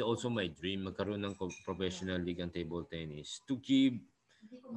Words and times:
also 0.00 0.30
my 0.30 0.48
dream 0.48 0.86
magkaroon 0.88 1.22
ng 1.22 1.34
professional 1.66 2.18
league 2.18 2.40
ang 2.40 2.50
table 2.50 2.82
tennis 2.86 3.42
to 3.46 3.58
give 3.60 3.94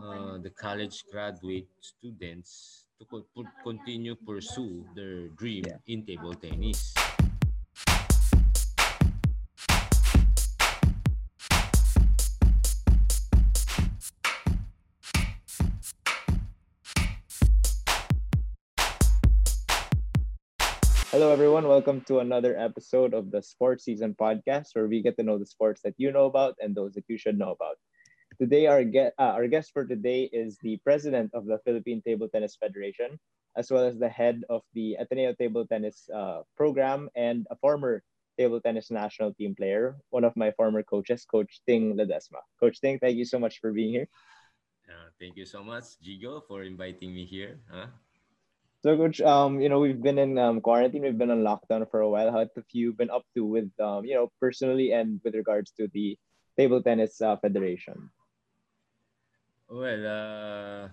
uh, 0.01 0.37
the 0.41 0.49
college 0.51 1.05
graduate 1.11 1.67
students 1.79 2.83
to 2.97 3.05
continue 3.63 4.15
pursue 4.15 4.85
their 4.95 5.29
dream 5.37 5.63
in 5.85 6.05
table 6.05 6.33
tennis. 6.33 6.93
Hello, 21.17 21.33
everyone. 21.33 21.67
Welcome 21.67 22.01
to 22.01 22.19
another 22.19 22.55
episode 22.59 23.15
of 23.15 23.31
the 23.31 23.41
Sports 23.41 23.85
Season 23.85 24.13
podcast, 24.13 24.77
where 24.77 24.85
we 24.85 25.01
get 25.01 25.17
to 25.17 25.23
know 25.23 25.39
the 25.39 25.49
sports 25.49 25.81
that 25.81 25.95
you 25.97 26.11
know 26.11 26.25
about 26.25 26.53
and 26.61 26.75
those 26.75 26.93
that 26.93 27.05
you 27.07 27.17
should 27.17 27.39
know 27.39 27.57
about. 27.57 27.77
Today, 28.39 28.67
our, 28.67 28.83
get, 28.83 29.15
uh, 29.17 29.33
our 29.33 29.47
guest 29.47 29.71
for 29.73 29.83
today 29.83 30.29
is 30.31 30.59
the 30.61 30.77
president 30.83 31.31
of 31.33 31.47
the 31.47 31.57
Philippine 31.65 32.03
Table 32.05 32.29
Tennis 32.29 32.55
Federation, 32.61 33.17
as 33.57 33.71
well 33.71 33.83
as 33.83 33.97
the 33.97 34.07
head 34.07 34.43
of 34.47 34.61
the 34.75 34.95
Ateneo 35.01 35.33
Table 35.33 35.65
Tennis 35.65 36.07
uh, 36.13 36.41
program 36.55 37.09
and 37.15 37.47
a 37.49 37.55
former 37.55 38.03
table 38.37 38.61
tennis 38.61 38.91
national 38.91 39.33
team 39.33 39.55
player, 39.55 39.97
one 40.11 40.23
of 40.23 40.37
my 40.37 40.51
former 40.51 40.83
coaches, 40.83 41.25
Coach 41.25 41.61
Ting 41.65 41.97
Ledesma. 41.97 42.45
Coach 42.59 42.79
Ting, 42.79 42.99
thank 42.99 43.17
you 43.17 43.25
so 43.25 43.39
much 43.39 43.57
for 43.57 43.73
being 43.73 43.89
here. 43.89 44.07
Uh, 44.87 45.09
thank 45.19 45.35
you 45.35 45.47
so 45.47 45.63
much, 45.63 45.97
Gigo, 45.97 46.45
for 46.47 46.61
inviting 46.61 47.15
me 47.15 47.25
here. 47.25 47.57
Huh? 47.73 47.87
So, 48.87 48.95
coach, 48.95 49.19
um, 49.19 49.59
you 49.59 49.67
know, 49.67 49.83
we've 49.83 49.99
been 49.99 50.15
in 50.15 50.39
um, 50.39 50.63
quarantine, 50.63 51.03
we've 51.03 51.19
been 51.19 51.27
on 51.27 51.43
lockdown 51.43 51.83
for 51.91 51.99
a 51.99 52.07
while. 52.07 52.31
How 52.31 52.39
have 52.39 52.55
you 52.71 52.95
been 52.95 53.11
up 53.11 53.27
to 53.35 53.43
with, 53.43 53.67
um, 53.83 54.07
you 54.07 54.15
know, 54.15 54.31
personally 54.39 54.95
and 54.95 55.19
with 55.27 55.35
regards 55.35 55.75
to 55.75 55.91
the 55.91 56.15
table 56.55 56.79
tennis 56.79 57.19
uh, 57.19 57.35
federation? 57.35 58.07
Well, 59.67 60.07
uh, 60.07 60.87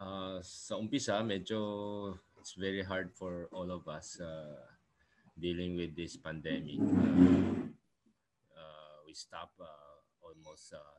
uh, 0.00 0.40
sa 0.40 0.80
umpisa, 0.80 1.20
medyo 1.20 2.16
it's 2.40 2.56
very 2.56 2.80
hard 2.80 3.12
for 3.12 3.52
all 3.52 3.68
of 3.68 3.84
us 3.92 4.16
uh, 4.16 4.56
dealing 5.36 5.76
with 5.76 5.92
this 5.92 6.16
pandemic. 6.16 6.80
Uh, 6.80 7.76
uh, 8.56 8.96
we 9.04 9.12
stopped 9.12 9.60
uh, 9.60 10.00
almost 10.24 10.72
uh, 10.72 10.96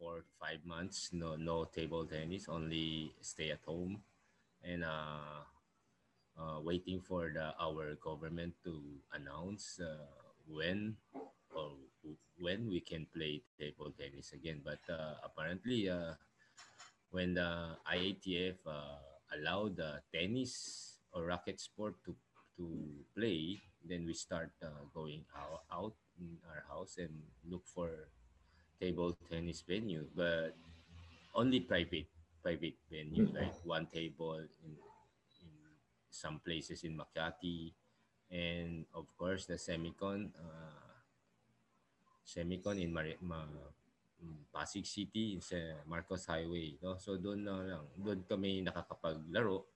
four 0.00 0.24
five 0.40 0.64
months. 0.64 1.12
No, 1.12 1.36
no 1.36 1.68
table 1.68 2.08
tennis, 2.08 2.48
only 2.48 3.12
stay 3.20 3.52
at 3.52 3.60
home 3.68 4.00
and 4.64 4.84
uh, 4.84 5.44
uh, 6.38 6.58
waiting 6.60 7.00
for 7.00 7.30
the 7.32 7.52
our 7.60 7.94
government 8.00 8.54
to 8.64 8.80
announce 9.12 9.80
uh, 9.80 10.08
when 10.48 10.96
or 11.54 11.76
when 12.40 12.68
we 12.70 12.80
can 12.80 13.06
play 13.12 13.42
table 13.58 13.92
tennis 13.98 14.32
again. 14.32 14.60
But 14.64 14.80
uh, 14.88 15.20
apparently, 15.24 15.90
uh, 15.90 16.16
when 17.10 17.34
the 17.34 17.76
IATF 17.84 18.56
uh, 18.66 19.00
allowed 19.36 19.76
the 19.76 20.00
tennis 20.12 20.96
or 21.12 21.28
racket 21.28 21.60
sport 21.60 21.94
to 22.06 22.16
to 22.56 22.66
play, 23.16 23.60
then 23.84 24.04
we 24.04 24.12
start 24.12 24.52
going 24.92 25.24
out, 25.32 25.64
out 25.72 25.96
in 26.20 26.36
our 26.52 26.60
house 26.68 27.00
and 27.00 27.08
look 27.48 27.64
for 27.64 27.88
table 28.80 29.16
tennis 29.30 29.64
venue, 29.64 30.04
but 30.14 30.52
only 31.34 31.60
private 31.60 32.08
private 32.42 32.76
venue, 32.90 33.28
mm-hmm. 33.28 33.36
like 33.36 33.56
one 33.64 33.86
table 33.86 34.40
in, 34.64 34.72
in 35.44 35.52
some 36.10 36.40
places 36.40 36.84
in 36.84 36.96
Makati, 36.96 37.72
and 38.30 38.86
of 38.94 39.06
course 39.16 39.46
the 39.46 39.54
Semicon, 39.54 40.32
uh, 40.34 40.96
Semicon 42.24 42.80
in 42.80 42.92
Mar- 42.92 43.20
Ma- 43.20 43.72
mm, 44.22 44.48
Pasig 44.52 44.86
City 44.86 45.38
sa 45.40 45.56
Marcos 45.86 46.26
Highway. 46.26 46.78
No? 46.82 46.96
So 46.96 47.16
doon 47.16 47.44
na 47.44 47.60
lang, 47.60 47.84
doon 47.96 48.20
kami 48.28 48.62
nakakapaglaro. 48.62 49.66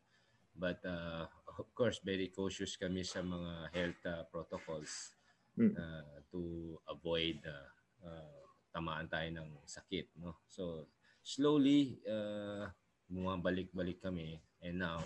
But 0.55 0.79
uh, 0.87 1.27
of 1.59 1.67
course, 1.75 1.99
very 1.99 2.31
cautious 2.31 2.79
kami 2.79 3.03
sa 3.03 3.27
mga 3.27 3.75
health 3.75 4.03
uh, 4.07 4.23
protocols 4.31 5.19
mm. 5.59 5.75
uh, 5.75 6.23
to 6.31 6.75
avoid 6.87 7.43
uh, 7.43 7.69
uh, 8.07 8.43
tamaan 8.71 9.11
tayo 9.11 9.27
ng 9.35 9.51
sakit. 9.67 10.15
No? 10.23 10.39
So 10.47 10.87
slowly, 11.25 11.99
uh, 12.05 12.69
bumabalik-balik 13.09 14.05
kami. 14.05 14.37
And 14.61 14.85
now, 14.85 15.01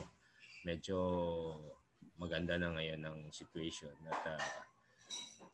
medyo 0.67 0.99
maganda 2.19 2.59
na 2.59 2.75
ngayon 2.75 3.01
ang 3.07 3.19
situation 3.31 3.95
at 4.11 4.23
uh, 4.27 4.43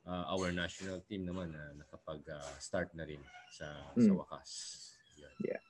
uh, 0.09 0.25
our 0.33 0.49
national 0.51 1.05
team 1.05 1.29
naman 1.29 1.53
na 1.53 1.61
uh, 1.61 1.73
nakapag-start 1.85 2.89
uh, 2.93 2.97
na 2.97 3.05
rin 3.05 3.21
sa, 3.53 3.69
mm. 3.93 4.01
sa 4.01 4.11
hmm. 4.11 4.21
wakas. 4.25 4.51
Yan. 5.21 5.35
Yeah. 5.45 5.63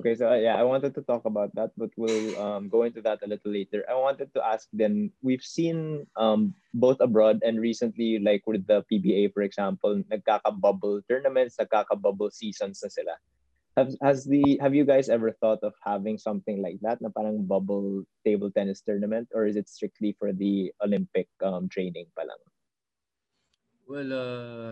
Okay, 0.00 0.16
so 0.16 0.32
uh, 0.32 0.40
yeah, 0.40 0.56
I 0.56 0.64
wanted 0.64 0.96
to 0.96 1.04
talk 1.04 1.28
about 1.28 1.52
that, 1.60 1.76
but 1.76 1.92
we'll 2.00 2.32
um, 2.40 2.72
go 2.72 2.88
into 2.88 3.04
that 3.04 3.20
a 3.20 3.28
little 3.28 3.52
later. 3.52 3.84
I 3.84 3.92
wanted 4.00 4.32
to 4.32 4.40
ask 4.40 4.64
then, 4.72 5.12
we've 5.20 5.44
seen 5.44 6.08
um, 6.16 6.56
both 6.72 7.04
abroad 7.04 7.44
and 7.44 7.60
recently, 7.60 8.16
like 8.16 8.40
with 8.46 8.64
the 8.64 8.80
PBA, 8.88 9.36
for 9.36 9.42
example, 9.42 10.00
nagkaka-bubble 10.08 11.04
tournaments, 11.04 11.60
nagkaka-bubble 11.60 12.32
seasons 12.32 12.80
na 12.80 12.88
sila. 12.88 13.14
Have 13.80 13.96
has 14.04 14.28
the 14.28 14.60
have 14.60 14.76
you 14.76 14.84
guys 14.84 15.08
ever 15.08 15.32
thought 15.32 15.64
of 15.64 15.72
having 15.80 16.20
something 16.20 16.60
like 16.60 16.76
that 16.84 17.00
na 17.00 17.08
parang 17.08 17.48
bubble 17.48 18.04
table 18.28 18.52
tennis 18.52 18.84
tournament 18.84 19.32
or 19.32 19.48
is 19.48 19.56
it 19.56 19.72
strictly 19.72 20.12
for 20.20 20.36
the 20.36 20.68
Olympic 20.84 21.32
um, 21.40 21.64
training 21.72 22.04
pa 22.12 22.28
lang? 22.28 22.42
Well, 23.88 24.10
uh, 24.12 24.70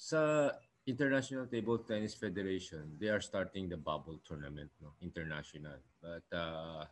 sa 0.00 0.56
International 0.88 1.44
Table 1.44 1.84
Tennis 1.84 2.16
Federation, 2.16 2.96
they 2.96 3.12
are 3.12 3.20
starting 3.20 3.68
the 3.68 3.76
bubble 3.76 4.16
tournament, 4.24 4.72
no, 4.80 4.96
international. 5.04 5.76
But 6.00 6.24
uh, 6.32 6.88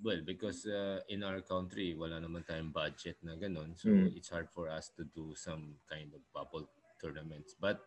well, 0.00 0.24
because 0.24 0.64
uh, 0.64 1.04
in 1.12 1.20
our 1.20 1.44
country, 1.44 1.92
wala 1.92 2.16
naman 2.16 2.48
tayong 2.48 2.72
budget 2.72 3.20
na 3.20 3.36
ganun. 3.36 3.76
So 3.76 3.92
mm. 3.92 4.16
it's 4.16 4.32
hard 4.32 4.48
for 4.48 4.72
us 4.72 4.88
to 4.96 5.04
do 5.12 5.36
some 5.36 5.76
kind 5.84 6.08
of 6.16 6.24
bubble 6.32 6.64
tournaments. 6.96 7.52
But 7.60 7.84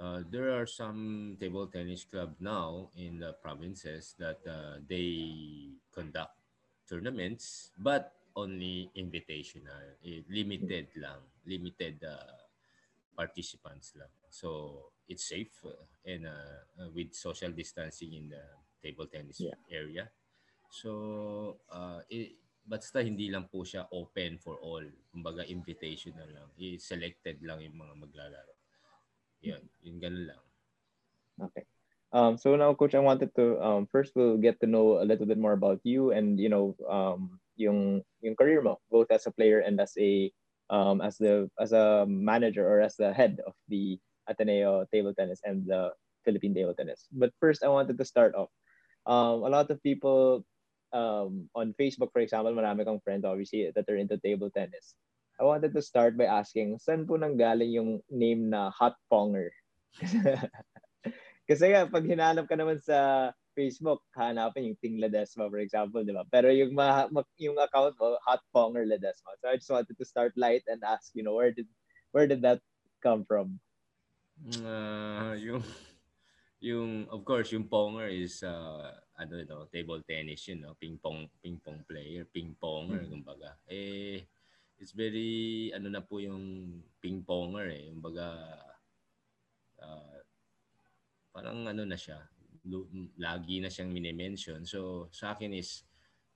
uh, 0.00 0.20
there 0.30 0.52
are 0.52 0.66
some 0.66 1.36
table 1.40 1.66
tennis 1.66 2.04
club 2.04 2.34
now 2.40 2.88
in 2.96 3.18
the 3.18 3.32
provinces 3.42 4.14
that 4.18 4.40
uh, 4.46 4.78
they 4.88 5.70
conduct 5.92 6.36
tournaments 6.88 7.70
but 7.78 8.12
only 8.36 8.90
invitational 8.96 9.96
eh, 10.04 10.20
limited 10.28 10.88
lang 11.00 11.20
limited 11.48 12.02
uh, 12.04 12.44
participants 13.16 13.96
lang. 13.96 14.12
So 14.28 14.92
it's 15.08 15.24
safe 15.24 15.56
uh, 15.64 15.88
and 16.04 16.28
uh, 16.28 16.60
uh, 16.76 16.90
with 16.92 17.16
social 17.16 17.50
distancing 17.50 18.12
in 18.12 18.28
the 18.28 18.44
table 18.84 19.08
tennis 19.08 19.40
yeah. 19.40 19.56
area. 19.72 20.12
So 20.68 21.64
uh, 21.72 22.04
it, 22.12 22.36
basta 22.60 23.00
hindi 23.00 23.32
lang 23.32 23.48
po 23.48 23.64
siya 23.64 23.88
open 23.96 24.36
for 24.36 24.60
all. 24.60 24.84
Kumbaga 25.08 25.48
invitational 25.48 26.28
lang. 26.28 26.52
I 26.60 26.76
selected 26.76 27.40
lang 27.40 27.64
yung 27.64 27.80
mga 27.80 27.94
maglalaro 27.96 28.55
yun, 29.46 29.62
yun 29.82 29.96
ganun 30.02 30.24
lang. 30.26 30.42
Okay. 31.50 31.64
Um, 32.12 32.38
so 32.38 32.56
now, 32.56 32.72
Coach, 32.74 32.94
I 32.94 33.02
wanted 33.02 33.34
to 33.36 33.60
um, 33.60 33.86
first 33.90 34.16
we'll 34.16 34.38
get 34.38 34.58
to 34.60 34.66
know 34.66 35.02
a 35.02 35.06
little 35.06 35.26
bit 35.26 35.38
more 35.38 35.52
about 35.52 35.80
you 35.84 36.10
and 36.10 36.38
you 36.40 36.48
know 36.48 36.74
um, 36.88 37.38
yung 37.56 38.02
yung 38.22 38.36
career 38.36 38.62
mo, 38.62 38.78
both 38.90 39.10
as 39.10 39.26
a 39.26 39.34
player 39.34 39.60
and 39.60 39.78
as 39.80 39.92
a 39.98 40.32
um, 40.70 41.00
as 41.00 41.18
the 41.18 41.50
as 41.60 41.72
a 41.72 42.06
manager 42.08 42.66
or 42.66 42.80
as 42.80 42.96
the 42.96 43.12
head 43.12 43.38
of 43.46 43.54
the 43.68 43.98
Ateneo 44.26 44.86
Table 44.92 45.14
Tennis 45.14 45.40
and 45.44 45.66
the 45.66 45.92
Philippine 46.24 46.54
Table 46.54 46.74
Tennis. 46.74 47.06
But 47.12 47.30
first, 47.38 47.62
I 47.62 47.68
wanted 47.68 47.98
to 47.98 48.06
start 48.06 48.34
off. 48.34 48.50
Um, 49.06 49.46
a 49.46 49.50
lot 49.50 49.70
of 49.70 49.82
people 49.82 50.42
um, 50.92 51.48
on 51.54 51.74
Facebook, 51.78 52.10
for 52.12 52.20
example, 52.20 52.54
marami 52.54 52.84
kong 52.84 53.00
friends 53.02 53.24
obviously 53.24 53.70
that 53.74 53.86
are 53.88 53.96
into 53.96 54.18
table 54.18 54.50
tennis. 54.50 54.94
I 55.36 55.44
wanted 55.44 55.76
to 55.76 55.84
start 55.84 56.16
by 56.16 56.24
asking, 56.24 56.80
saan 56.80 57.04
po 57.04 57.20
nanggaling 57.20 57.72
yung 57.76 57.90
name 58.08 58.48
na 58.48 58.72
Hot 58.72 58.96
Ponger? 59.12 59.52
Kasi 61.48 61.64
nga, 61.70 61.86
pag 61.86 62.08
hinanap 62.08 62.48
ka 62.48 62.56
naman 62.56 62.80
sa 62.80 63.30
Facebook, 63.52 64.00
hanapin 64.16 64.72
yung 64.72 64.80
Ting 64.80 64.96
Ledesma, 64.96 65.48
for 65.48 65.60
example, 65.60 66.00
di 66.04 66.16
ba? 66.16 66.24
Pero 66.28 66.48
yung, 66.48 66.72
ma, 66.72 67.08
ma, 67.12 67.20
yung 67.36 67.60
account 67.60 67.96
mo, 68.00 68.16
Hot 68.24 68.40
Ponger 68.52 68.88
Ledesma. 68.88 69.36
So 69.40 69.52
I 69.52 69.60
just 69.60 69.72
wanted 69.72 69.96
to 69.96 70.06
start 70.08 70.32
light 70.40 70.64
and 70.68 70.80
ask, 70.84 71.12
you 71.12 71.24
know, 71.24 71.36
where 71.36 71.52
did 71.52 71.68
where 72.16 72.24
did 72.24 72.40
that 72.40 72.64
come 73.04 73.28
from? 73.28 73.60
Uh, 74.40 75.36
yung, 75.36 75.64
yung, 76.60 77.08
of 77.12 77.24
course, 77.28 77.52
yung 77.52 77.68
Ponger 77.68 78.08
is, 78.08 78.40
uh, 78.40 78.92
ano 79.16 79.32
ito, 79.40 79.68
table 79.72 80.00
tennis 80.04 80.44
yun, 80.48 80.64
no? 80.64 80.76
ping 80.76 81.00
pong, 81.00 81.28
ping 81.40 81.56
pong 81.64 81.80
player, 81.88 82.28
ping 82.28 82.52
ponger, 82.60 83.04
mm-hmm. 83.04 83.12
kumbaga. 83.12 83.56
Eh, 83.68 84.28
it's 84.78 84.92
very 84.92 85.72
ano 85.72 85.88
na 85.88 86.04
po 86.04 86.20
yung 86.20 86.78
ping 87.00 87.24
ponger 87.24 87.72
eh. 87.72 87.82
Yung 87.88 88.00
baga 88.00 88.28
uh, 89.80 90.18
parang 91.32 91.68
ano 91.68 91.84
na 91.84 91.96
siya, 91.96 92.20
lagi 93.20 93.60
na 93.60 93.68
siyang 93.68 93.92
mini-mention. 93.92 94.64
So 94.64 95.12
sa 95.12 95.36
akin 95.36 95.52
is 95.56 95.84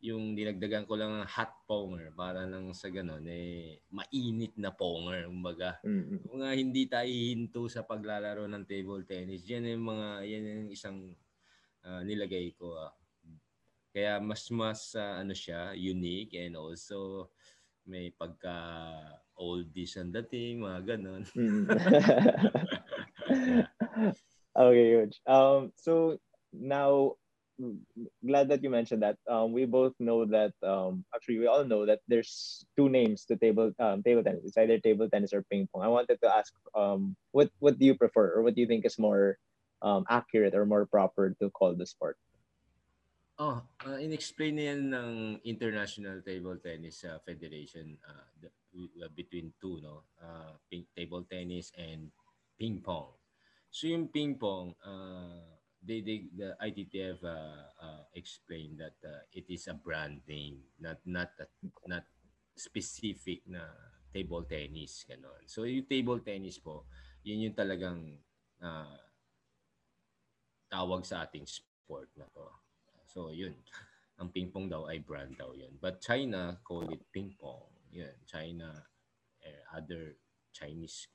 yung 0.01 0.33
dinagdagan 0.33 0.89
ko 0.89 0.97
lang 0.97 1.13
ng 1.13 1.29
hot 1.29 1.69
ponger 1.69 2.09
para 2.17 2.49
nang 2.49 2.73
sa 2.73 2.89
ganun 2.89 3.21
eh 3.29 3.85
mainit 3.93 4.57
na 4.57 4.73
ponger 4.73 5.29
kumbaga. 5.29 5.77
Mm-hmm. 5.85 6.19
Kung 6.25 6.41
nga 6.41 6.53
hindi 6.57 6.89
tayo 6.89 7.13
hinto 7.13 7.69
sa 7.69 7.85
paglalaro 7.85 8.49
ng 8.49 8.65
table 8.65 9.05
tennis, 9.05 9.45
yan 9.45 9.69
yung 9.69 9.85
mga 9.93 10.09
yan 10.25 10.45
yung 10.49 10.71
isang 10.73 10.99
uh, 11.85 12.01
nilagay 12.01 12.57
ko. 12.57 12.81
Uh. 12.81 12.93
Kaya 13.93 14.17
mas 14.25 14.49
mas 14.49 14.97
uh, 14.97 15.21
ano 15.21 15.37
siya, 15.37 15.77
unique 15.77 16.33
and 16.41 16.57
also 16.57 17.29
may 17.91 18.15
pagka 18.15 18.55
oldies 19.35 19.99
ang 19.99 20.15
dating, 20.15 20.63
mga 20.63 20.81
ganun. 20.97 21.23
Mm. 23.31 23.63
okay, 24.59 24.87
huge. 24.91 25.23
Um, 25.23 25.71
so 25.79 26.19
now 26.51 27.15
glad 28.27 28.49
that 28.49 28.63
you 28.63 28.71
mentioned 28.71 29.03
that. 29.03 29.17
Um, 29.29 29.53
we 29.53 29.65
both 29.65 29.93
know 29.99 30.25
that. 30.27 30.53
Um, 30.63 31.05
actually, 31.15 31.39
we 31.39 31.47
all 31.47 31.65
know 31.65 31.87
that 31.87 32.01
there's 32.09 32.65
two 32.77 32.89
names 32.89 33.25
to 33.27 33.37
table 33.37 33.73
um, 33.79 34.03
table 34.03 34.23
tennis. 34.23 34.45
It's 34.45 34.57
either 34.59 34.79
table 34.79 35.09
tennis 35.09 35.33
or 35.33 35.45
ping 35.51 35.69
pong. 35.73 35.83
I 35.83 35.89
wanted 35.89 36.19
to 36.23 36.29
ask, 36.35 36.53
um, 36.75 37.17
what 37.33 37.51
what 37.59 37.79
do 37.79 37.87
you 37.87 37.95
prefer, 37.95 38.33
or 38.35 38.43
what 38.43 38.55
do 38.55 38.61
you 38.61 38.67
think 38.67 38.85
is 38.85 38.99
more 38.99 39.39
um, 39.83 40.05
accurate 40.09 40.55
or 40.55 40.67
more 40.67 40.87
proper 40.87 41.35
to 41.41 41.51
call 41.51 41.75
the 41.75 41.87
sport? 41.87 42.17
Oh, 43.41 43.57
uh, 43.89 43.97
in-explain 43.97 44.61
yan 44.61 44.93
ng 44.93 45.41
International 45.49 46.21
Table 46.21 46.61
Tennis 46.61 47.09
uh, 47.09 47.17
Federation 47.25 47.97
uh, 48.05 48.29
the, 48.37 48.53
uh, 49.01 49.09
between 49.17 49.57
two, 49.57 49.81
no? 49.81 50.05
Uh, 50.21 50.61
ping, 50.69 50.85
table 50.93 51.25
tennis 51.25 51.73
and 51.81 52.13
ping 52.61 52.85
pong. 52.85 53.09
So 53.73 53.89
yung 53.89 54.13
ping 54.13 54.37
pong, 54.37 54.77
uh, 54.85 55.57
they, 55.81 56.05
they 56.05 56.29
the 56.37 56.53
ITTF 56.61 57.25
uh, 57.25 57.65
uh, 57.81 58.05
explained 58.13 58.77
that 58.77 59.01
uh, 59.09 59.25
it 59.33 59.49
is 59.49 59.73
a 59.73 59.75
brand 59.75 60.21
name, 60.29 60.61
not 60.77 61.01
not 61.09 61.33
not 61.89 62.05
specific 62.53 63.41
na 63.49 63.65
table 64.13 64.45
tennis 64.45 65.09
ganon. 65.09 65.49
So 65.49 65.65
yung 65.65 65.89
table 65.89 66.21
tennis 66.21 66.61
po, 66.61 66.85
yun 67.25 67.49
yung 67.49 67.57
talagang 67.57 68.21
uh, 68.61 69.01
tawag 70.69 71.09
sa 71.09 71.25
ating 71.25 71.49
sport 71.49 72.13
na 72.21 72.29
to. 72.37 72.70
So 73.11 73.35
yun. 73.35 73.55
Ang 74.21 74.29
ping 74.31 74.53
pong 74.53 74.69
daw 74.69 74.85
ay 74.85 75.01
brand 75.01 75.35
daw 75.41 75.57
yun. 75.57 75.73
But 75.81 76.05
China 76.05 76.61
call 76.63 76.85
it 76.93 77.01
ping 77.11 77.33
pong. 77.41 77.73
Yun, 77.91 78.13
China 78.29 78.71
eh, 79.43 79.65
other 79.73 80.15
Chinese 80.53 81.09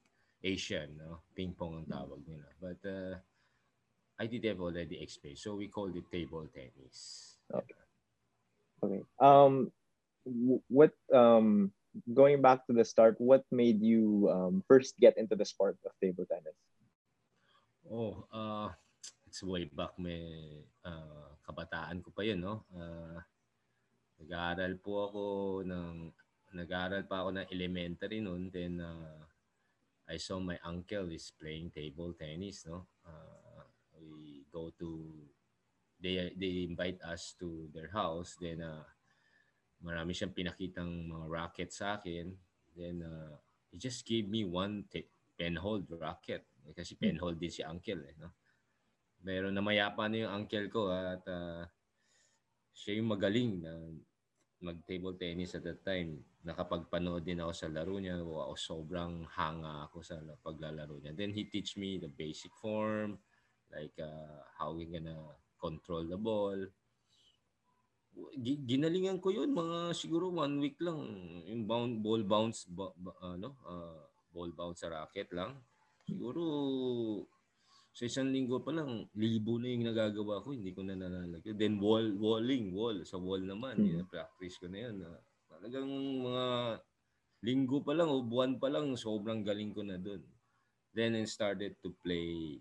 Asian, 0.46 0.98
no? 0.98 1.26
Ping 1.34 1.54
pong 1.58 1.82
ang 1.82 1.90
tawag 1.90 2.22
nila. 2.26 2.50
But 2.62 2.82
uh, 2.86 3.16
have 4.20 4.62
already 4.62 5.02
explained. 5.02 5.40
So 5.40 5.56
we 5.56 5.68
call 5.68 5.90
it 5.90 6.06
table 6.12 6.46
tennis. 6.54 7.38
Okay. 7.54 7.82
Okay. 8.84 9.02
Um, 9.20 9.72
what 10.70 10.94
um, 11.14 11.72
going 12.14 12.42
back 12.42 12.66
to 12.68 12.74
the 12.74 12.86
start, 12.86 13.16
what 13.18 13.44
made 13.52 13.82
you 13.82 14.30
um, 14.30 14.64
first 14.68 14.98
get 15.00 15.18
into 15.18 15.36
the 15.36 15.46
sport 15.46 15.78
of 15.86 15.92
table 16.02 16.26
tennis? 16.30 16.58
Oh, 17.86 18.26
uh, 18.34 18.70
it's 19.36 19.44
way 19.44 19.68
back 19.68 19.92
may 20.00 20.64
uh, 20.88 21.36
kabataan 21.44 22.00
ko 22.00 22.08
pa 22.16 22.24
yun, 22.24 22.40
no? 22.40 22.64
Uh, 22.72 23.20
nag-aaral 24.24 24.80
po 24.80 25.12
ako 25.12 25.24
ng 25.68 26.08
nag-aaral 26.56 27.04
pa 27.04 27.20
ako 27.20 27.36
ng 27.36 27.48
elementary 27.52 28.24
noon 28.24 28.48
then 28.48 28.80
uh, 28.80 29.28
I 30.08 30.16
saw 30.16 30.40
my 30.40 30.56
uncle 30.64 31.12
is 31.12 31.36
playing 31.36 31.76
table 31.76 32.16
tennis, 32.16 32.64
no? 32.64 32.88
Uh, 33.04 33.68
we 34.08 34.48
go 34.48 34.72
to 34.80 35.12
they 36.00 36.32
they 36.40 36.64
invite 36.64 37.04
us 37.04 37.36
to 37.36 37.68
their 37.76 37.92
house 37.92 38.40
then 38.40 38.64
uh, 38.64 38.88
marami 39.84 40.16
siyang 40.16 40.32
pinakitang 40.32 41.12
mga 41.12 41.28
racket 41.28 41.76
sa 41.76 42.00
akin 42.00 42.32
then 42.72 43.04
uh, 43.04 43.36
he 43.68 43.76
just 43.76 44.08
gave 44.08 44.32
me 44.32 44.48
one 44.48 44.88
t- 44.88 45.12
penhold 45.36 45.92
racket 46.00 46.48
kasi 46.72 46.96
hmm. 46.96 47.04
penhold 47.04 47.36
din 47.36 47.52
si 47.52 47.64
uncle 47.68 48.00
eh 48.00 48.16
no 48.16 48.32
pero 49.25 49.50
namayapa 49.50 50.06
na 50.06 50.18
yung 50.22 50.33
uncle 50.45 50.68
ko 50.69 50.94
at 50.94 51.25
uh, 51.25 51.66
siya 52.77 53.01
yung 53.01 53.10
magaling 53.10 53.66
na 53.66 53.74
mag 54.62 54.77
table 54.86 55.18
tennis 55.18 55.57
at 55.57 55.66
that 55.66 55.81
time 55.81 56.22
nakapagpanood 56.45 57.25
din 57.25 57.42
ako 57.42 57.51
sa 57.51 57.68
laro 57.68 57.98
niya 57.98 58.22
wow, 58.22 58.54
sobrang 58.54 59.25
hanga 59.33 59.89
ako 59.89 60.06
sa 60.06 60.22
paglalaro 60.45 61.01
niya 61.01 61.18
then 61.18 61.33
he 61.33 61.50
teach 61.50 61.75
me 61.75 61.98
the 61.98 62.07
basic 62.07 62.54
form 62.62 63.18
like 63.74 63.98
uh, 64.00 64.45
how 64.56 64.72
we 64.72 64.86
gonna 64.86 65.18
control 65.60 66.06
the 66.06 66.19
ball. 66.19 66.60
Ginalingan 68.39 69.19
ko 69.19 69.33
yun 69.33 69.51
mga 69.51 69.92
siguro 69.92 70.31
one 70.31 70.63
week 70.63 70.80
lang 70.80 71.04
yung 71.50 71.68
bound, 71.68 72.00
ball 72.00 72.24
bounce 72.24 72.63
ba, 72.72 72.88
ba, 72.95 73.12
ano 73.19 73.60
uh, 73.68 74.07
ball 74.31 74.51
bounce 74.56 74.86
sa 74.86 74.92
racket 74.94 75.27
lang. 75.36 75.60
Siguro 76.06 76.44
sa 77.96 78.04
isang 78.04 78.28
linggo 78.28 78.60
pa 78.60 78.76
lang 78.76 79.08
libo 79.16 79.56
na 79.56 79.72
yung 79.72 79.88
nagagawa 79.88 80.44
ko 80.44 80.52
hindi 80.52 80.76
ko 80.76 80.84
na 80.84 81.00
nalalagay. 81.00 81.56
Then 81.56 81.80
wall 81.80 82.12
walling 82.20 82.76
wall 82.76 83.00
sa 83.08 83.16
wall 83.16 83.40
naman 83.40 83.80
hmm. 83.80 84.12
practice 84.12 84.60
ko 84.60 84.68
na 84.68 84.84
yan. 84.84 85.00
Uh, 85.00 85.22
talagang 85.48 85.88
mga 86.20 86.46
linggo 87.48 87.80
pa 87.80 87.96
lang 87.96 88.12
o 88.12 88.20
buwan 88.20 88.60
pa 88.60 88.68
lang 88.68 89.00
sobrang 89.00 89.48
galing 89.48 89.72
ko 89.72 89.88
na 89.88 89.96
doon. 89.96 90.20
Then 90.92 91.16
I 91.16 91.24
started 91.24 91.80
to 91.88 91.96
play 92.04 92.60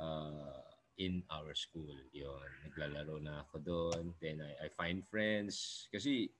uh, 0.00 0.64
in 0.96 1.20
our 1.28 1.52
school. 1.52 1.92
Yon, 2.16 2.48
naglalaro 2.64 3.20
na 3.20 3.44
ako 3.44 3.56
doon. 3.60 4.16
Then 4.16 4.40
I, 4.40 4.64
I 4.64 4.68
find 4.72 5.04
friends. 5.12 5.86
Kasi 5.92 6.32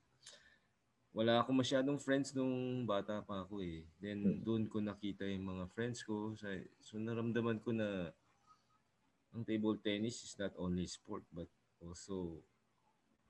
wala 1.14 1.40
ako 1.40 1.54
masyadong 1.54 2.02
friends 2.02 2.34
nung 2.34 2.82
bata 2.82 3.22
pa 3.22 3.46
ako 3.46 3.62
eh. 3.62 3.86
Then 4.02 4.18
hmm. 4.20 4.38
doon 4.42 4.66
ko 4.66 4.82
nakita 4.82 5.22
yung 5.30 5.46
mga 5.46 5.64
friends 5.70 6.02
ko. 6.02 6.34
So 6.82 6.98
naramdaman 6.98 7.62
ko 7.62 7.70
na 7.70 8.10
ang 9.30 9.46
table 9.46 9.78
tennis 9.78 10.26
is 10.26 10.34
not 10.34 10.54
only 10.58 10.90
sport 10.90 11.22
but 11.30 11.46
also 11.78 12.42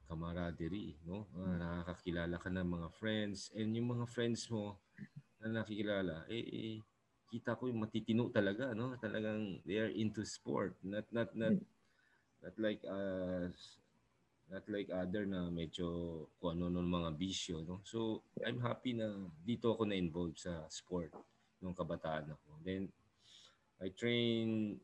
camaraderie, 0.08 0.96
no? 1.04 1.28
Uh, 1.36 1.56
nakakakilala 1.60 2.36
ka 2.40 2.48
ng 2.52 2.68
mga 2.68 2.88
friends 2.96 3.52
and 3.56 3.72
yung 3.76 3.92
mga 3.96 4.08
friends 4.08 4.48
mo 4.52 4.76
na 5.40 5.60
nakikilala, 5.60 6.28
eh, 6.28 6.44
eh 6.44 6.76
kita 7.32 7.56
ko 7.56 7.68
yung 7.68 7.84
matitino 7.84 8.28
talaga, 8.28 8.76
no? 8.76 8.96
Talagang 9.00 9.64
they 9.64 9.80
are 9.80 9.92
into 9.92 10.24
sport, 10.24 10.76
not 10.84 11.08
not 11.08 11.32
not 11.32 11.56
hmm. 11.56 11.68
not 12.44 12.54
like 12.60 12.80
uh 12.84 13.48
not 14.50 14.64
like 14.68 14.92
other 14.92 15.24
na 15.24 15.48
medyo 15.48 15.86
kung 16.38 16.58
ano 16.58 16.68
nung 16.68 16.88
mga 16.88 17.16
bisyo, 17.16 17.64
no? 17.64 17.80
So, 17.84 18.24
I'm 18.44 18.60
happy 18.60 18.92
na 18.92 19.08
dito 19.40 19.72
ako 19.72 19.88
na 19.88 19.96
involved 19.96 20.40
sa 20.40 20.68
sport 20.68 21.10
nung 21.64 21.72
kabataan 21.72 22.32
ako. 22.32 22.60
Then 22.60 22.88
I 23.80 23.90
train 23.92 24.76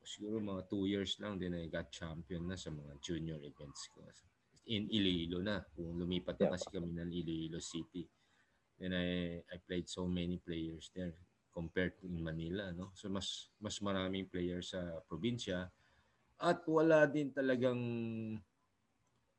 siguro 0.00 0.40
mga 0.40 0.64
two 0.68 0.88
years 0.88 1.20
lang 1.20 1.36
then 1.36 1.52
I 1.52 1.68
got 1.68 1.92
champion 1.92 2.48
na 2.48 2.56
sa 2.56 2.72
mga 2.72 2.98
junior 3.04 3.40
events 3.40 3.88
ko. 3.92 4.04
In 4.70 4.88
Iloilo 4.88 5.40
na. 5.40 5.60
Kung 5.76 5.96
lumipat 5.96 6.40
na 6.40 6.56
kasi 6.56 6.68
kami 6.68 6.92
ng 6.94 7.10
Iloilo 7.10 7.60
City. 7.60 8.04
Then 8.80 8.96
I 8.96 9.40
I 9.44 9.56
played 9.60 9.88
so 9.88 10.08
many 10.08 10.40
players 10.40 10.88
there 10.96 11.16
compared 11.50 11.98
to 11.98 12.06
in 12.06 12.22
Manila 12.22 12.70
no 12.70 12.94
so 12.94 13.10
mas 13.10 13.50
mas 13.58 13.82
maraming 13.82 14.30
players 14.30 14.70
sa 14.72 15.02
probinsya 15.10 15.66
at 16.40 16.64
wala 16.64 17.04
din 17.04 17.28
talagang 17.34 17.82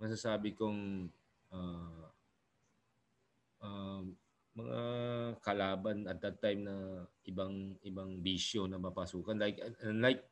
masasabi 0.01 0.57
kong 0.57 1.05
uh, 1.53 2.09
uh, 3.61 4.01
mga 4.51 4.81
kalaban 5.39 6.09
at 6.09 6.19
that 6.19 6.41
time 6.43 6.67
na 6.67 7.05
ibang 7.29 7.77
ibang 7.85 8.19
bisyo 8.19 8.65
na 8.67 8.81
mapasukan. 8.81 9.37
Like 9.37 9.61
unlike 9.85 10.25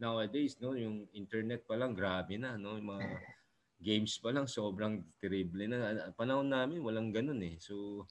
nowadays 0.00 0.58
no 0.58 0.72
yung 0.74 1.06
internet 1.12 1.68
pa 1.68 1.76
lang 1.76 1.92
grabe 1.94 2.36
na 2.36 2.56
no 2.56 2.76
yung 2.76 2.90
mga 2.96 3.06
games 3.76 4.16
pa 4.18 4.32
lang 4.32 4.48
sobrang 4.48 5.04
terrible 5.20 5.68
na. 5.68 6.10
Panahon 6.16 6.48
namin 6.48 6.80
walang 6.80 7.12
ganun 7.12 7.38
eh. 7.44 7.60
So 7.60 8.08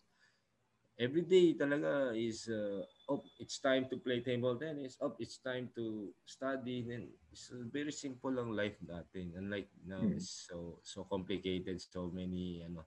every 0.96 1.26
day 1.26 1.58
talaga 1.58 2.16
is 2.16 2.48
uh, 2.48 2.86
oh 3.10 3.22
it's 3.38 3.62
time 3.62 3.86
to 3.90 3.98
play 4.02 4.22
table 4.22 4.58
tennis 4.58 4.98
oh 5.02 5.14
it's 5.20 5.38
time 5.38 5.70
to 5.76 6.10
study 6.26 6.86
then 6.88 7.08
it's 7.32 7.54
very 7.70 7.92
simple 7.92 8.34
lang 8.34 8.54
life 8.54 8.78
natin 8.82 9.34
unlike 9.38 9.70
now 9.86 10.02
hmm. 10.02 10.18
it's 10.18 10.50
so 10.50 10.82
so 10.82 11.06
complicated 11.06 11.78
so 11.78 12.10
many 12.10 12.66
ano 12.66 12.86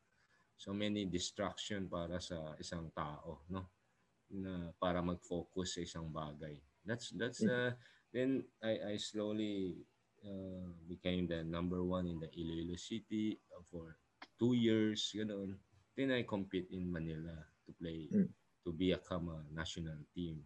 so 0.58 0.74
many 0.74 1.06
distraction 1.06 1.86
para 1.86 2.18
sa 2.18 2.58
isang 2.58 2.90
tao 2.90 3.46
no 3.46 3.70
na 4.34 4.74
para 4.76 5.00
mag-focus 5.00 5.78
sa 5.78 5.80
isang 5.86 6.10
bagay 6.10 6.58
that's 6.82 7.14
that's 7.14 7.40
uh, 7.46 7.72
then 8.12 8.42
I 8.60 8.92
I 8.92 8.94
slowly 8.98 9.86
uh, 10.26 10.66
became 10.90 11.30
the 11.30 11.46
number 11.46 11.80
one 11.86 12.10
in 12.10 12.18
the 12.18 12.28
Iloilo 12.34 12.76
City 12.76 13.38
for 13.70 13.96
two 14.34 14.58
years 14.58 15.14
ganun 15.14 15.56
then 15.94 16.10
I 16.10 16.26
compete 16.26 16.68
in 16.74 16.90
Manila 16.90 17.34
to 17.66 17.70
play 17.78 18.10
mm. 18.10 18.28
To 18.68 18.76
become 18.76 19.32
a 19.32 19.40
national 19.56 19.96
team. 20.12 20.44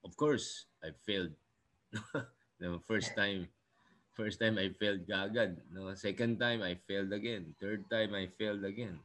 Of 0.00 0.16
course, 0.16 0.64
I 0.80 0.96
failed 1.04 1.36
the 2.58 2.80
first 2.88 3.12
time 3.12 3.52
First 4.20 4.36
time 4.36 4.58
I 4.60 4.68
failed 4.76 5.08
agad. 5.08 5.64
No? 5.72 5.88
Second 5.96 6.36
time 6.36 6.60
I 6.60 6.76
failed 6.84 7.08
again. 7.08 7.56
Third 7.56 7.88
time 7.88 8.12
I 8.12 8.28
failed 8.28 8.60
again. 8.68 9.00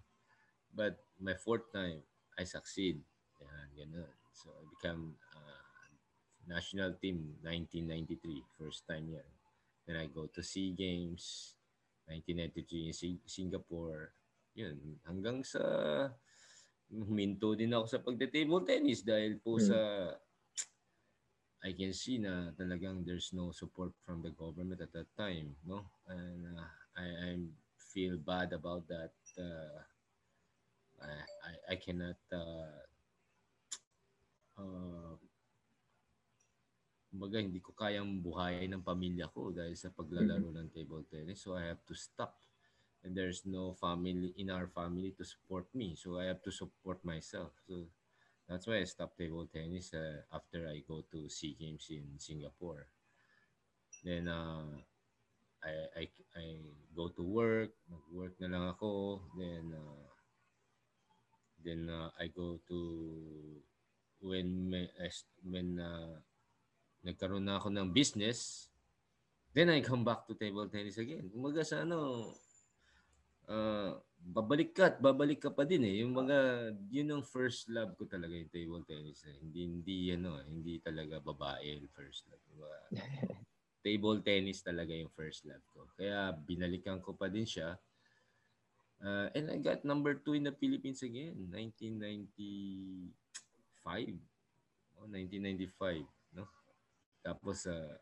But 0.76 1.00
my 1.24 1.40
fourth 1.40 1.72
time 1.72 2.04
I 2.36 2.44
succeed. 2.44 3.00
Yan, 3.40 3.68
ganun. 3.80 4.12
So 4.36 4.52
I 4.52 4.68
become 4.68 5.16
uh, 5.32 5.88
national 6.52 7.00
team 7.00 7.40
1993. 7.48 8.44
First 8.60 8.84
time 8.92 9.08
yan. 9.08 9.30
Then 9.88 9.96
I 10.04 10.12
go 10.12 10.28
to 10.28 10.42
SEA 10.44 10.76
Games 10.76 11.56
1993 12.12 12.92
in 12.92 12.94
Singapore. 13.24 14.12
Yun, 14.52 15.00
hanggang 15.08 15.48
sa 15.48 15.64
huminto 16.92 17.58
din 17.58 17.74
ako 17.74 17.86
sa 17.90 18.04
pagte-table 18.04 18.62
tennis 18.64 19.02
dahil 19.02 19.42
po 19.42 19.58
hmm. 19.58 19.66
sa 19.66 19.80
I 21.66 21.74
can 21.74 21.98
see 21.98 22.22
na 22.22 22.54
talagang 22.54 23.02
there's 23.02 23.34
no 23.34 23.50
support 23.50 23.90
from 24.06 24.22
the 24.22 24.30
government 24.38 24.86
at 24.86 24.94
that 24.94 25.10
time, 25.18 25.58
no? 25.66 25.82
And 26.06 26.46
uh, 26.54 26.70
I 26.94 27.06
I 27.10 27.32
feel 27.90 28.22
bad 28.22 28.54
about 28.54 28.86
that. 28.86 29.18
Uh, 29.34 29.82
I, 31.02 31.14
I 31.42 31.54
I 31.74 31.76
cannot 31.82 32.22
uh, 32.30 32.86
uh, 34.62 35.18
kumbaga 37.10 37.42
hindi 37.42 37.58
ko 37.64 37.74
kayang 37.74 38.22
buhayin 38.22 38.76
ng 38.76 38.86
pamilya 38.86 39.26
ko 39.34 39.50
dahil 39.50 39.74
sa 39.74 39.90
paglalaro 39.90 40.52
mm-hmm. 40.52 40.70
ng 40.70 40.74
table 40.76 41.02
tennis. 41.10 41.42
So 41.42 41.58
I 41.58 41.66
have 41.66 41.82
to 41.90 41.96
stop. 41.98 42.38
And 43.06 43.14
there's 43.14 43.46
no 43.46 43.78
family 43.78 44.34
in 44.36 44.50
our 44.50 44.66
family 44.66 45.14
to 45.22 45.24
support 45.24 45.70
me. 45.78 45.94
So 45.94 46.18
I 46.18 46.26
have 46.26 46.42
to 46.42 46.52
support 46.52 47.06
myself. 47.06 47.54
So 47.70 47.86
That's 48.46 48.68
why 48.70 48.78
I 48.78 48.86
stopped 48.86 49.18
table 49.18 49.50
tennis 49.50 49.94
uh, 49.94 50.22
after 50.30 50.70
I 50.70 50.86
go 50.86 51.02
to 51.12 51.30
SEA 51.30 51.58
Games 51.58 51.90
in 51.90 52.06
Singapore. 52.22 52.86
Then 54.06 54.30
uh, 54.30 54.86
I, 55.66 55.74
I, 55.98 56.04
I 56.38 56.46
go 56.94 57.10
to 57.10 57.24
work, 57.26 57.74
mag-work 57.90 58.38
na 58.38 58.54
lang 58.54 58.70
ako. 58.70 59.22
Then 59.34 59.74
uh, 59.74 60.06
then 61.66 61.90
uh, 61.90 62.14
I 62.22 62.30
go 62.30 62.62
to 62.70 62.80
when 64.22 64.70
when 65.42 65.82
uh, 65.82 66.22
nagkaroon 67.02 67.50
na 67.50 67.58
ako 67.58 67.74
ng 67.74 67.90
business, 67.98 68.70
then 69.58 69.74
I 69.74 69.82
come 69.82 70.06
back 70.06 70.30
to 70.30 70.38
table 70.38 70.70
tennis 70.70 71.02
again. 71.02 71.34
Kumaga 71.34 71.66
sa 71.66 71.82
ano, 71.82 72.30
uh, 73.50 73.98
babalik 74.26 74.74
ka 74.74 74.90
at 74.90 74.98
babalik 74.98 75.46
ka 75.46 75.54
pa 75.54 75.62
din 75.66 75.86
eh. 75.86 76.02
Yung 76.02 76.18
mga, 76.18 76.38
yun 76.90 77.14
ang 77.14 77.24
first 77.26 77.70
love 77.70 77.94
ko 77.94 78.10
talaga 78.10 78.34
yung 78.34 78.50
table 78.50 78.82
tennis. 78.82 79.22
Eh. 79.30 79.38
Hindi, 79.38 79.60
hindi, 79.70 79.98
ano, 80.18 80.42
hindi 80.42 80.82
talaga 80.82 81.22
babae 81.22 81.78
yung 81.78 81.94
first 81.94 82.26
love. 82.30 82.42
Diba? 82.50 82.74
table 83.86 84.18
tennis 84.26 84.66
talaga 84.66 84.98
yung 84.98 85.14
first 85.14 85.46
love 85.46 85.62
ko. 85.70 85.86
Kaya 85.94 86.34
binalikan 86.34 86.98
ko 87.06 87.14
pa 87.14 87.30
din 87.30 87.46
siya. 87.46 87.78
Uh, 88.98 89.30
and 89.38 89.54
I 89.54 89.62
got 89.62 89.86
number 89.86 90.18
two 90.18 90.34
in 90.34 90.50
the 90.50 90.56
Philippines 90.58 91.06
again, 91.06 91.38
1995. 91.54 93.14
Oh, 94.98 95.06
1995, 95.06 96.02
no? 96.34 96.50
Tapos, 97.22 97.70
uh, 97.70 97.94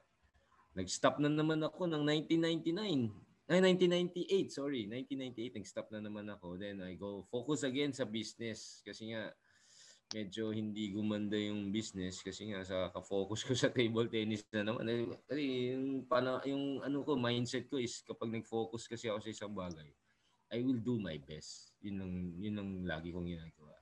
nag-stop 0.71 1.19
na 1.19 1.27
naman 1.27 1.59
ako 1.65 1.89
ng 1.91 2.03
1999 2.31 3.11
ay, 3.51 3.59
1998, 3.59 4.55
sorry. 4.55 4.87
1998, 4.87 5.59
nag-stop 5.59 5.87
na 5.91 5.99
naman 5.99 6.31
ako. 6.31 6.55
Then 6.55 6.79
I 6.79 6.95
go 6.95 7.27
focus 7.27 7.67
again 7.67 7.91
sa 7.91 8.07
business 8.07 8.79
kasi 8.87 9.11
nga 9.11 9.35
medyo 10.13 10.53
hindi 10.53 10.93
gumanda 10.93 11.35
yung 11.35 11.73
business 11.73 12.21
kasi 12.21 12.53
nga 12.53 12.61
sa 12.61 12.93
ka-focus 12.93 13.41
ko 13.43 13.51
sa 13.57 13.73
table 13.73 14.07
tennis 14.07 14.45
na 14.53 14.63
naman. 14.63 14.87
Kasi 15.27 15.75
yung, 15.75 16.07
pana, 16.07 16.39
yung 16.47 16.79
ano 16.85 17.03
ko, 17.03 17.19
mindset 17.19 17.67
ko 17.67 17.81
is 17.81 17.99
kapag 18.05 18.31
nag-focus 18.31 18.87
kasi 18.87 19.09
ako 19.09 19.19
sa 19.19 19.33
isang 19.33 19.53
bagay, 19.53 19.89
I 20.53 20.61
will 20.61 20.79
do 20.79 21.01
my 21.01 21.17
best. 21.19 21.73
Yun 21.81 21.97
ang, 21.99 22.13
yun 22.37 22.55
ang 22.61 22.71
lagi 22.85 23.09
kong 23.09 23.27
ginagawa. 23.27 23.75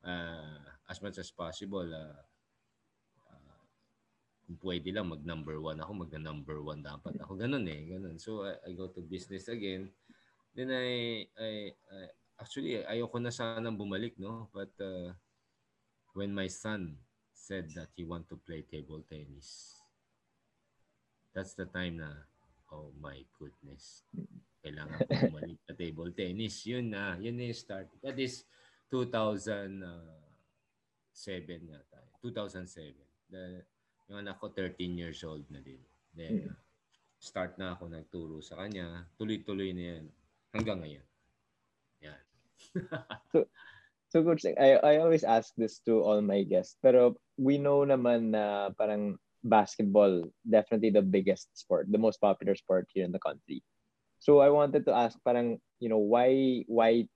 Uh, 0.00 0.60
as 0.90 0.98
much 0.98 1.16
as 1.22 1.30
possible, 1.30 1.86
uh, 1.86 2.18
pwede 4.58 4.90
lang 4.90 5.14
mag 5.14 5.22
number 5.22 5.62
one 5.62 5.78
ako, 5.78 5.92
mag 6.02 6.12
number 6.18 6.58
one 6.58 6.82
dapat 6.82 7.14
ako. 7.22 7.38
Ganun 7.38 7.70
eh, 7.70 7.94
ganun. 7.94 8.18
So 8.18 8.42
I, 8.42 8.58
I 8.66 8.70
go 8.74 8.90
to 8.90 9.00
business 9.04 9.46
again. 9.46 9.94
Then 10.50 10.74
I, 10.74 11.22
I, 11.38 11.70
I 11.70 11.98
actually 12.42 12.82
ayoko 12.82 13.22
na 13.22 13.30
sanang 13.30 13.78
bumalik, 13.78 14.18
no? 14.18 14.50
But 14.50 14.74
uh, 14.82 15.14
when 16.18 16.34
my 16.34 16.50
son 16.50 16.98
said 17.30 17.70
that 17.78 17.94
he 17.94 18.02
want 18.02 18.26
to 18.34 18.36
play 18.42 18.66
table 18.66 19.06
tennis, 19.06 19.78
that's 21.30 21.54
the 21.54 21.70
time 21.70 22.02
na, 22.02 22.10
oh 22.74 22.90
my 22.98 23.22
goodness, 23.38 24.02
kailangan 24.66 25.06
ko 25.06 25.30
bumalik 25.30 25.58
sa 25.62 25.78
table 25.78 26.10
tennis. 26.10 26.66
Yun 26.66 26.90
na, 26.90 27.14
yun 27.22 27.38
na 27.38 27.46
yung 27.46 27.60
start. 27.60 27.86
That 28.02 28.18
is 28.18 28.42
2007 28.90 29.86
na 31.70 31.78
tayo. 31.86 32.10
2007. 32.18 32.98
The, 33.30 33.62
yung 34.10 34.26
anak 34.26 34.42
ko 34.42 34.50
13 34.50 34.98
years 34.98 35.22
old 35.22 35.46
na 35.54 35.62
din. 35.62 35.78
Then, 36.18 36.50
hmm. 36.50 36.58
start 37.22 37.54
na 37.62 37.78
ako 37.78 37.86
nagturo 37.86 38.42
sa 38.42 38.58
kanya. 38.58 39.06
Tuloy-tuloy 39.14 39.70
na 39.70 39.84
yan 39.94 40.04
hanggang 40.50 40.82
ngayon. 40.82 41.06
Yan. 42.02 42.22
so, 43.30 43.46
so 44.10 44.26
coach, 44.26 44.42
I, 44.50 44.82
I 44.82 44.98
always 44.98 45.22
ask 45.22 45.54
this 45.54 45.78
to 45.86 46.02
all 46.02 46.18
my 46.18 46.42
guests. 46.42 46.74
Pero 46.82 47.14
we 47.38 47.54
know 47.54 47.86
naman 47.86 48.34
na 48.34 48.74
parang 48.74 49.14
basketball, 49.46 50.26
definitely 50.42 50.90
the 50.90 51.06
biggest 51.06 51.46
sport, 51.54 51.86
the 51.86 52.02
most 52.02 52.18
popular 52.18 52.58
sport 52.58 52.90
here 52.90 53.06
in 53.06 53.14
the 53.14 53.22
country. 53.22 53.62
So 54.18 54.42
I 54.42 54.50
wanted 54.50 54.84
to 54.90 54.92
ask 54.92 55.16
parang, 55.24 55.62
you 55.78 55.88
know, 55.88 56.02
why 56.02 56.60
why 56.68 57.08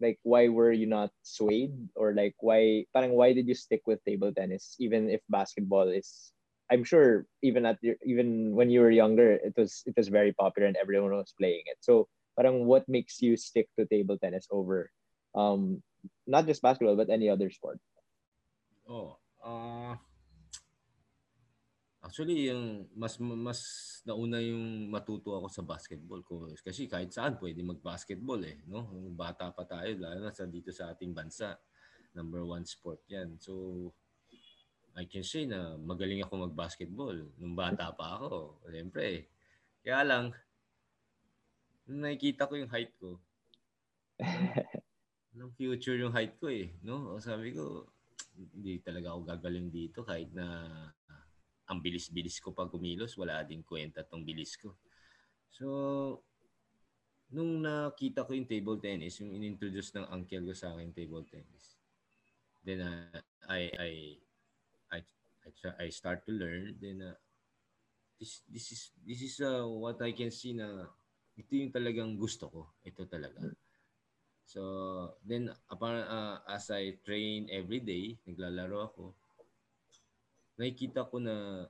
like 0.00 0.18
why 0.22 0.48
were 0.48 0.72
you 0.72 0.86
not 0.86 1.10
swayed? 1.22 1.72
Or 1.94 2.12
like 2.14 2.34
why 2.40 2.86
parang 2.92 3.12
why 3.12 3.32
did 3.32 3.48
you 3.48 3.54
stick 3.54 3.82
with 3.86 4.04
table 4.04 4.32
tennis 4.32 4.76
even 4.80 5.08
if 5.08 5.20
basketball 5.28 5.88
is 5.88 6.32
I'm 6.70 6.84
sure 6.84 7.26
even 7.42 7.66
at 7.66 7.78
your, 7.82 7.96
even 8.06 8.54
when 8.54 8.70
you 8.70 8.80
were 8.80 8.90
younger 8.90 9.32
it 9.32 9.54
was 9.56 9.82
it 9.86 9.94
was 9.96 10.08
very 10.08 10.32
popular 10.32 10.68
and 10.68 10.76
everyone 10.76 11.12
was 11.12 11.34
playing 11.36 11.64
it. 11.66 11.78
So 11.80 12.08
parang 12.36 12.66
what 12.66 12.88
makes 12.88 13.20
you 13.20 13.36
stick 13.36 13.68
to 13.78 13.86
table 13.86 14.18
tennis 14.18 14.46
over 14.50 14.90
um 15.34 15.82
not 16.26 16.46
just 16.46 16.62
basketball 16.62 16.96
but 16.96 17.10
any 17.10 17.28
other 17.28 17.50
sport? 17.50 17.78
Oh 18.88 19.16
uh 19.44 19.96
Actually, 22.00 22.48
yung 22.48 22.88
mas 22.96 23.20
mas 23.20 23.60
nauna 24.08 24.40
yung 24.40 24.88
matuto 24.88 25.36
ako 25.36 25.52
sa 25.52 25.60
basketball 25.60 26.24
ko 26.24 26.48
kasi 26.64 26.88
kahit 26.88 27.12
saan 27.12 27.36
pwede 27.36 27.60
mag-basketball 27.60 28.40
eh, 28.40 28.64
no? 28.64 28.88
Bata 29.12 29.52
pa 29.52 29.68
tayo 29.68 29.92
lalo 30.00 30.24
na 30.24 30.32
sa 30.32 30.48
dito 30.48 30.72
sa 30.72 30.96
ating 30.96 31.12
bansa. 31.12 31.60
Number 32.16 32.40
one 32.40 32.64
sport 32.64 33.04
'yan. 33.04 33.36
So 33.36 33.52
I 34.96 35.04
can 35.04 35.20
say 35.20 35.44
na 35.44 35.76
magaling 35.76 36.24
ako 36.24 36.48
mag-basketball 36.48 37.20
nung 37.36 37.52
bata 37.52 37.92
pa 37.92 38.16
ako. 38.16 38.64
Siyempre. 38.72 39.28
Kaya 39.84 40.00
lang 40.00 40.24
nung 41.84 42.08
nakikita 42.08 42.48
ko 42.48 42.56
yung 42.56 42.72
height 42.72 42.96
ko. 42.96 43.20
Nung 45.30 45.54
future 45.54 45.94
yung 45.94 46.10
height 46.10 46.42
ko 46.42 46.50
eh, 46.50 46.74
no? 46.82 47.16
Sabi 47.22 47.54
ko, 47.54 47.86
hindi 48.34 48.82
talaga 48.82 49.14
ako 49.14 49.20
gagaling 49.30 49.70
dito 49.70 50.02
kahit 50.02 50.34
na 50.34 50.66
ang 51.70 51.78
bilis-bilis 51.78 52.42
ko 52.42 52.50
pa 52.50 52.66
kumilos, 52.66 53.14
wala 53.14 53.46
din 53.46 53.62
kwenta 53.62 54.02
tong 54.02 54.26
bilis 54.26 54.58
ko. 54.58 54.74
So, 55.54 55.66
nung 57.30 57.62
nakita 57.62 58.26
ko 58.26 58.34
yung 58.34 58.50
table 58.50 58.82
tennis, 58.82 59.22
yung 59.22 59.30
inintroduce 59.38 59.94
ng 59.94 60.10
uncle 60.10 60.50
ko 60.50 60.54
sa 60.54 60.74
akin 60.74 60.90
table 60.90 61.22
tennis, 61.30 61.78
then 62.66 62.82
uh, 62.82 63.22
I, 63.46 63.70
I, 63.78 63.90
I, 64.90 64.98
I, 65.46 65.86
I 65.86 65.88
start 65.94 66.26
to 66.26 66.34
learn, 66.34 66.74
then 66.82 67.06
uh, 67.06 67.14
this, 68.18 68.42
this 68.50 68.74
is, 68.74 68.90
this 69.06 69.22
is 69.22 69.38
uh, 69.38 69.62
what 69.62 70.02
I 70.02 70.10
can 70.10 70.34
see 70.34 70.58
na 70.58 70.90
ito 71.38 71.54
yung 71.54 71.70
talagang 71.70 72.18
gusto 72.18 72.50
ko. 72.50 72.62
Ito 72.82 73.06
talaga. 73.06 73.46
So, 74.44 75.14
then 75.22 75.54
upon, 75.70 76.02
uh, 76.02 76.42
as 76.50 76.74
I 76.74 76.98
train 77.06 77.46
every 77.54 77.78
day, 77.78 78.18
naglalaro 78.26 78.90
ako, 78.90 79.14
nakikita 80.60 81.08
ko 81.08 81.16
na 81.16 81.64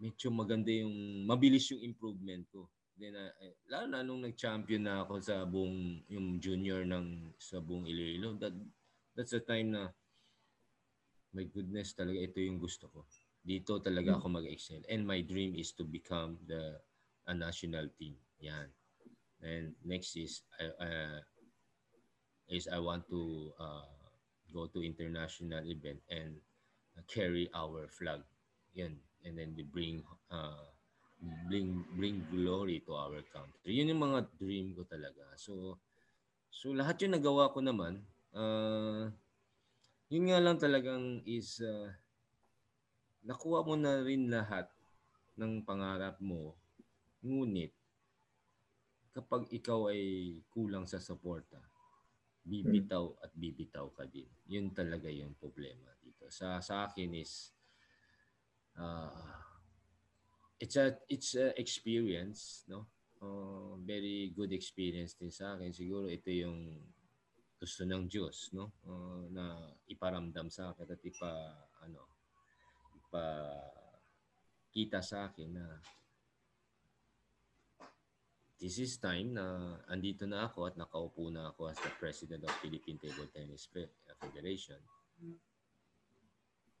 medyo 0.00 0.32
maganda 0.32 0.72
yung 0.72 1.28
mabilis 1.28 1.68
yung 1.68 1.84
improvement 1.84 2.48
ko. 2.48 2.64
Then 2.96 3.12
uh, 3.12 3.52
lalo 3.68 3.86
na 3.92 4.00
nung 4.00 4.24
nag-champion 4.24 4.88
na 4.88 5.04
ako 5.04 5.20
sa 5.20 5.44
buong 5.44 6.00
yung 6.08 6.40
junior 6.40 6.88
ng 6.88 7.36
sa 7.36 7.60
buong 7.60 7.84
Iloilo, 7.84 8.40
that 8.40 8.56
that's 9.12 9.36
the 9.36 9.44
time 9.44 9.76
na 9.76 9.92
my 11.36 11.44
goodness 11.52 11.92
talaga 11.92 12.24
ito 12.24 12.40
yung 12.40 12.56
gusto 12.56 12.88
ko. 12.88 13.04
Dito 13.44 13.76
talaga 13.84 14.16
ako 14.16 14.40
mag-excel. 14.40 14.80
And 14.88 15.04
my 15.04 15.20
dream 15.20 15.52
is 15.58 15.76
to 15.76 15.84
become 15.84 16.40
the 16.48 16.80
a 17.26 17.34
national 17.34 17.86
team. 17.98 18.16
Yan. 18.42 18.68
And 19.42 19.74
next 19.82 20.14
is 20.16 20.42
uh, 20.58 21.20
is 22.46 22.66
I 22.70 22.78
want 22.78 23.06
to 23.10 23.50
uh, 23.58 23.90
go 24.54 24.66
to 24.70 24.78
international 24.82 25.62
event 25.66 26.02
and 26.10 26.38
carry 27.08 27.48
our 27.52 27.88
flag. 27.88 28.20
Yan. 28.76 28.96
And 29.22 29.38
then 29.38 29.54
they 29.54 29.62
bring 29.62 30.02
uh, 30.30 30.66
bring 31.46 31.86
bring 31.94 32.26
glory 32.28 32.82
to 32.86 32.92
our 32.98 33.22
country. 33.30 33.78
Yun 33.78 33.94
yung 33.94 34.02
mga 34.02 34.20
dream 34.36 34.74
ko 34.74 34.82
talaga. 34.82 35.22
So 35.38 35.78
so 36.50 36.74
lahat 36.74 36.98
yung 37.06 37.14
nagawa 37.14 37.54
ko 37.54 37.62
naman. 37.62 38.02
Uh, 38.34 39.12
yun 40.10 40.28
nga 40.28 40.42
lang 40.42 40.58
talagang 40.58 41.22
is 41.24 41.62
uh, 41.62 41.88
nakuha 43.22 43.62
mo 43.62 43.78
na 43.78 44.02
rin 44.02 44.26
lahat 44.28 44.66
ng 45.38 45.62
pangarap 45.62 46.18
mo. 46.18 46.58
Ngunit 47.22 47.70
kapag 49.12 49.46
ikaw 49.52 49.92
ay 49.92 50.40
kulang 50.50 50.88
sa 50.88 50.98
suporta, 50.98 51.60
bibitaw 52.42 53.22
at 53.22 53.30
bibitaw 53.38 53.86
ka 53.94 54.02
din. 54.10 54.26
Yun 54.50 54.74
talaga 54.74 55.06
yung 55.06 55.38
problema 55.38 55.94
dito. 56.02 56.26
Sa 56.26 56.58
sa 56.58 56.90
akin 56.90 57.14
is 57.14 57.54
uh, 58.78 59.38
it's 60.58 60.74
a 60.74 60.98
it's 61.06 61.38
a 61.38 61.54
experience, 61.54 62.66
no? 62.66 62.90
Uh, 63.22 63.78
very 63.86 64.34
good 64.34 64.50
experience 64.50 65.14
din 65.14 65.30
sa 65.30 65.54
akin. 65.54 65.70
Siguro 65.70 66.10
ito 66.10 66.26
yung 66.34 66.82
gusto 67.62 67.86
ng 67.86 68.10
Diyos, 68.10 68.50
no? 68.58 68.74
Uh, 68.82 69.30
na 69.30 69.70
iparamdam 69.86 70.50
sa 70.50 70.74
akin 70.74 70.90
at 70.90 71.02
ipa 71.06 71.32
ano 71.86 72.02
ipa 72.98 73.24
kita 74.74 74.98
sa 74.98 75.30
akin 75.30 75.50
na 75.54 75.66
this 78.62 78.78
is 78.78 78.94
time 79.02 79.34
na 79.34 79.74
andito 79.90 80.22
na 80.22 80.46
ako 80.46 80.70
at 80.70 80.78
nakaupo 80.78 81.34
na 81.34 81.50
ako 81.50 81.66
as 81.66 81.78
the 81.82 81.90
president 81.98 82.46
of 82.46 82.54
Philippine 82.62 83.02
Table 83.02 83.26
Tennis 83.34 83.66
Federation. 84.22 84.78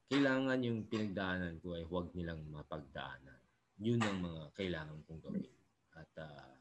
Kailangan 0.06 0.62
yung 0.62 0.86
pinagdaanan 0.86 1.58
ko 1.58 1.74
ay 1.74 1.82
huwag 1.82 2.14
nilang 2.14 2.46
mapagdaanan 2.46 3.42
yun 3.82 3.98
ang 3.98 4.22
mga 4.22 4.42
kailangan 4.54 5.02
kong 5.10 5.22
gawin. 5.26 5.50
At 5.98 6.10
uh, 6.22 6.54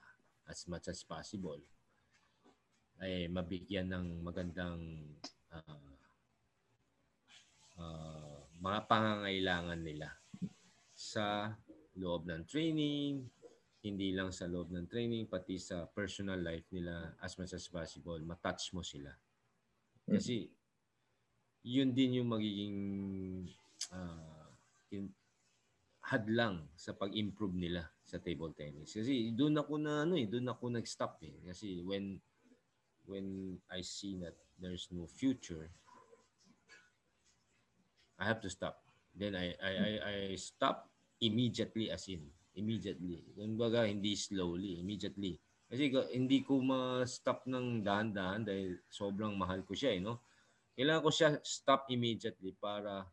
as 0.49 0.65
much 0.65 0.89
as 0.89 1.05
possible, 1.05 1.61
ay 2.97 3.29
mabigyan 3.29 3.93
ng 3.93 4.25
magandang 4.25 5.05
uh, 5.53 5.89
uh, 7.77 8.37
mga 8.57 8.79
pangangailangan 8.89 9.81
nila 9.81 10.09
sa 10.97 11.53
loob 11.97 12.25
ng 12.25 12.45
training, 12.49 13.25
hindi 13.81 14.13
lang 14.13 14.29
sa 14.29 14.45
loob 14.45 14.69
ng 14.69 14.85
training, 14.85 15.25
pati 15.25 15.57
sa 15.57 15.89
personal 15.89 16.38
life 16.38 16.69
nila 16.69 17.17
as 17.17 17.33
much 17.41 17.57
as 17.57 17.65
possible, 17.65 18.17
matouch 18.21 18.69
mo 18.77 18.85
sila. 18.85 19.09
Kasi 20.05 20.45
yun 21.65 21.89
din 21.93 22.21
yung 22.21 22.29
magiging 22.29 22.77
uh, 23.89 24.45
hadlang 26.05 26.69
sa 26.77 26.93
pag-improve 26.93 27.57
nila 27.57 27.89
sa 28.05 28.21
table 28.21 28.53
tennis. 28.53 28.93
Kasi 28.93 29.33
doon 29.33 29.57
ako 29.57 29.73
na 29.81 30.05
ano 30.05 30.13
eh, 30.13 30.29
doon 30.29 30.50
ako 30.50 30.73
nag-stop 30.73 31.17
eh. 31.25 31.41
Kasi 31.50 31.81
when 31.81 32.21
when 33.09 33.57
I 33.73 33.81
see 33.81 34.21
that 34.21 34.38
there's 34.61 34.93
no 34.93 35.09
future, 35.09 35.73
I 38.21 38.29
have 38.29 38.41
to 38.45 38.50
stop. 38.50 38.85
Then 39.17 39.33
I 39.33 39.57
I 39.57 39.73
I, 39.73 39.91
I 40.05 40.17
stop 40.38 40.85
immediately 41.17 41.89
as 41.89 42.05
in 42.09 42.29
immediately. 42.55 43.24
Kumbaga 43.36 43.88
hindi 43.88 44.15
slowly, 44.15 44.79
immediately. 44.81 45.39
Kasi 45.72 45.88
hindi 46.12 46.43
ko 46.43 46.60
ma-stop 46.60 47.48
ng 47.48 47.79
dahan-dahan 47.79 48.43
dahil 48.43 48.75
sobrang 48.91 49.31
mahal 49.39 49.63
ko 49.63 49.72
siya 49.72 49.96
eh, 49.96 50.01
no? 50.03 50.20
Kailangan 50.75 51.03
ko 51.03 51.12
siya 51.12 51.29
stop 51.43 51.88
immediately 51.88 52.51
para 52.60 53.08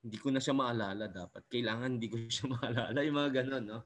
hindi 0.00 0.16
ko 0.18 0.32
na 0.32 0.42
siya 0.42 0.56
maalala 0.56 1.06
dapat. 1.06 1.46
Kailangan 1.46 2.00
hindi 2.00 2.08
ko 2.10 2.16
siya 2.26 2.50
maalala. 2.50 2.98
Yung 3.06 3.18
mga 3.18 3.32
ganun, 3.44 3.64
no? 3.70 3.80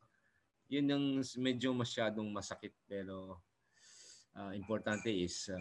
Yun 0.72 0.90
yung 0.90 1.06
medyo 1.44 1.76
masyadong 1.76 2.30
masakit. 2.32 2.72
Pero 2.88 3.44
uh, 4.32 4.52
importante 4.56 5.12
is 5.12 5.52
uh, 5.52 5.60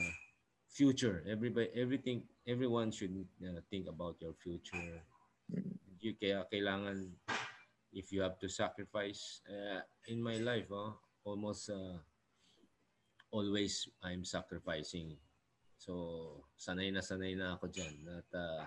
future. 0.70 1.22
Everybody, 1.28 1.70
everything, 1.76 2.24
everyone 2.48 2.90
should 2.94 3.14
uh, 3.44 3.60
think 3.68 3.90
about 3.90 4.18
your 4.24 4.34
future. 4.40 5.02
You, 6.00 6.16
kaya 6.16 6.48
kailangan, 6.48 7.14
if 7.94 8.10
you 8.12 8.26
have 8.26 8.42
to 8.42 8.50
sacrifice, 8.50 9.42
uh, 9.46 9.82
in 10.10 10.20
my 10.22 10.42
life, 10.42 10.68
oh, 10.74 10.98
almost 11.24 11.70
uh, 11.70 12.02
always 13.32 13.88
I'm 14.02 14.26
sacrificing. 14.26 15.16
So, 15.78 16.44
sanay 16.58 16.90
na 16.90 17.06
sanay 17.06 17.38
na 17.38 17.56
ako 17.56 17.70
dyan. 17.70 17.96
At, 18.10 18.30
uh, 18.34 18.66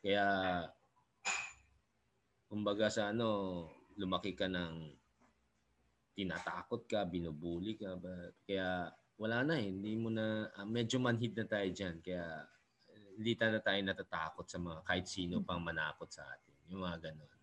kaya 0.00 0.26
kumbaga 2.48 2.92
sa 2.92 3.12
ano, 3.12 3.68
lumaki 3.96 4.36
ka 4.36 4.46
ng 4.48 4.92
tinatakot 6.12 6.84
ka, 6.84 7.08
binubuli 7.08 7.80
ka. 7.80 7.96
Ba? 7.96 8.28
Kaya 8.44 8.92
wala 9.16 9.44
na 9.44 9.56
eh. 9.56 9.72
Hindi 9.72 9.96
mo 9.96 10.12
na, 10.12 10.52
uh, 10.52 10.68
medyo 10.68 11.00
manhid 11.00 11.32
na 11.32 11.46
tayo 11.48 11.68
dyan. 11.72 11.96
Kaya 12.04 12.44
hindi 13.20 13.36
na 13.36 13.60
tayo 13.60 13.80
natatakot 13.84 14.46
sa 14.48 14.56
mga 14.56 14.80
kahit 14.84 15.06
sino 15.08 15.44
pang 15.44 15.60
manakot 15.60 16.08
sa 16.08 16.24
atin. 16.24 16.56
Yung 16.72 16.84
mga 16.84 17.08
ganun. 17.08 17.39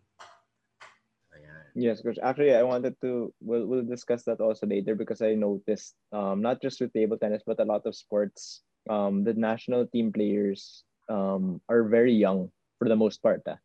Ayan. 1.38 1.66
Yes, 1.76 2.02
coach. 2.02 2.18
Actually, 2.22 2.56
I 2.56 2.64
wanted 2.64 2.96
to, 3.02 3.34
we'll, 3.42 3.68
we'll 3.68 3.86
discuss 3.86 4.24
that 4.26 4.42
also 4.42 4.66
later 4.66 4.96
because 4.96 5.22
I 5.22 5.36
noticed, 5.36 5.96
um, 6.12 6.42
not 6.42 6.62
just 6.62 6.82
with 6.82 6.94
table 6.94 7.18
tennis, 7.18 7.44
but 7.46 7.60
a 7.60 7.66
lot 7.66 7.86
of 7.86 7.96
sports, 7.96 8.64
um, 8.90 9.24
the 9.24 9.34
national 9.34 9.88
team 9.88 10.12
players 10.12 10.84
um, 11.10 11.62
are 11.70 11.84
very 11.84 12.14
young 12.14 12.52
for 12.80 12.90
the 12.90 12.96
most 12.98 13.22
part. 13.22 13.42
Ah 13.48 13.58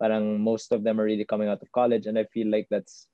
parang 0.00 0.40
most 0.40 0.72
of 0.72 0.84
them 0.84 1.00
are 1.00 1.08
really 1.08 1.24
coming 1.24 1.48
out 1.48 1.62
of 1.62 1.72
college 1.72 2.06
and 2.06 2.18
I 2.18 2.24
feel 2.28 2.48
like 2.50 2.68
that's 2.70 3.08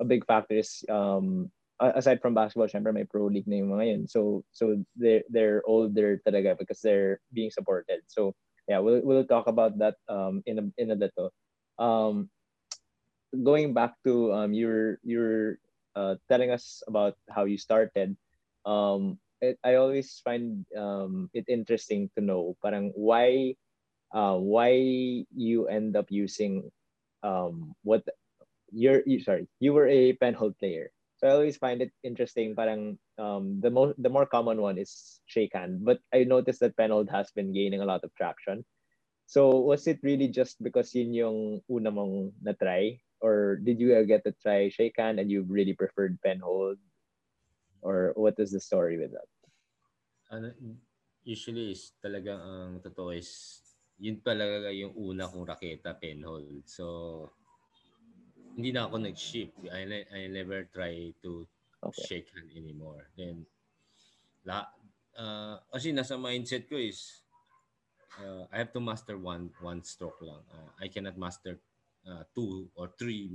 a 0.00 0.04
big 0.04 0.26
factor 0.26 0.56
is 0.56 0.84
um 0.90 1.50
aside 1.80 2.20
from 2.20 2.34
basketball 2.34 2.68
syempre 2.68 2.92
may 2.92 3.04
pro 3.04 3.26
league 3.26 3.46
na 3.48 3.60
yung 3.60 3.70
mga 3.72 4.08
so 4.08 4.44
so 4.52 4.76
they're 4.96 5.24
they're 5.30 5.62
older 5.66 6.20
talaga 6.26 6.56
because 6.58 6.80
they're 6.80 7.20
being 7.32 7.50
supported 7.50 8.00
so 8.08 8.34
yeah 8.68 8.78
we'll 8.78 9.00
we'll 9.04 9.26
talk 9.28 9.46
about 9.46 9.76
that 9.78 9.96
um 10.08 10.42
in 10.46 10.58
a 10.58 10.64
in 10.80 10.90
a 10.90 10.98
little 10.98 11.30
um 11.78 12.28
going 13.32 13.74
back 13.74 13.94
to 14.04 14.32
um 14.32 14.52
you're 14.54 14.98
you're 15.02 15.58
uh, 15.96 16.14
telling 16.28 16.50
us 16.50 16.82
about 16.86 17.16
how 17.30 17.44
you 17.44 17.56
started 17.58 18.16
um 18.64 19.18
it, 19.40 19.58
I 19.64 19.76
always 19.76 20.20
find 20.24 20.64
um 20.76 21.30
it 21.34 21.44
interesting 21.48 22.10
to 22.16 22.20
know 22.24 22.56
parang 22.62 22.92
why 22.94 23.56
uh, 24.14 24.36
why 24.36 24.72
you 25.34 25.66
end 25.68 25.96
up 25.96 26.06
using 26.10 26.70
um, 27.22 27.74
what 27.82 28.04
you're 28.72 29.02
you, 29.06 29.20
sorry 29.20 29.48
you 29.60 29.72
were 29.72 29.88
a 29.88 30.14
penhold 30.16 30.58
player. 30.58 30.90
So 31.16 31.28
i 31.28 31.32
always 31.32 31.56
find 31.56 31.80
it 31.80 31.92
interesting 32.04 32.52
parang 32.52 32.98
um, 33.16 33.60
the 33.60 33.70
most 33.72 33.96
the 33.96 34.12
more 34.12 34.26
common 34.28 34.60
one 34.60 34.76
is 34.76 35.20
shake 35.24 35.56
hand 35.56 35.80
but 35.80 35.96
i 36.12 36.28
noticed 36.28 36.60
that 36.60 36.76
penhold 36.76 37.08
has 37.08 37.32
been 37.32 37.56
gaining 37.56 37.80
a 37.80 37.88
lot 37.88 38.04
of 38.04 38.14
traction. 38.16 38.64
So 39.26 39.58
was 39.58 39.88
it 39.90 39.98
really 40.06 40.28
just 40.28 40.62
because 40.62 40.94
yun 40.94 41.10
yung 41.10 41.38
una 41.66 41.90
mong 41.90 42.30
na-try 42.38 43.00
or 43.26 43.58
did 43.58 43.82
you 43.82 43.90
get 44.06 44.22
to 44.22 44.30
try 44.38 44.70
shake 44.70 44.94
hand 44.94 45.18
and 45.18 45.26
you 45.26 45.42
really 45.50 45.74
preferred 45.74 46.14
penhold 46.22 46.78
or 47.82 48.14
what 48.14 48.38
is 48.38 48.54
the 48.54 48.62
story 48.62 48.94
with 48.94 49.10
that 49.10 49.26
ano, 50.30 50.54
usually 51.26 51.74
is 51.74 51.94
talagang 51.98 52.38
ang 52.38 52.70
totoo 52.78 53.10
is 53.10 53.62
yun 53.98 54.20
talaga 54.20 54.68
yung 54.70 54.92
una 54.94 55.26
kong 55.26 55.48
raketa 55.48 55.96
penhold. 55.96 56.62
So, 56.68 56.84
hindi 58.56 58.72
na 58.72 58.88
ako 58.88 59.00
nag-ship. 59.00 59.52
I, 59.72 60.04
I 60.12 60.28
never 60.28 60.68
try 60.68 61.12
to 61.24 61.48
okay. 61.82 62.04
shake 62.04 62.28
hand 62.36 62.52
anymore. 62.52 63.08
Then, 63.16 63.48
la, 64.44 64.68
uh, 65.16 65.60
kasi 65.72 65.96
nasa 65.96 66.20
mindset 66.20 66.68
ko 66.68 66.76
is, 66.76 67.24
uh, 68.20 68.44
I 68.52 68.60
have 68.60 68.72
to 68.76 68.80
master 68.80 69.16
one 69.16 69.52
one 69.64 69.80
stroke 69.80 70.20
lang. 70.20 70.44
Uh, 70.52 70.70
I 70.80 70.92
cannot 70.92 71.16
master 71.16 71.56
uh, 72.06 72.24
two 72.34 72.70
or 72.78 72.94
three 72.98 73.28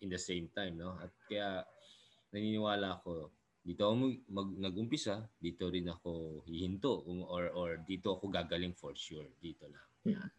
in 0.00 0.08
the 0.08 0.18
same 0.18 0.48
time. 0.54 0.78
No? 0.78 0.98
At 1.02 1.10
kaya, 1.28 1.66
naniniwala 2.32 3.02
ako, 3.02 3.30
dito 3.62 3.86
ako 3.86 3.94
mag, 4.34 4.48
nag-umpisa, 4.58 5.22
dito 5.38 5.70
rin 5.70 5.86
ako 5.86 6.42
hihinto 6.50 7.06
or 7.06 7.46
or 7.54 7.78
dito 7.86 8.18
ako 8.18 8.26
gagaling 8.26 8.74
for 8.74 8.90
sure, 8.98 9.30
dito 9.38 9.70
lang. 9.70 9.86
Yan. 10.18 10.30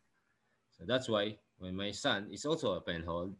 So 0.75 0.83
that's 0.83 1.07
why 1.07 1.39
when 1.63 1.77
my 1.77 1.95
son 1.95 2.27
is 2.35 2.43
also 2.43 2.75
a 2.75 2.83
penhold, 2.83 3.31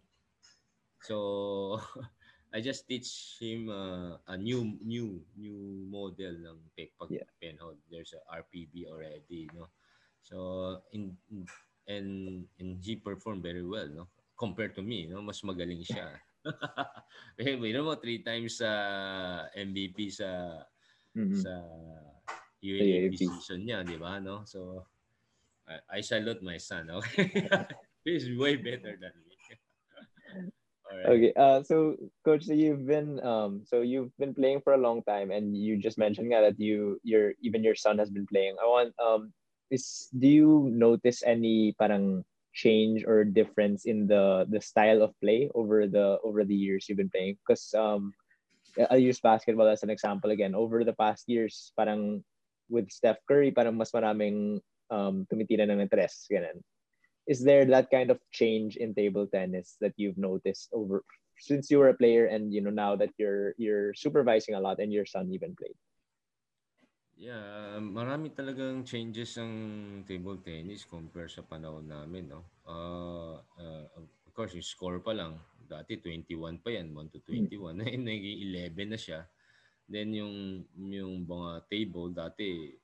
so 1.03 1.77
I 2.55 2.61
just 2.61 2.87
teach 2.87 3.41
him 3.41 3.67
uh, 3.67 4.21
a 4.29 4.37
new 4.37 4.79
new 4.79 5.19
new 5.35 5.83
model 5.89 6.31
ng 6.31 6.59
pag 6.77 7.11
yeah. 7.11 7.27
penhold. 7.43 7.81
There's 7.91 8.15
a 8.15 8.23
RPB 8.29 8.87
already, 8.87 9.51
no. 9.51 9.67
So 10.23 10.79
in 10.95 11.19
and 11.87 12.43
and 12.59 12.79
he 12.81 12.95
performed 12.95 13.43
very 13.43 13.65
well, 13.65 13.87
no. 13.87 14.05
Compared 14.37 14.75
to 14.75 14.81
me, 14.81 15.07
no, 15.07 15.21
mas 15.21 15.41
magaling 15.41 15.85
siya. 15.85 16.19
eh, 17.39 17.55
mayroon 17.55 17.87
mo 17.87 17.95
three 17.95 18.19
times 18.19 18.59
sa 18.59 18.69
uh, 18.69 19.39
MVP 19.55 20.11
sa 20.11 20.59
mm-hmm. 21.15 21.39
sa 21.39 21.51
UAAP 22.63 23.19
season 23.19 23.67
niya, 23.67 23.83
di 23.83 23.99
ba? 23.99 24.19
No? 24.23 24.47
So, 24.47 24.87
I, 25.67 25.99
I 25.99 26.01
salute 26.01 26.39
my 26.39 26.57
son. 26.57 26.89
Okay? 26.89 27.27
He's 28.07 28.31
way 28.35 28.55
better 28.55 28.95
than 28.95 29.13
me. 29.27 29.31
Okay. 30.93 31.33
Uh, 31.33 31.63
so, 31.63 31.97
coach, 32.23 32.45
so 32.45 32.53
you've 32.53 32.85
been 32.85 33.17
um, 33.25 33.65
so 33.65 33.81
you've 33.81 34.15
been 34.21 34.29
playing 34.29 34.61
for 34.61 34.73
a 34.73 34.77
long 34.77 35.01
time, 35.09 35.31
and 35.31 35.57
you 35.57 35.75
just 35.75 35.97
mentioned 35.97 36.29
nga 36.29 36.53
that 36.53 36.59
you, 36.61 37.01
your 37.01 37.33
even 37.41 37.65
your 37.65 37.73
son 37.73 37.97
has 37.97 38.13
been 38.13 38.29
playing. 38.29 38.53
I 38.61 38.67
want 38.69 38.93
um, 39.01 39.33
is 39.73 40.13
do 40.13 40.29
you 40.29 40.69
notice 40.69 41.25
any 41.25 41.73
parang 41.81 42.21
change 42.53 43.01
or 43.09 43.25
difference 43.25 43.89
in 43.89 44.05
the 44.05 44.45
the 44.45 44.61
style 44.61 45.01
of 45.01 45.17
play 45.17 45.49
over 45.57 45.89
the 45.89 46.21
over 46.21 46.45
the 46.45 46.53
years 46.53 46.85
you've 46.85 47.01
been 47.01 47.09
playing? 47.09 47.41
Because 47.41 47.73
um, 47.73 48.13
I'll 48.93 49.01
use 49.01 49.17
basketball 49.17 49.67
as 49.67 49.81
an 49.81 49.89
example 49.89 50.29
again. 50.29 50.53
Over 50.53 50.85
the 50.85 50.93
past 50.93 51.25
years, 51.25 51.73
parang 51.73 52.21
with 52.69 52.93
Steph 52.93 53.25
Curry, 53.25 53.49
parang 53.49 53.73
mas 53.81 53.89
maraming 53.89 54.61
um, 54.93 55.25
tumitira 55.25 55.65
ng 55.65 55.81
interest. 55.81 56.29
Ganun 56.29 56.61
is 57.27 57.43
there 57.43 57.65
that 57.65 57.89
kind 57.89 58.11
of 58.11 58.19
change 58.31 58.75
in 58.75 58.93
table 58.93 59.27
tennis 59.27 59.77
that 59.79 59.93
you've 59.95 60.17
noticed 60.17 60.69
over 60.73 61.03
since 61.39 61.71
you 61.71 61.79
were 61.79 61.89
a 61.89 61.97
player 61.97 62.25
and 62.27 62.53
you 62.53 62.61
know 62.61 62.69
now 62.69 62.95
that 62.95 63.09
you're 63.17 63.53
you're 63.57 63.93
supervising 63.93 64.55
a 64.55 64.59
lot 64.59 64.79
and 64.79 64.91
your 64.91 65.05
son 65.05 65.31
even 65.31 65.55
played 65.55 65.75
yeah 67.23 67.79
marami 67.79 68.35
talagang 68.35 68.83
changes 68.83 69.39
ang 69.39 69.53
table 70.03 70.43
tennis 70.43 70.83
compare 70.83 71.31
sa 71.31 71.39
panahon 71.47 71.87
namin 71.87 72.27
no 72.27 72.43
uh, 72.67 73.39
uh, 73.39 73.85
of 74.27 74.31
course 74.35 74.51
yung 74.51 74.65
score 74.65 74.99
pa 74.99 75.15
lang 75.15 75.39
dati 75.63 75.95
21 75.95 76.59
pa 76.59 76.75
yan 76.75 76.91
1 76.91 77.13
to 77.15 77.23
21 77.23 77.79
mm. 77.79 78.03
naging 78.11 78.37
11 78.75 78.91
na 78.91 78.99
siya 78.99 79.21
then 79.87 80.11
yung 80.11 80.67
yung 80.75 81.23
mga 81.23 81.63
table 81.71 82.11
dati 82.11 82.75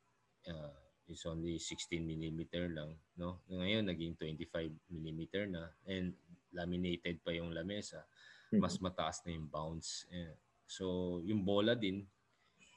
uh, 0.48 0.80
is 1.10 1.26
only 1.26 1.58
16 1.58 2.06
millimeter 2.06 2.70
lang, 2.70 2.94
no? 3.18 3.42
Ngayon 3.50 3.90
naging 3.90 4.14
25 4.16 4.94
millimeter 4.94 5.50
na 5.50 5.74
and 5.90 6.14
laminated 6.54 7.18
pa 7.26 7.34
yung 7.34 7.50
lamesa. 7.52 8.06
Mas 8.54 8.78
mataas 8.82 9.26
na 9.26 9.34
yung 9.34 9.50
bounce. 9.50 10.06
Eh, 10.10 10.38
so, 10.66 11.18
yung 11.26 11.46
bola 11.46 11.74
din, 11.78 12.06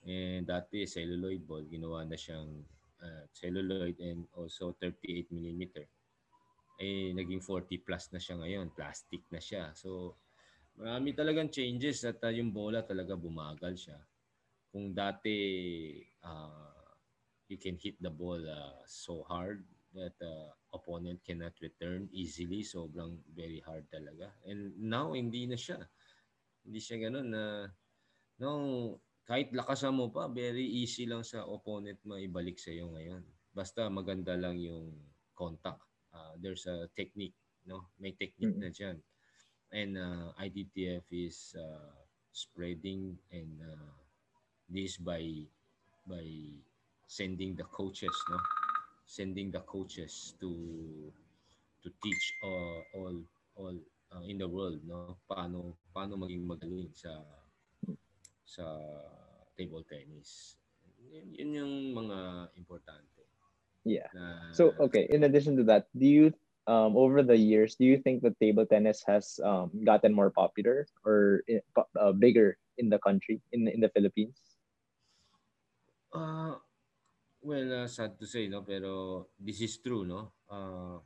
eh, 0.07 0.43
dati 0.43 0.83
celluloid 0.87 1.43
ball, 1.47 1.65
ginawa 1.67 2.03
na 2.03 2.19
siyang 2.19 2.51
uh, 3.03 3.25
celluloid 3.31 3.99
and 4.03 4.27
also 4.35 4.75
38 4.79 5.31
millimeter. 5.31 5.87
Eh, 6.83 7.15
naging 7.15 7.39
40 7.39 7.87
plus 7.87 8.11
na 8.11 8.19
siya 8.19 8.43
ngayon. 8.43 8.75
Plastic 8.75 9.23
na 9.31 9.39
siya. 9.39 9.71
So, 9.79 10.19
marami 10.75 11.15
talagang 11.15 11.53
changes 11.53 12.03
at 12.03 12.19
uh, 12.27 12.33
yung 12.35 12.51
bola 12.51 12.83
talaga 12.83 13.15
bumagal 13.15 13.79
siya. 13.79 13.99
Kung 14.73 14.91
dati 14.91 15.37
uh, 16.25 16.83
you 17.47 17.61
can 17.61 17.77
hit 17.77 18.01
the 18.01 18.11
ball 18.11 18.41
uh, 18.41 18.81
so 18.89 19.21
hard 19.29 19.63
that 19.93 20.17
uh, 20.25 20.49
opponent 20.73 21.21
cannot 21.21 21.53
return 21.61 22.09
easily. 22.11 22.65
Sobrang 22.65 23.21
very 23.37 23.61
hard 23.61 23.85
talaga. 23.93 24.33
And 24.49 24.73
now, 24.81 25.13
hindi 25.13 25.45
na 25.45 25.61
siya. 25.61 25.85
Hindi 26.65 26.81
siya 26.81 26.97
ganun 27.07 27.29
na, 27.29 27.69
no, 28.41 28.51
kahit 29.33 29.49
lakasan 29.57 29.97
mo 29.97 30.13
pa, 30.13 30.29
very 30.29 30.61
easy 30.61 31.09
lang 31.09 31.25
sa 31.25 31.49
opponent 31.49 31.97
maibalik 32.05 32.61
sa 32.61 32.69
iyo 32.69 32.93
ngayon. 32.93 33.25
Basta 33.57 33.89
maganda 33.89 34.37
lang 34.37 34.61
yung 34.61 34.93
contact. 35.33 35.81
Uh, 36.13 36.37
there's 36.37 36.69
a 36.69 36.85
technique, 36.93 37.33
no? 37.65 37.89
May 37.97 38.13
technique 38.13 38.53
mm-hmm. 38.53 38.69
na 38.69 38.77
diyan. 38.77 38.97
And 39.73 39.97
uh, 39.97 40.37
IDTF 40.37 41.09
is 41.09 41.57
uh, 41.57 41.97
spreading 42.37 43.17
and 43.33 43.57
uh, 43.65 43.97
this 44.69 45.01
by 45.01 45.25
by 46.05 46.29
sending 47.09 47.57
the 47.57 47.65
coaches, 47.73 48.13
no? 48.29 48.37
Sending 49.09 49.49
the 49.49 49.65
coaches 49.65 50.37
to 50.45 50.53
to 51.81 51.89
teach 52.05 52.25
uh, 52.45 52.85
all 53.01 53.17
all 53.57 53.77
uh, 54.13 54.25
in 54.29 54.37
the 54.37 54.49
world, 54.49 54.85
no? 54.85 55.17
Paano 55.25 55.81
paano 55.89 56.21
maging 56.21 56.45
magaling 56.45 56.93
sa 56.93 57.17
sa 58.53 58.65
table 59.57 59.81
tennis. 59.89 60.61
Yun, 61.09 61.33
yun 61.33 61.51
yung 61.57 61.75
mga 61.97 62.19
importante. 62.61 63.25
Yeah. 63.89 64.13
Na, 64.13 64.53
so 64.53 64.77
okay, 64.77 65.09
in 65.09 65.25
addition 65.25 65.57
to 65.57 65.65
that, 65.73 65.89
do 65.97 66.05
you 66.05 66.27
um, 66.69 66.93
over 66.95 67.25
the 67.25 67.37
years, 67.37 67.75
do 67.75 67.89
you 67.89 67.97
think 67.97 68.21
that 68.23 68.39
table 68.39 68.69
tennis 68.69 69.01
has 69.09 69.41
um, 69.41 69.73
gotten 69.89 70.13
more 70.13 70.31
popular 70.31 70.87
or 71.09 71.41
uh, 71.97 72.13
bigger 72.13 72.61
in 72.77 72.93
the 72.93 73.01
country, 73.01 73.41
in 73.57 73.67
in 73.73 73.81
the 73.81 73.91
Philippines? 73.97 74.37
Uh, 76.13 76.61
Well, 77.43 77.75
uh, 77.75 77.89
sad 77.91 78.23
to 78.23 78.27
say, 78.27 78.47
no, 78.47 78.63
pero 78.63 79.27
this 79.35 79.59
is 79.59 79.83
true, 79.83 80.07
no. 80.07 80.31
Uh, 80.47 81.03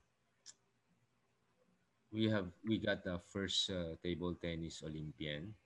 we 2.13 2.29
have 2.29 2.53
we 2.61 2.77
got 2.77 3.09
the 3.09 3.17
first 3.33 3.73
uh, 3.73 3.97
table 4.05 4.37
tennis 4.37 4.85
Olympian, 4.85 5.57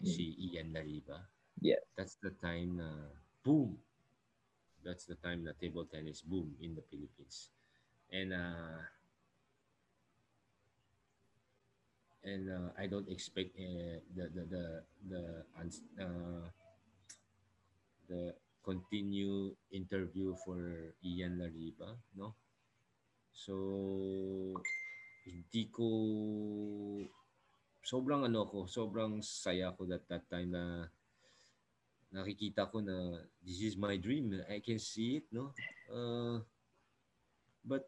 mm-hmm. 0.00 0.10
si 0.10 0.36
Ian 0.50 0.72
Lariba. 0.72 1.20
Yeah. 1.60 1.80
That's 1.96 2.16
the 2.24 2.32
time 2.40 2.80
boom. 3.44 3.76
That's 4.80 5.04
the 5.04 5.20
time 5.20 5.44
na 5.44 5.52
table 5.60 5.84
tennis 5.84 6.24
boom 6.24 6.56
in 6.64 6.72
the 6.72 6.84
Philippines. 6.88 7.52
And 8.08 8.32
uh, 8.32 8.80
and 12.24 12.48
uh, 12.48 12.68
I 12.80 12.88
don't 12.88 13.08
expect 13.08 13.52
uh, 13.60 14.00
the 14.16 14.24
the 14.32 14.44
the 14.48 14.64
the 15.08 15.22
uh, 16.00 16.48
the 18.08 18.34
continue 18.64 19.56
interview 19.72 20.36
for 20.44 20.92
Ian 21.04 21.40
Lariba, 21.40 21.96
no? 22.16 22.36
So, 23.32 23.56
hindi 25.24 25.62
ko 25.72 25.86
sobrang 27.84 28.28
ano 28.28 28.46
ko, 28.46 28.68
sobrang 28.68 29.20
saya 29.24 29.72
ko 29.74 29.88
that 29.88 30.04
that 30.08 30.24
time 30.28 30.52
na 30.52 30.86
nakikita 32.10 32.66
ko 32.68 32.82
na 32.82 33.22
this 33.40 33.62
is 33.62 33.78
my 33.78 33.96
dream. 33.96 34.34
I 34.50 34.58
can 34.60 34.78
see 34.78 35.22
it, 35.22 35.26
no? 35.30 35.54
Uh, 35.86 36.42
but 37.62 37.86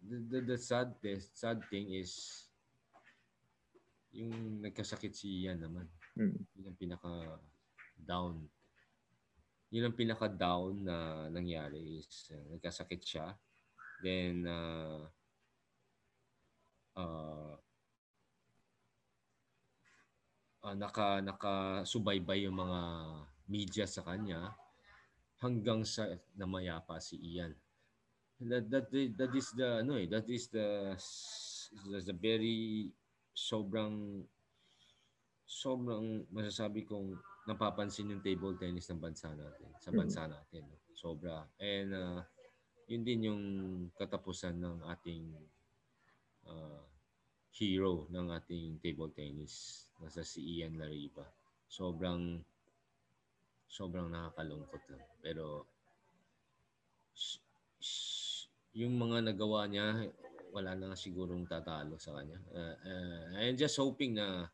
the, 0.00 0.16
the, 0.30 0.38
the 0.54 0.58
sad 0.58 0.96
the 1.02 1.20
sad 1.20 1.60
thing 1.68 1.92
is 1.92 2.46
yung 4.16 4.64
nagkasakit 4.64 5.12
si 5.12 5.44
Ian 5.44 5.60
naman. 5.60 5.86
Mm. 6.16 6.40
Yung 6.64 6.76
pinaka 6.80 7.36
down. 8.00 8.48
Yun 9.68 9.90
ang 9.90 9.98
pinaka-down 9.98 10.72
na 10.86 10.96
nangyari 11.28 12.00
is 12.00 12.32
uh, 12.32 12.46
nagkasakit 12.56 13.02
siya. 13.02 13.36
Then, 14.00 14.46
uh, 14.48 15.04
uh, 16.96 17.54
uh, 20.66 20.74
naka, 20.74 21.22
nakasubaybay 21.22 22.48
yung 22.48 22.58
mga 22.58 22.80
media 23.46 23.86
sa 23.86 24.02
kanya 24.02 24.56
hanggang 25.38 25.84
sa 25.86 26.08
namayapa 26.34 26.98
si 26.98 27.20
Ian. 27.20 27.54
That, 28.36 28.68
that, 28.68 28.92
that 28.92 29.32
is 29.32 29.48
the, 29.56 29.86
ano 29.86 29.96
eh, 29.96 30.08
that 30.10 30.28
is 30.28 30.48
the, 30.52 30.96
the 31.84 32.16
very 32.16 32.90
sobrang 33.36 34.24
sobrang 35.46 36.26
masasabi 36.34 36.82
kong 36.82 37.14
napapansin 37.46 38.10
yung 38.10 38.24
table 38.24 38.58
tennis 38.58 38.90
ng 38.90 38.98
bansa 38.98 39.30
natin, 39.30 39.70
sa 39.78 39.94
mm-hmm. 39.94 39.98
bansa 40.02 40.22
natin. 40.26 40.64
Sobra. 40.90 41.46
And 41.62 41.94
uh, 41.94 42.20
yun 42.90 43.06
din 43.06 43.30
yung 43.30 43.42
katapusan 43.94 44.58
ng 44.58 44.82
ating 44.90 45.30
uh, 46.46 46.82
hero 47.54 48.06
ng 48.12 48.26
ating 48.36 48.78
table 48.84 49.10
tennis. 49.14 49.86
Nasa 50.02 50.20
si 50.26 50.60
Ian 50.60 50.76
Lariba. 50.76 51.24
Sobrang 51.66 52.40
sobrang 53.66 54.08
nakakalungkot 54.08 54.82
lang. 54.92 55.04
Pero 55.20 55.66
yung 58.76 58.94
mga 59.00 59.32
nagawa 59.32 59.64
niya, 59.64 60.12
wala 60.52 60.72
na 60.76 60.96
sigurong 60.96 61.48
tatalo 61.48 61.96
sa 61.96 62.16
kanya. 62.16 62.40
Uh, 62.52 62.76
uh, 62.76 63.22
I'm 63.40 63.56
just 63.56 63.76
hoping 63.80 64.16
na 64.16 64.48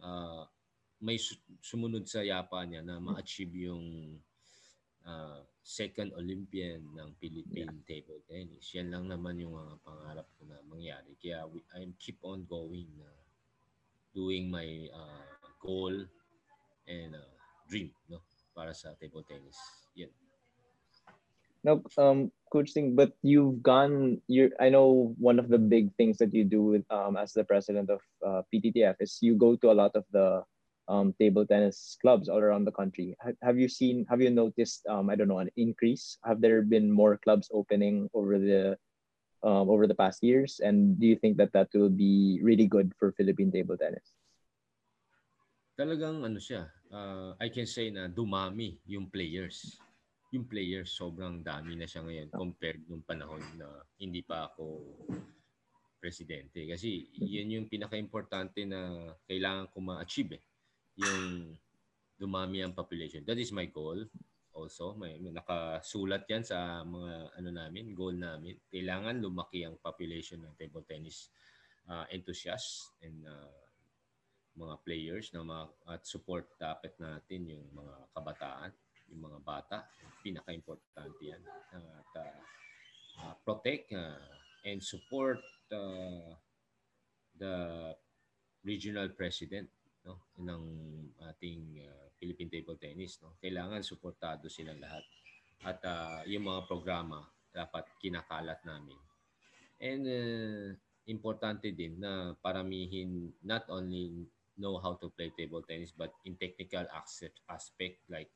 uh, 0.00 0.44
may 1.00 1.16
sumunod 1.64 2.04
sa 2.04 2.20
yapa 2.20 2.60
niya 2.64 2.84
na 2.84 3.00
ma-achieve 3.00 3.72
yung 3.72 4.16
uh, 5.04 5.40
second 5.62 6.12
Olympian 6.16 6.82
ng 6.96 7.08
Philippine 7.20 7.70
yeah. 7.70 7.86
table 7.86 8.20
tennis. 8.26 8.72
Yan 8.72 8.90
lang 8.90 9.06
naman 9.06 9.38
yung 9.38 9.54
mga 9.54 9.74
pangarap 9.84 10.26
ko 10.40 10.48
na 10.48 10.58
mangyari. 10.66 11.12
Kaya 11.20 11.44
we, 11.46 11.60
I 11.76 11.86
keep 12.00 12.18
on 12.24 12.48
going 12.48 12.88
na 12.96 13.08
uh, 13.08 13.22
doing 14.16 14.50
my 14.50 14.88
uh, 14.90 15.26
goal 15.62 15.94
and 16.90 17.14
uh, 17.14 17.34
dream 17.70 17.94
no 18.10 18.18
para 18.56 18.74
sa 18.74 18.96
table 18.98 19.22
tennis. 19.22 19.56
Yan. 19.94 20.10
Now, 21.60 21.84
um, 22.00 22.32
Coach 22.48 22.72
Singh, 22.72 22.96
but 22.96 23.12
you've 23.20 23.62
gone. 23.62 24.18
You, 24.26 24.50
I 24.58 24.72
know 24.72 25.14
one 25.20 25.38
of 25.38 25.52
the 25.52 25.60
big 25.60 25.92
things 26.00 26.16
that 26.18 26.32
you 26.32 26.42
do 26.42 26.62
with, 26.64 26.84
um, 26.88 27.20
as 27.20 27.36
the 27.36 27.44
president 27.44 27.92
of 27.92 28.00
uh, 28.24 28.42
PTTF 28.48 28.96
is 29.00 29.20
you 29.20 29.36
go 29.36 29.56
to 29.56 29.70
a 29.70 29.76
lot 29.76 29.92
of 29.94 30.04
the 30.10 30.42
um, 30.90 31.14
table 31.22 31.46
tennis 31.46 31.96
clubs 32.02 32.26
all 32.26 32.42
around 32.42 32.66
the 32.66 32.74
country. 32.74 33.14
Have 33.40 33.62
you 33.62 33.70
seen, 33.70 34.04
have 34.10 34.18
you 34.18 34.28
noticed, 34.28 34.82
um, 34.90 35.08
I 35.08 35.14
don't 35.14 35.30
know, 35.30 35.38
an 35.38 35.54
increase? 35.54 36.18
Have 36.26 36.42
there 36.42 36.66
been 36.66 36.90
more 36.90 37.16
clubs 37.16 37.46
opening 37.54 38.10
over 38.12 38.42
the 38.42 38.74
um, 39.46 39.70
over 39.70 39.86
the 39.86 39.94
past 39.94 40.18
years? 40.26 40.58
And 40.58 40.98
do 40.98 41.06
you 41.06 41.14
think 41.14 41.38
that 41.38 41.54
that 41.54 41.70
will 41.72 41.94
be 41.94 42.42
really 42.42 42.66
good 42.66 42.90
for 42.98 43.14
Philippine 43.14 43.54
table 43.54 43.78
tennis? 43.78 44.02
Talagang 45.78 46.26
ano 46.26 46.36
siya, 46.42 46.68
uh, 46.92 47.38
I 47.40 47.48
can 47.48 47.64
say 47.64 47.88
na 47.94 48.10
dumami 48.10 48.82
yung 48.84 49.08
players. 49.08 49.78
Yung 50.34 50.44
players, 50.44 50.92
sobrang 50.92 51.40
dami 51.40 51.78
na 51.78 51.86
siya 51.88 52.04
ngayon 52.04 52.28
compared 52.34 52.82
nung 52.90 53.02
panahon 53.06 53.40
na 53.56 53.66
hindi 53.96 54.20
pa 54.20 54.50
ako 54.50 54.82
presidente. 56.02 56.68
Kasi 56.68 57.08
yan 57.16 57.54
yung 57.54 57.66
pinaka-importante 57.70 58.68
na 58.68 59.10
kailangan 59.24 59.72
ko 59.72 59.78
ma-achieve 59.80 60.36
eh. 60.36 60.44
Yung 61.00 61.56
dumami 62.20 62.60
ang 62.60 62.76
population. 62.76 63.24
That 63.24 63.40
is 63.40 63.48
my 63.50 63.64
goal 63.72 64.04
also. 64.52 64.92
May, 64.92 65.16
may 65.16 65.32
nakasulat 65.32 66.28
yan 66.28 66.44
sa 66.44 66.84
mga 66.84 67.40
ano 67.40 67.48
namin, 67.48 67.96
goal 67.96 68.12
namin. 68.12 68.60
Kailangan 68.68 69.24
lumaki 69.24 69.64
ang 69.64 69.80
population 69.80 70.44
ng 70.44 70.52
table 70.60 70.84
tennis 70.84 71.32
uh, 71.88 72.04
enthusiasts 72.12 72.92
and 73.00 73.24
uh, 73.24 73.48
mga 74.60 74.76
players 74.84 75.32
na 75.32 75.40
mga, 75.40 75.64
at 75.88 76.02
support 76.04 76.44
dapat 76.60 76.92
natin 77.00 77.56
yung 77.56 77.64
mga 77.72 77.96
kabataan, 78.12 78.70
yung 79.08 79.22
mga 79.24 79.38
bata. 79.40 79.88
Pinaka-importante 80.20 81.22
yan. 81.24 81.40
At 81.72 82.12
uh, 82.20 82.40
uh, 83.24 83.34
protect 83.48 83.96
uh, 83.96 84.20
and 84.68 84.84
support 84.84 85.40
uh, 85.72 86.36
the 87.40 87.54
regional 88.60 89.08
president 89.16 89.72
no 90.06 90.32
ng 90.40 90.64
ating 91.32 91.84
uh, 91.84 92.06
Philippine 92.16 92.48
Table 92.48 92.76
Tennis 92.80 93.20
no. 93.20 93.36
Kailangan 93.40 93.84
suportado 93.84 94.48
silang 94.48 94.80
lahat. 94.80 95.04
At 95.60 95.80
uh, 95.84 96.24
yung 96.24 96.48
mga 96.48 96.64
programa 96.64 97.20
dapat 97.52 97.84
kinakalat 98.00 98.64
namin. 98.64 98.96
And 99.80 100.02
uh, 100.04 100.66
importante 101.08 101.72
din 101.72 102.00
na 102.00 102.36
paramihin 102.38 103.32
not 103.44 103.68
only 103.68 104.28
know 104.60 104.76
how 104.76 104.96
to 105.00 105.08
play 105.16 105.32
table 105.32 105.64
tennis 105.64 105.92
but 105.96 106.12
in 106.28 106.36
technical 106.36 106.84
aspect 107.48 108.04
like 108.12 108.28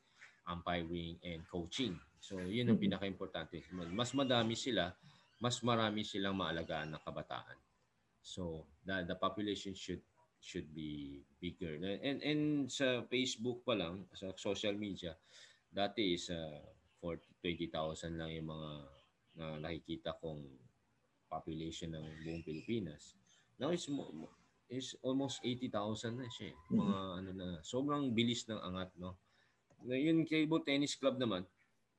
umpiring 0.45 1.17
and 1.25 1.45
coaching. 1.49 1.97
So 2.21 2.41
yun 2.41 2.69
ang 2.69 2.77
mm-hmm. 2.77 2.97
pinaka-importante. 2.97 3.61
Mas 3.93 4.13
madami 4.13 4.57
sila 4.57 4.93
mas 5.39 5.59
marami 5.61 6.07
silang 6.07 6.37
maalagaan 6.37 6.95
na 6.95 6.99
kabataan. 7.01 7.59
So 8.25 8.65
the, 8.81 9.05
the 9.05 9.17
population 9.19 9.75
should 9.75 10.01
should 10.45 10.69
be 10.77 11.25
bigger. 11.41 11.73
And, 11.81 12.21
and 12.21 12.43
sa 12.69 13.01
Facebook 13.09 13.65
pa 13.65 13.73
lang, 13.73 14.05
sa 14.13 14.29
social 14.37 14.77
media, 14.77 15.17
dati 15.73 16.13
is 16.13 16.29
uh, 16.29 16.61
40, 17.01 17.41
20,000 17.73 18.21
lang 18.21 18.29
yung 18.29 18.53
mga 18.53 18.71
na 19.35 19.45
nakikita 19.59 20.15
kong 20.21 20.45
population 21.27 21.91
ng 21.97 22.05
buong 22.23 22.45
Pilipinas. 22.45 23.17
Now 23.57 23.73
it's 23.73 23.89
is 24.69 24.97
almost 25.05 25.41
80,000 25.43 26.17
na 26.17 26.29
siya. 26.29 26.53
Eh. 26.53 26.57
Mga 26.73 26.95
mm-hmm. 26.97 27.17
ano 27.19 27.29
na, 27.33 27.47
sobrang 27.61 28.13
bilis 28.13 28.45
ng 28.49 28.61
angat, 28.61 28.89
no? 28.97 29.17
Yung 29.85 30.25
Cable 30.25 30.65
Tennis 30.65 30.97
Club 30.97 31.21
naman 31.21 31.45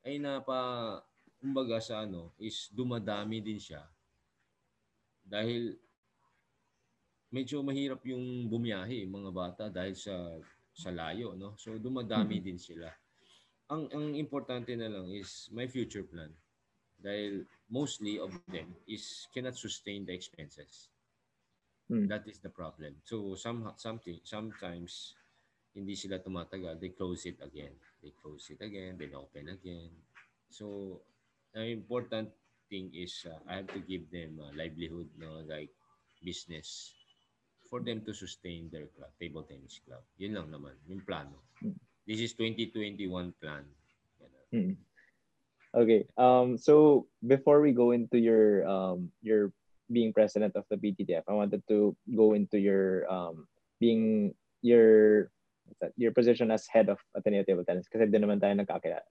ay 0.02 0.18
napa 0.18 1.02
kumbaga 1.38 1.78
sa 1.78 2.02
ano 2.02 2.34
is 2.42 2.70
dumadami 2.74 3.38
din 3.38 3.58
siya 3.60 3.86
dahil 5.22 5.78
medyo 7.36 7.60
mahirap 7.60 8.00
yung 8.08 8.48
bumiyahe 8.48 9.04
mga 9.04 9.30
bata 9.36 9.64
dahil 9.68 9.92
sa 9.92 10.16
sa 10.72 10.88
layo 10.88 11.36
no? 11.36 11.52
So 11.60 11.76
dumadami 11.76 12.40
mm-hmm. 12.40 12.48
din 12.48 12.60
sila. 12.60 12.88
Ang 13.68 13.92
ang 13.92 14.06
importante 14.16 14.72
na 14.72 14.88
lang 14.88 15.12
is 15.12 15.52
my 15.52 15.68
future 15.68 16.08
plan. 16.08 16.32
Dahil 16.96 17.44
mostly 17.68 18.16
of 18.16 18.32
them 18.48 18.72
is 18.88 19.28
cannot 19.36 19.60
sustain 19.60 20.08
the 20.08 20.16
expenses. 20.16 20.88
Mm. 21.86 22.10
that 22.10 22.26
is 22.26 22.42
the 22.42 22.50
problem. 22.50 22.98
So 23.06 23.38
some 23.38 23.70
something 23.78 24.18
sometimes 24.26 25.14
hindi 25.70 25.94
sila 25.94 26.18
tumatagal. 26.18 26.82
They 26.82 26.90
close 26.90 27.28
it 27.30 27.38
again. 27.38 27.78
They 28.02 28.10
close 28.10 28.50
it 28.50 28.58
again. 28.58 28.98
Then 28.98 29.14
open 29.14 29.54
again. 29.54 29.94
So 30.50 30.98
the 31.54 31.70
important 31.70 32.34
thing 32.66 32.90
is 32.90 33.22
uh, 33.22 33.38
I 33.46 33.62
have 33.62 33.70
to 33.70 33.80
give 33.86 34.10
them 34.10 34.42
a 34.42 34.50
livelihood 34.58 35.14
no? 35.14 35.46
Like 35.46 35.70
business 36.26 36.90
for 37.68 37.80
them 37.80 38.02
to 38.06 38.12
sustain 38.14 38.70
their 38.70 38.86
club, 38.96 39.10
table 39.20 39.42
tennis 39.42 39.80
club. 39.84 40.02
Yun 40.18 40.34
lang 40.34 40.48
naman, 40.50 40.74
yung 40.86 41.02
plano. 41.02 41.42
This 42.06 42.22
is 42.22 42.32
2021 42.38 43.34
plan. 43.42 43.66
Hmm. 44.54 44.78
Okay. 45.74 46.06
Um, 46.16 46.56
so 46.56 47.06
before 47.26 47.60
we 47.60 47.72
go 47.72 47.90
into 47.90 48.16
your 48.16 48.64
um, 48.64 49.10
your 49.20 49.52
being 49.90 50.14
president 50.14 50.54
of 50.56 50.64
the 50.70 50.78
PTTF, 50.78 51.26
I 51.28 51.34
wanted 51.34 51.62
to 51.68 51.96
go 52.14 52.32
into 52.32 52.58
your 52.58 53.04
um, 53.10 53.46
being 53.82 54.34
your 54.62 55.30
your 55.98 56.12
position 56.14 56.50
as 56.50 56.64
head 56.70 56.88
of 56.88 56.98
Ateneo 57.12 57.42
Table 57.44 57.66
Tennis 57.66 57.90
kasi 57.90 58.06
din 58.06 58.22
naman 58.24 58.40
tayo 58.40 58.54
nagkakilala. 58.56 59.04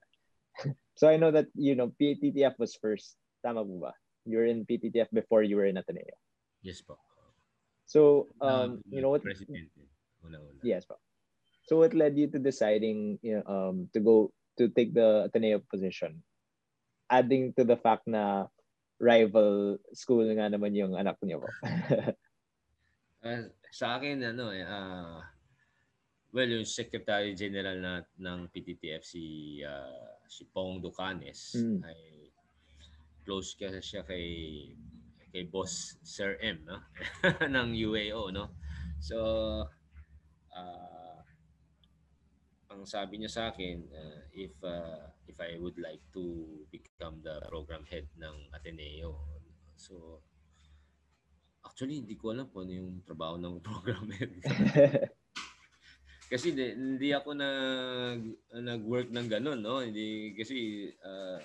so 0.99 1.05
I 1.05 1.19
know 1.19 1.29
that 1.29 1.51
you 1.53 1.75
know 1.75 1.91
PTTF 2.01 2.57
was 2.57 2.73
first. 2.79 3.19
Tama 3.45 3.61
po 3.61 3.91
ba? 3.91 3.93
You 4.25 4.41
were 4.41 4.49
in 4.49 4.65
PTTF 4.65 5.13
before 5.13 5.45
you 5.45 5.59
were 5.59 5.69
in 5.69 5.77
Ateneo. 5.77 6.17
Yes 6.65 6.81
po. 6.81 6.97
So, 7.85 8.27
um, 8.41 8.81
you 8.89 9.01
know 9.01 9.09
what? 9.09 9.21
President. 9.21 9.69
Una-una. 10.25 10.61
Yes, 10.65 10.85
po. 10.85 10.97
So, 11.65 11.77
what 11.77 11.93
led 11.93 12.17
you 12.17 12.27
to 12.33 12.39
deciding 12.39 13.19
you 13.21 13.41
know, 13.41 13.45
um, 13.45 13.89
to 13.93 13.99
go 13.99 14.33
to 14.57 14.69
take 14.69 14.93
the 14.93 15.29
Ateneo 15.29 15.61
position? 15.69 16.21
Adding 17.09 17.53
to 17.57 17.63
the 17.63 17.77
fact 17.77 18.09
na 18.09 18.49
rival 18.97 19.77
school 19.93 20.25
nga 20.25 20.49
naman 20.49 20.73
yung 20.73 20.97
anak 20.97 21.21
niyo 21.21 21.45
po. 21.45 21.49
uh, 23.21 23.45
sa 23.79 23.99
akin, 23.99 24.23
ano 24.23 24.49
eh, 24.49 24.65
uh, 24.65 25.21
well, 26.33 26.49
yung 26.49 26.65
Secretary 26.65 27.37
General 27.37 27.77
na, 27.77 27.93
ng 28.17 28.49
PTTF, 28.49 29.03
si, 29.05 29.59
uh, 29.61 30.19
si 30.25 30.47
Pong 30.49 30.81
Ducanes, 30.81 31.53
mm. 31.53 31.79
ay 31.85 31.99
close 33.25 33.57
kasi 33.57 33.81
siya 33.81 34.05
kay 34.05 34.25
kay 35.35 35.51
boss 35.51 35.99
Sir 35.99 36.39
M 36.39 36.63
no? 36.63 36.79
Ng 37.59 37.75
UAO 37.75 38.31
no? 38.31 38.55
So 39.03 39.19
uh, 40.55 41.19
ang 42.71 42.87
sabi 42.87 43.19
niya 43.19 43.27
sa 43.27 43.43
akin 43.51 43.83
uh, 43.91 44.23
if 44.31 44.55
uh, 44.63 45.11
if 45.27 45.35
I 45.43 45.59
would 45.59 45.75
like 45.75 45.99
to 46.15 46.23
become 46.71 47.19
the 47.19 47.43
program 47.51 47.83
head 47.83 48.07
ng 48.15 48.47
Ateneo. 48.55 49.19
So 49.75 50.23
actually 51.67 51.99
hindi 51.99 52.15
ko 52.15 52.31
alam 52.31 52.47
po 52.47 52.63
ano 52.63 52.71
yung 52.71 53.03
trabaho 53.03 53.35
ng 53.35 53.59
program 53.67 54.07
head. 54.15 54.39
Kasi 56.31 56.55
di, 56.55 56.73
hindi 56.73 57.11
ako 57.11 57.37
nag 57.37 58.21
nag-work 58.55 59.11
ng 59.11 59.27
ganun 59.27 59.59
no? 59.59 59.83
Hindi 59.83 60.31
kasi 60.31 60.87
uh, 61.03 61.43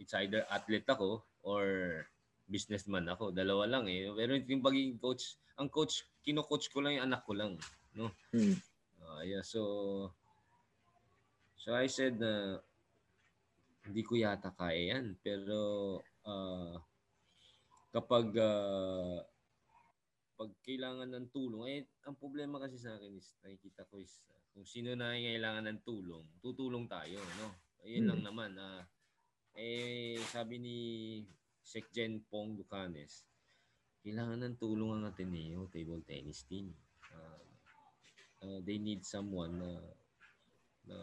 it's 0.00 0.16
either 0.16 0.48
athlete 0.48 0.88
ako 0.88 1.22
or 1.44 1.64
businessman 2.44 3.08
ako. 3.08 3.32
Dalawa 3.32 3.64
lang 3.68 3.88
eh. 3.88 4.08
Pero 4.12 4.36
yung 4.36 4.64
pagiging 4.64 5.00
coach, 5.00 5.40
ang 5.56 5.68
coach, 5.72 6.04
kino-coach 6.20 6.68
ko 6.68 6.84
lang 6.84 7.00
yung 7.00 7.06
anak 7.12 7.22
ko 7.24 7.32
lang. 7.32 7.56
No? 7.96 8.10
Hmm. 8.34 8.56
Uh, 9.04 9.22
yeah, 9.22 9.44
so, 9.44 9.60
so 11.56 11.76
I 11.76 11.86
said 11.86 12.18
na 12.18 12.58
uh, 12.58 12.64
hindi 13.84 14.02
ko 14.04 14.16
yata 14.16 14.52
kaya 14.52 14.96
yan. 14.96 15.16
Pero 15.20 16.00
uh, 16.24 16.74
kapag 17.92 18.32
uh, 18.36 19.20
pag 20.34 20.50
kailangan 20.66 21.14
ng 21.14 21.26
tulong, 21.30 21.64
eh, 21.70 21.80
ang 22.04 22.18
problema 22.18 22.58
kasi 22.58 22.74
sa 22.74 22.98
akin 22.98 23.14
is, 23.14 23.38
nakikita 23.46 23.86
ko 23.86 24.02
is, 24.02 24.18
uh, 24.34 24.42
kung 24.50 24.66
sino 24.66 24.90
na 24.98 25.14
kailangan 25.14 25.70
ng 25.70 25.80
tulong, 25.86 26.26
tutulong 26.42 26.90
tayo, 26.90 27.22
no? 27.38 27.54
Ayun 27.86 28.02
hmm. 28.02 28.10
lang 28.10 28.20
naman. 28.26 28.50
Uh, 28.58 28.82
eh, 29.54 30.18
sabi 30.34 30.58
ni 30.58 30.78
Sekjen 31.64 32.20
Pong 32.28 32.60
Ducanes, 32.60 33.24
kailangan 34.04 34.44
ng 34.44 34.56
tulong 34.60 35.00
ang 35.00 35.08
Ateneo 35.08 35.64
table 35.72 36.04
tennis 36.04 36.44
team. 36.44 36.68
Uh, 37.08 37.40
uh, 38.44 38.58
they 38.68 38.76
need 38.76 39.00
someone 39.00 39.56
na, 39.56 39.72
na 40.84 40.98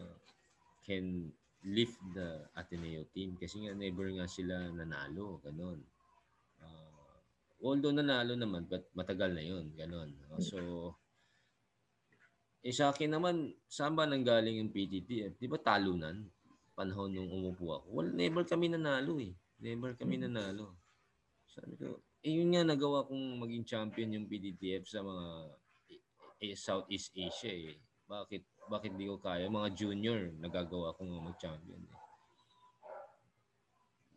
can 0.86 1.34
lift 1.66 1.98
the 2.14 2.46
Ateneo 2.54 3.02
team 3.10 3.34
kasi 3.34 3.66
nga 3.66 3.74
never 3.74 4.06
nga 4.14 4.30
sila 4.30 4.70
nanalo, 4.70 5.42
ganun. 5.42 5.82
Uh, 6.62 7.18
although 7.58 7.90
nanalo 7.90 8.38
naman, 8.38 8.70
but 8.70 8.86
matagal 8.94 9.34
na 9.34 9.42
yun, 9.42 9.74
ganun. 9.74 10.14
So, 10.38 10.94
eh 12.62 12.70
sa 12.70 12.94
akin 12.94 13.18
naman, 13.18 13.50
saan 13.66 13.98
ba 13.98 14.06
nanggaling 14.06 14.62
yung 14.62 14.70
PTT? 14.70 15.34
Di 15.34 15.46
ba 15.50 15.58
talunan? 15.58 16.22
Panahon 16.78 17.10
nung 17.10 17.30
umupo 17.30 17.82
ako. 17.82 17.86
Well, 17.90 18.10
never 18.14 18.46
kami 18.46 18.70
nanalo 18.70 19.18
eh. 19.18 19.34
Never 19.62 19.94
kami 19.94 20.18
nanalo. 20.18 20.74
Sabi 21.46 21.78
ko, 21.78 22.02
eh 22.26 22.34
yun 22.34 22.50
nga 22.50 22.66
nagawa 22.66 23.06
kong 23.06 23.38
maging 23.38 23.62
champion 23.62 24.14
yung 24.18 24.26
PDTF 24.26 24.82
sa 24.90 25.06
mga 25.06 25.26
eh, 26.42 26.58
Southeast 26.58 27.14
Asia 27.14 27.54
eh. 27.54 27.78
Bakit 28.10 28.66
bakit 28.66 28.98
di 28.98 29.06
ko 29.06 29.22
kaya? 29.22 29.46
Mga 29.46 29.68
junior, 29.78 30.34
nagagawa 30.42 30.98
kong 30.98 31.14
mag-champion 31.22 31.82
eh. 31.86 31.98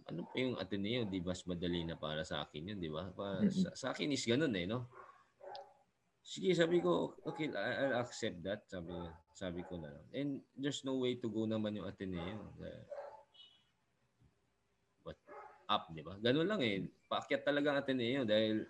ano 0.06 0.22
pa 0.30 0.38
yung 0.38 0.58
Ateneo, 0.62 1.02
di 1.10 1.18
mas 1.18 1.42
madali 1.50 1.82
na 1.82 1.98
para 1.98 2.22
sa 2.22 2.46
akin 2.46 2.74
yun, 2.74 2.78
di 2.78 2.94
ba? 2.94 3.10
Pa, 3.10 3.42
sa, 3.50 3.74
sa 3.74 3.88
akin 3.90 4.14
is 4.14 4.26
ganun 4.26 4.54
eh, 4.54 4.70
no? 4.70 4.86
Sige, 6.26 6.54
sabi 6.58 6.82
ko, 6.82 7.18
okay, 7.26 7.50
I'll 7.54 8.02
accept 8.02 8.42
that. 8.46 8.66
Sabi, 8.66 8.94
sabi 9.34 9.62
ko 9.66 9.78
na 9.78 9.94
lang. 9.94 10.06
And 10.10 10.30
there's 10.58 10.82
no 10.82 10.98
way 10.98 11.22
to 11.22 11.30
go 11.30 11.46
naman 11.46 11.78
yung 11.78 11.86
Ateneo. 11.86 12.50
But 12.58 12.86
up, 15.70 15.90
di 15.94 16.02
ba? 16.02 16.16
Ganun 16.22 16.48
lang 16.48 16.62
eh. 16.62 16.86
Paakyat 17.10 17.44
talaga 17.46 17.74
ang 17.74 17.80
Ateneo 17.82 18.24
dahil 18.24 18.66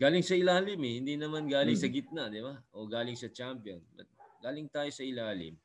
galing 0.00 0.24
sa 0.24 0.34
ilalim 0.36 0.80
eh. 0.80 0.94
Hindi 1.00 1.14
naman 1.16 1.48
galing 1.48 1.76
mm. 1.76 1.82
sa 1.82 1.88
gitna, 1.88 2.22
di 2.28 2.40
ba? 2.40 2.56
O 2.76 2.88
galing 2.88 3.16
sa 3.16 3.28
champion. 3.32 3.80
But 3.94 4.08
galing 4.40 4.68
tayo 4.68 4.88
sa 4.88 5.04
ilalim. 5.04 5.56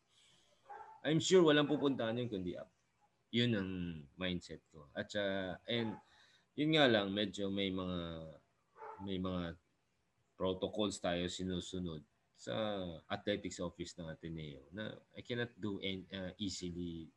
I'm 1.04 1.20
sure 1.20 1.44
walang 1.44 1.68
pupuntahan 1.68 2.16
yung 2.20 2.32
kundi 2.32 2.56
up. 2.56 2.72
Yun 3.34 3.52
ang 3.58 3.72
mindset 4.16 4.64
ko. 4.72 4.88
At 4.96 5.12
uh, 5.20 5.60
and 5.68 5.98
yun 6.56 6.78
nga 6.78 6.86
lang 6.88 7.12
medyo 7.12 7.50
may 7.50 7.74
mga 7.74 8.00
may 9.04 9.20
mga 9.20 9.58
protocols 10.38 11.02
tayo 11.02 11.26
sinusunod 11.28 12.02
sa 12.38 12.54
athletics 13.08 13.60
office 13.64 13.96
ng 13.98 14.10
Ateneo 14.10 14.68
na 14.76 14.92
I 15.16 15.22
cannot 15.24 15.54
do 15.56 15.80
any, 15.80 16.04
uh, 16.12 16.34
easily 16.38 17.08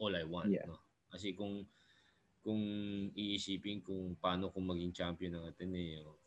all 0.00 0.14
I 0.14 0.24
want 0.24 0.48
yeah. 0.48 0.64
no 0.64 0.80
kasi 1.12 1.36
kung 1.36 1.68
kung 2.44 2.60
iisipin 3.16 3.80
kung 3.80 4.14
paano 4.20 4.52
kung 4.52 4.68
maging 4.68 4.92
champion 4.92 5.40
ng 5.40 5.48
Ateneo 5.48 6.20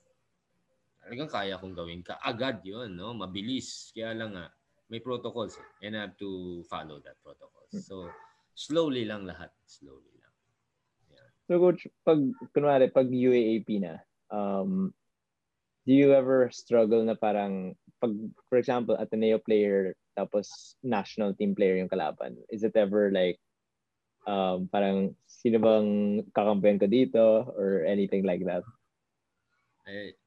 talagang 1.06 1.30
kaya 1.30 1.62
kong 1.62 1.78
gawin 1.78 2.02
ka 2.02 2.18
agad 2.20 2.60
yun 2.66 2.98
no 2.98 3.14
mabilis 3.14 3.94
kaya 3.94 4.18
lang 4.18 4.34
nga 4.34 4.50
may 4.90 5.00
protocols 5.00 5.56
eh, 5.62 5.88
and 5.88 5.96
I 5.96 6.10
have 6.10 6.18
to 6.20 6.64
follow 6.66 6.98
that 7.06 7.22
protocols 7.22 7.70
hmm. 7.72 7.86
so 7.86 8.10
slowly 8.58 9.06
lang 9.06 9.30
lahat. 9.30 9.54
Slowly 9.70 10.18
lang. 10.18 10.34
Yeah. 11.14 11.30
So 11.46 11.62
coach, 11.62 11.86
pag 12.02 12.20
kunwari 12.58 12.90
pag 12.90 13.08
UAAP 13.08 13.70
na, 13.86 14.02
um, 14.34 14.90
do 15.86 15.94
you 15.94 16.12
ever 16.18 16.50
struggle 16.50 17.06
na 17.06 17.14
parang 17.14 17.78
pag 18.02 18.12
for 18.50 18.58
example 18.58 18.98
Ateneo 18.98 19.38
player 19.38 19.94
tapos 20.18 20.76
national 20.82 21.38
team 21.38 21.54
player 21.54 21.78
yung 21.78 21.94
kalaban, 21.94 22.42
is 22.50 22.66
it 22.66 22.74
ever 22.74 23.14
like 23.14 23.38
um, 24.26 24.66
parang 24.74 25.14
sino 25.38 25.62
bang 25.62 25.88
kakampiyan 26.34 26.82
ko 26.82 26.88
dito 26.90 27.24
or 27.54 27.86
anything 27.86 28.26
like 28.26 28.42
that? 28.42 28.66
Eh, 29.86 30.18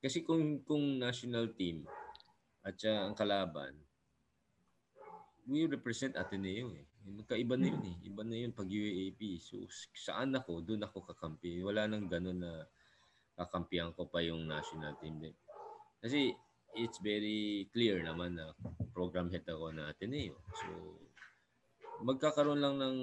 kasi 0.00 0.24
kung 0.24 0.64
kung 0.64 0.96
national 0.96 1.52
team 1.52 1.84
at 2.64 2.74
siya 2.80 3.04
ang 3.04 3.12
kalaban, 3.12 3.76
we 5.44 5.68
represent 5.68 6.16
Ateneo 6.16 6.72
eh. 6.72 6.88
Magkaiba 7.00 7.56
na 7.56 7.68
yun 7.68 7.84
eh. 7.84 7.96
Iba 8.08 8.22
na 8.24 8.36
yun 8.36 8.52
pag 8.56 8.68
UAAP. 8.68 9.20
So 9.40 9.60
saan 9.92 10.32
ako, 10.36 10.64
doon 10.64 10.84
ako 10.84 11.04
kakampi. 11.12 11.60
Wala 11.60 11.84
nang 11.84 12.08
ganun 12.08 12.40
na 12.40 12.64
kakampihan 13.36 13.92
ko 13.92 14.08
pa 14.08 14.24
yung 14.24 14.48
national 14.48 14.96
team. 15.00 15.20
Din. 15.20 15.36
Kasi 16.00 16.32
it's 16.76 17.00
very 17.00 17.68
clear 17.72 18.00
naman 18.00 18.36
na 18.36 18.52
program 18.92 19.28
head 19.28 19.44
ako 19.48 19.72
na 19.72 19.92
Ateneo. 19.92 20.40
So 20.54 20.68
magkakaroon 22.00 22.60
lang 22.60 22.76
ng 22.80 22.98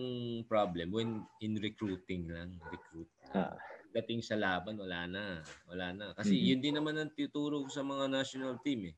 problem 0.50 0.94
when 0.94 1.24
in 1.42 1.58
recruiting 1.62 2.30
lang. 2.30 2.58
Recruit. 2.70 3.10
Ah. 3.34 3.54
Dating 3.94 4.22
sa 4.22 4.38
laban, 4.38 4.78
wala 4.78 5.08
na. 5.10 5.26
Wala 5.70 5.94
na. 5.94 6.06
Kasi 6.14 6.36
mm-hmm. 6.36 6.50
yun 6.54 6.60
din 6.62 6.76
naman 6.78 6.96
ang 6.98 7.14
tuturo 7.14 7.66
sa 7.70 7.82
mga 7.82 8.10
national 8.10 8.60
team 8.62 8.94
eh 8.94 8.96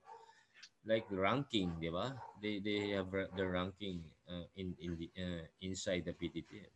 like 0.88 1.08
ranking, 1.12 1.76
di 1.78 1.92
ba? 1.92 2.16
They 2.40 2.64
they 2.64 2.96
have 2.96 3.12
the 3.12 3.46
ranking 3.46 4.06
uh, 4.30 4.48
in 4.56 4.74
in 4.80 4.96
the 4.96 5.08
uh, 5.20 5.44
inside 5.60 6.08
the 6.08 6.16
PTTF. 6.16 6.72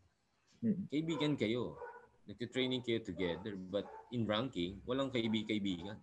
Hmm. 0.63 0.87
Kaibigan 0.91 1.39
kayo. 1.39 1.75
Nagte-training 2.23 2.87
kayo 2.87 3.03
together 3.03 3.59
but 3.59 3.83
in 4.15 4.23
ranking, 4.23 4.79
walang 4.87 5.11
kaibig-kaibigan. 5.11 5.99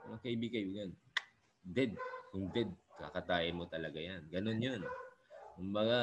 Walang 0.00 0.22
kaibig-kaibigan. 0.24 0.96
Dead. 1.60 1.92
Kung 2.32 2.48
dead, 2.56 2.72
kakatayin 2.96 3.56
mo 3.56 3.68
talaga 3.68 4.00
yan. 4.00 4.24
Ganon 4.32 4.64
yun. 4.64 4.80
Kumbaga, 5.56 6.00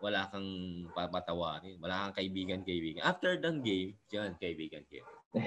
wala 0.00 0.32
kang 0.32 0.48
papatawarin. 0.96 1.76
Wala 1.76 2.08
kang 2.08 2.16
kaibigan-kaibigan. 2.24 3.04
After 3.04 3.36
the 3.36 3.52
game, 3.60 4.00
yan, 4.08 4.32
kaibigan 4.40 4.82
kayo. 4.88 5.04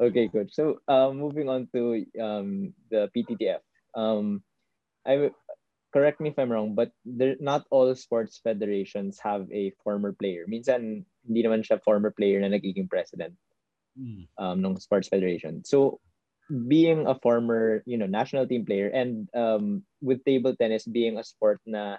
okay, 0.00 0.26
coach. 0.32 0.56
So, 0.56 0.80
uh, 0.88 1.12
moving 1.12 1.52
on 1.52 1.68
to 1.76 2.04
um, 2.16 2.72
the 2.88 3.12
PTTF. 3.12 3.60
Um, 3.92 4.40
I 5.04 5.30
correct 5.92 6.20
me 6.20 6.30
if 6.30 6.38
I'm 6.38 6.50
wrong, 6.50 6.74
but 6.74 6.92
there, 7.04 7.36
not 7.40 7.66
all 7.70 7.92
sports 7.94 8.40
federations 8.40 9.20
have 9.20 9.44
a 9.52 9.76
former 9.84 10.12
player. 10.16 10.48
Minsan, 10.48 11.04
hindi 11.26 11.40
naman 11.44 11.60
siya 11.60 11.82
former 11.84 12.10
player 12.10 12.40
na 12.40 12.48
nagiging 12.48 12.88
president 12.88 13.34
mm. 13.98 14.24
um, 14.38 14.64
ng 14.64 14.80
sports 14.80 15.08
federation. 15.08 15.60
So, 15.64 16.00
being 16.50 17.06
a 17.06 17.14
former, 17.14 17.82
you 17.86 17.96
know, 17.96 18.06
national 18.06 18.46
team 18.46 18.66
player 18.66 18.88
and 18.88 19.28
um, 19.34 19.82
with 20.02 20.24
table 20.24 20.54
tennis 20.56 20.84
being 20.84 21.18
a 21.18 21.24
sport 21.24 21.60
na 21.66 21.96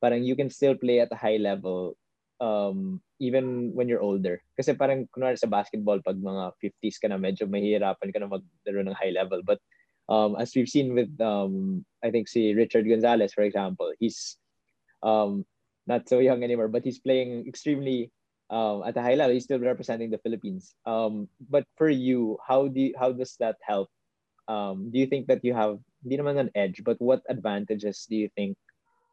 parang 0.00 0.22
you 0.22 0.36
can 0.36 0.48
still 0.48 0.74
play 0.74 1.00
at 1.00 1.12
a 1.12 1.18
high 1.18 1.36
level 1.36 1.96
um, 2.40 3.00
even 3.20 3.74
when 3.74 3.88
you're 3.88 4.02
older. 4.02 4.40
Kasi 4.56 4.72
parang 4.72 5.06
kunwari 5.12 5.36
sa 5.38 5.50
basketball, 5.50 6.00
pag 6.00 6.16
mga 6.16 6.56
50s 6.56 6.96
ka 6.98 7.06
na, 7.08 7.20
medyo 7.20 7.44
mahihirapan 7.44 8.10
ka 8.10 8.18
na 8.18 8.32
maglaro 8.32 8.80
ng 8.80 8.96
high 8.96 9.12
level. 9.12 9.44
But 9.44 9.60
um, 10.08 10.34
as 10.40 10.56
we've 10.56 10.70
seen 10.70 10.96
with, 10.96 11.12
um, 11.20 11.84
I 12.02 12.10
think 12.10 12.28
si 12.28 12.54
Richard 12.56 12.88
Gonzalez, 12.88 13.36
for 13.36 13.44
example, 13.44 13.92
he's 14.00 14.40
um, 15.04 15.44
not 15.86 16.08
so 16.08 16.18
young 16.18 16.42
anymore, 16.42 16.68
but 16.68 16.84
he's 16.84 16.98
playing 16.98 17.46
extremely 17.46 18.10
um, 18.50 18.82
at 18.84 18.96
a 18.96 19.02
high 19.02 19.14
level. 19.14 19.32
He's 19.32 19.44
still 19.44 19.58
representing 19.58 20.10
the 20.10 20.18
Philippines. 20.18 20.74
Um, 20.84 21.28
but 21.48 21.64
for 21.76 21.88
you, 21.88 22.36
how 22.46 22.68
do 22.68 22.80
you, 22.80 22.94
how 22.98 23.12
does 23.12 23.36
that 23.38 23.56
help? 23.62 23.88
Um, 24.48 24.90
do 24.90 24.98
you 24.98 25.06
think 25.06 25.26
that 25.28 25.44
you 25.44 25.54
have, 25.54 25.78
hindi 26.02 26.18
naman 26.18 26.40
an 26.40 26.50
edge, 26.54 26.82
but 26.84 27.00
what 27.00 27.22
advantages 27.28 28.06
do 28.08 28.16
you 28.16 28.28
think 28.34 28.56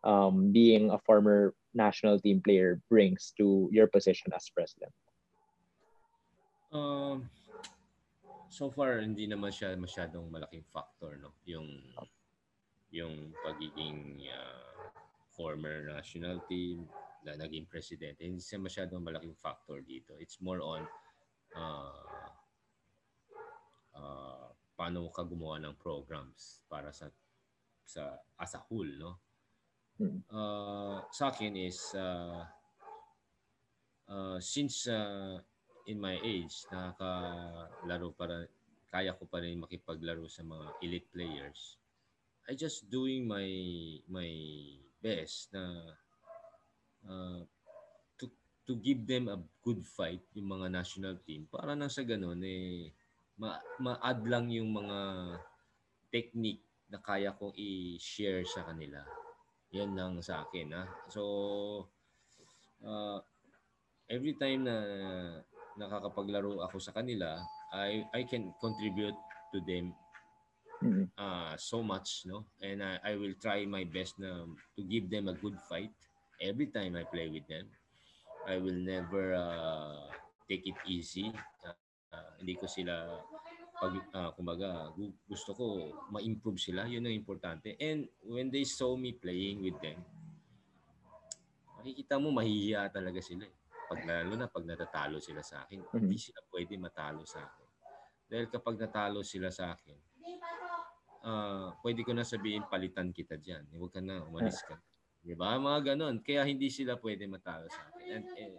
um, 0.03 0.51
being 0.51 0.89
a 0.89 0.99
former 1.05 1.53
national 1.73 2.19
team 2.19 2.41
player 2.41 2.81
brings 2.89 3.33
to 3.37 3.69
your 3.71 3.87
position 3.87 4.33
as 4.33 4.49
president? 4.49 4.91
Um, 6.71 7.29
so 8.49 8.71
far 8.71 9.03
hindi 9.03 9.27
naman 9.27 9.51
siya 9.51 9.75
masyadong 9.75 10.31
malaking 10.31 10.63
factor 10.71 11.19
no 11.19 11.35
yung 11.43 11.67
yung 12.91 13.35
pagiging 13.43 14.23
uh, 14.31 14.87
former 15.35 15.83
national 15.83 16.39
team 16.47 16.87
na 17.27 17.35
naging 17.35 17.67
president 17.67 18.15
hindi 18.23 18.39
siya 18.39 18.63
masyadong 18.63 19.03
malaking 19.03 19.35
factor 19.35 19.83
dito. 19.83 20.15
It's 20.15 20.39
more 20.39 20.63
on 20.63 20.87
uh, 21.59 22.07
uh, 23.99 24.47
paano 24.79 25.11
ka 25.11 25.27
gumawa 25.27 25.59
ng 25.59 25.75
programs 25.75 26.63
para 26.71 26.95
sa 26.95 27.11
sa 27.83 28.15
as 28.39 28.55
a 28.55 28.61
whole 28.71 28.87
no? 28.95 29.11
Uh, 30.29 31.01
sa 31.09 31.33
akin 31.33 31.57
is 31.57 31.91
uh, 31.97 32.45
uh, 34.07 34.37
since 34.37 34.85
uh, 34.85 35.41
in 35.89 35.97
my 35.97 36.21
age 36.21 36.69
nakakalaro 36.69 38.13
para 38.13 38.45
kaya 38.93 39.17
ko 39.17 39.25
pa 39.25 39.41
rin 39.41 39.57
makipaglaro 39.59 40.29
sa 40.29 40.45
mga 40.45 40.67
elite 40.85 41.09
players. 41.11 41.81
I 42.47 42.55
just 42.55 42.87
doing 42.87 43.27
my 43.27 43.49
my 44.07 44.31
best 45.03 45.51
na 45.51 45.97
uh, 47.05 47.45
to 48.17 48.25
to 48.65 48.73
give 48.81 49.05
them 49.05 49.29
a 49.29 49.37
good 49.61 49.85
fight 49.85 50.23
yung 50.33 50.49
mga 50.57 50.73
national 50.73 51.19
team 51.21 51.45
para 51.51 51.77
nang 51.77 51.91
sa 51.91 52.01
ganun 52.01 52.41
eh 52.41 52.89
ma- 53.37 53.61
ma-add 53.77 54.25
lang 54.25 54.49
yung 54.49 54.73
mga 54.73 54.97
technique 56.09 56.65
na 56.89 56.99
kaya 57.03 57.35
kong 57.35 57.53
i-share 57.55 58.47
sa 58.47 58.65
kanila. 58.65 59.03
Yan 59.75 59.93
lang 59.93 60.17
sa 60.23 60.47
akin. 60.47 60.71
Ha? 60.73 60.83
So, 61.11 61.21
uh, 62.81 63.19
every 64.07 64.39
time 64.39 64.65
na 64.65 64.77
nakakapaglaro 65.75 66.63
ako 66.63 66.79
sa 66.79 66.95
kanila, 66.95 67.43
I 67.75 68.07
I 68.15 68.23
can 68.23 68.55
contribute 68.63 69.19
to 69.51 69.59
them 69.67 69.91
uh, 71.19 71.53
so 71.59 71.83
much, 71.83 72.23
no? 72.23 72.47
And 72.63 72.79
I, 72.79 72.97
I 73.03 73.13
will 73.19 73.35
try 73.37 73.67
my 73.67 73.83
best 73.83 74.15
na 74.17 74.47
to 74.79 74.81
give 74.87 75.11
them 75.11 75.27
a 75.27 75.35
good 75.35 75.59
fight 75.67 75.93
every 76.41 76.69
time 76.69 76.95
I 76.95 77.03
play 77.03 77.29
with 77.29 77.47
them. 77.47 77.67
I 78.47 78.57
will 78.63 78.79
never 78.79 79.35
uh, 79.35 80.07
take 80.47 80.63
it 80.63 80.79
easy. 80.87 81.35
Uh, 81.65 81.75
uh, 82.15 82.31
hindi 82.39 82.55
ko 82.55 82.65
sila 82.65 83.19
pag 83.77 83.93
uh, 83.93 84.31
kumbaga 84.33 84.89
gusto 85.29 85.53
ko 85.53 85.65
ma-improve 86.09 86.57
sila 86.57 86.89
yun 86.89 87.05
ang 87.05 87.13
importante 87.13 87.77
and 87.77 88.09
when 88.25 88.49
they 88.49 88.65
saw 88.65 88.97
me 88.97 89.13
playing 89.13 89.61
with 89.61 89.77
them 89.77 90.01
makikita 91.77 92.17
mo 92.17 92.33
mahihiya 92.33 92.89
talaga 92.89 93.21
sila 93.21 93.45
eh. 93.45 93.53
pag 93.85 94.01
lalo 94.01 94.33
na 94.33 94.49
pag 94.49 94.65
natatalo 94.65 95.21
sila 95.21 95.45
sa 95.45 95.61
akin 95.61 95.85
mm-hmm. 95.85 95.99
hindi 96.01 96.17
sila 96.17 96.41
pwede 96.49 96.73
matalo 96.81 97.21
sa 97.29 97.45
akin 97.45 97.67
dahil 98.25 98.45
kapag 98.49 98.75
natalo 98.81 99.21
sila 99.21 99.53
sa 99.53 99.77
akin 99.77 99.97
uh, 101.21 101.69
pwede 101.85 102.01
ko 102.01 102.17
na 102.17 102.25
sabihin 102.25 102.65
palitan 102.65 103.13
kita 103.13 103.37
diyan 103.37 103.77
huwag 103.77 103.93
ka 103.93 104.01
na 104.01 104.25
umalis 104.25 104.57
ka 104.65 104.73
Di 105.27 105.35
ba? 105.35 105.59
Mga 105.59 105.93
ganon. 105.93 106.23
Kaya 106.23 106.47
hindi 106.47 106.71
sila 106.71 106.95
pwede 106.95 107.27
matalo 107.27 107.67
sa 107.67 107.83
akin. 107.91 108.07
And, 108.07 108.25
and 108.39 108.53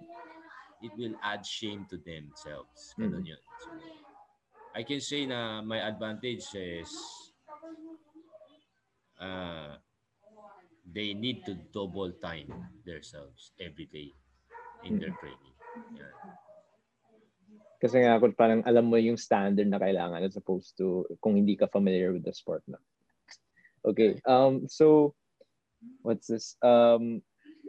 it 0.84 0.92
will 1.00 1.16
add 1.24 1.40
shame 1.40 1.88
to 1.88 1.96
themselves. 1.96 2.92
Ganon 3.00 3.24
mm-hmm. 3.24 3.32
yun. 3.32 3.42
So, 3.64 3.68
I 4.76 4.84
can 4.84 5.00
say 5.00 5.24
na 5.24 5.64
my 5.64 5.80
advantage 5.80 6.44
is 6.52 6.92
uh, 9.16 9.80
they 10.84 11.16
need 11.16 11.42
to 11.48 11.56
double 11.72 12.12
time 12.20 12.52
themselves 12.84 13.56
every 13.58 13.88
day 13.88 14.12
in 14.84 15.00
their 15.00 15.16
training. 15.18 15.56
Yeah. 15.96 16.14
Kasi 17.78 18.02
nga 18.02 18.18
kung 18.18 18.34
parang 18.34 18.62
alam 18.66 18.90
mo 18.90 18.98
yung 18.98 19.18
standard 19.18 19.70
na 19.70 19.78
kailangan 19.78 20.22
as 20.22 20.34
opposed 20.34 20.74
to 20.78 21.06
kung 21.22 21.38
hindi 21.38 21.54
ka 21.54 21.70
familiar 21.70 22.10
with 22.10 22.26
the 22.26 22.34
sport 22.34 22.62
na. 22.66 22.78
Okay. 23.86 24.18
Um 24.26 24.66
so 24.66 25.14
what's 26.02 26.26
this? 26.26 26.56
Um 26.62 27.22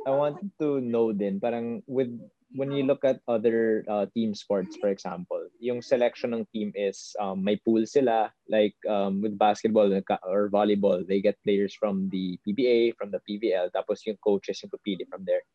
I 0.08 0.12
wanted 0.12 0.52
to 0.60 0.80
know 0.80 1.12
din 1.12 1.40
parang 1.40 1.84
with 1.88 2.10
when 2.56 2.72
you 2.74 2.82
look 2.82 3.06
at 3.06 3.22
other 3.30 3.86
uh, 3.86 4.10
team 4.18 4.34
sports 4.34 4.74
for 4.82 4.90
example, 4.90 5.38
yung 5.62 5.86
selection 5.86 6.34
ng 6.34 6.50
team 6.50 6.74
is 6.74 7.14
um, 7.22 7.46
may 7.46 7.62
pool 7.62 7.86
sila 7.86 8.34
like 8.50 8.74
um, 8.90 9.22
with 9.22 9.38
basketball 9.38 9.94
or 10.26 10.50
volleyball, 10.50 11.06
they 11.06 11.22
get 11.22 11.38
players 11.46 11.78
from 11.78 12.10
the 12.10 12.40
PBA, 12.42 12.98
from 12.98 13.14
the 13.14 13.22
PBL, 13.22 13.70
tapos 13.70 14.02
yung 14.10 14.18
coaches 14.26 14.66
yung 14.66 14.74
pipili 14.74 15.06
from 15.06 15.22
there. 15.30 15.46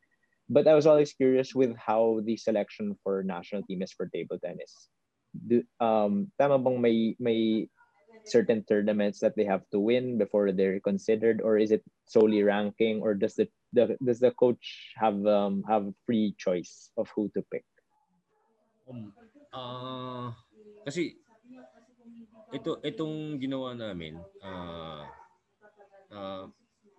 but 0.49 0.67
I 0.67 0.73
was 0.73 0.85
always 0.85 1.13
curious 1.13 1.55
with 1.55 1.75
how 1.77 2.21
the 2.23 2.37
selection 2.37 2.95
for 3.03 3.23
national 3.23 3.63
team 3.63 3.81
is 3.81 3.91
for 3.91 4.07
table 4.07 4.37
tennis. 4.37 4.89
Do, 5.35 5.63
um, 5.79 6.31
tama 6.39 6.59
bang 6.59 6.79
may, 6.79 7.15
may 7.19 7.67
certain 8.25 8.65
tournaments 8.65 9.19
that 9.21 9.37
they 9.37 9.45
have 9.45 9.63
to 9.71 9.79
win 9.79 10.17
before 10.17 10.51
they're 10.51 10.79
considered? 10.81 11.41
Or 11.41 11.57
is 11.57 11.71
it 11.71 11.83
solely 12.05 12.43
ranking? 12.43 13.01
Or 13.01 13.13
does 13.13 13.35
the, 13.35 13.47
the 13.73 13.97
does 14.03 14.19
the 14.19 14.31
coach 14.31 14.93
have 14.97 15.17
um, 15.25 15.63
have 15.69 15.87
free 16.05 16.35
choice 16.37 16.91
of 16.97 17.09
who 17.15 17.31
to 17.37 17.41
pick? 17.53 17.65
Um, 18.89 19.13
uh, 19.53 20.29
kasi 20.85 21.17
ito 22.53 22.77
itong 22.85 23.41
ginawa 23.41 23.73
namin 23.73 24.21
uh, 24.45 25.03
uh, 26.13 26.45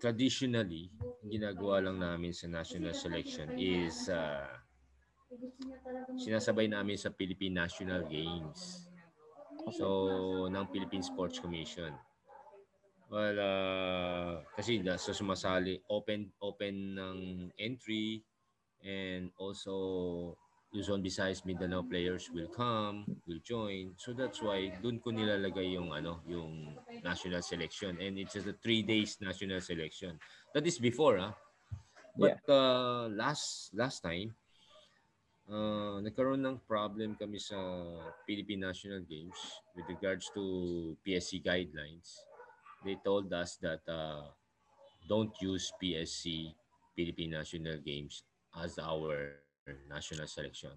traditionally, 0.00 0.92
ginagawa 1.24 1.80
lang 1.82 1.98
namin 1.98 2.32
sa 2.34 2.46
national 2.50 2.92
selection 2.92 3.48
is 3.56 4.06
uh, 4.10 4.46
sinasabay 6.16 6.68
namin 6.68 6.96
sa 6.98 7.12
Philippine 7.14 7.56
National 7.56 8.04
Games. 8.04 8.85
So, 9.74 10.46
ng 10.46 10.66
Philippine 10.70 11.02
Sports 11.02 11.42
Commission. 11.42 11.90
Well, 13.06 13.38
uh, 13.38 14.32
kasi 14.58 14.82
so 14.98 15.14
sumasali, 15.14 15.78
open 15.90 16.34
open 16.42 16.98
ng 16.98 17.18
entry 17.54 18.22
and 18.82 19.30
also 19.38 20.34
Luzon, 20.74 21.02
Visayas, 21.02 21.46
Mindanao 21.46 21.86
players 21.86 22.28
will 22.34 22.50
come, 22.50 23.06
will 23.26 23.38
join. 23.46 23.94
So 23.96 24.10
that's 24.10 24.42
why 24.42 24.74
doon 24.82 24.98
ko 24.98 25.14
nilalagay 25.14 25.78
yung 25.78 25.94
ano, 25.94 26.20
yung 26.26 26.74
national 27.06 27.46
selection 27.46 27.94
and 28.02 28.18
it's 28.18 28.34
just 28.34 28.50
a 28.50 28.56
three 28.58 28.82
days 28.82 29.22
national 29.22 29.62
selection. 29.62 30.18
That 30.50 30.66
is 30.66 30.82
before, 30.82 31.22
ah. 31.22 31.34
But 32.18 32.42
yeah. 32.42 32.54
uh, 32.54 33.06
last 33.14 33.70
last 33.70 34.02
time, 34.02 34.34
uh, 35.50 35.98
nagkaroon 36.02 36.42
ng 36.42 36.58
problem 36.66 37.14
kami 37.14 37.38
sa 37.38 37.58
Philippine 38.26 38.66
National 38.66 39.02
Games 39.02 39.36
with 39.74 39.86
regards 39.90 40.30
to 40.34 40.42
PSC 41.06 41.42
guidelines. 41.42 42.22
They 42.82 42.98
told 43.02 43.30
us 43.32 43.58
that 43.62 43.82
uh, 43.86 44.30
don't 45.10 45.34
use 45.42 45.72
PSC 45.78 46.54
Philippine 46.94 47.38
National 47.38 47.78
Games 47.82 48.22
as 48.56 48.78
our 48.78 49.42
national 49.90 50.30
selection. 50.30 50.74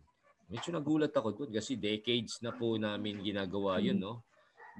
Medyo 0.49 0.73
nagulat 0.73 1.13
ako 1.13 1.37
doon 1.37 1.51
kasi 1.53 1.77
decades 1.77 2.41
na 2.41 2.49
po 2.49 2.73
namin 2.73 3.21
ginagawa 3.21 3.77
yun, 3.77 4.01
no? 4.01 4.25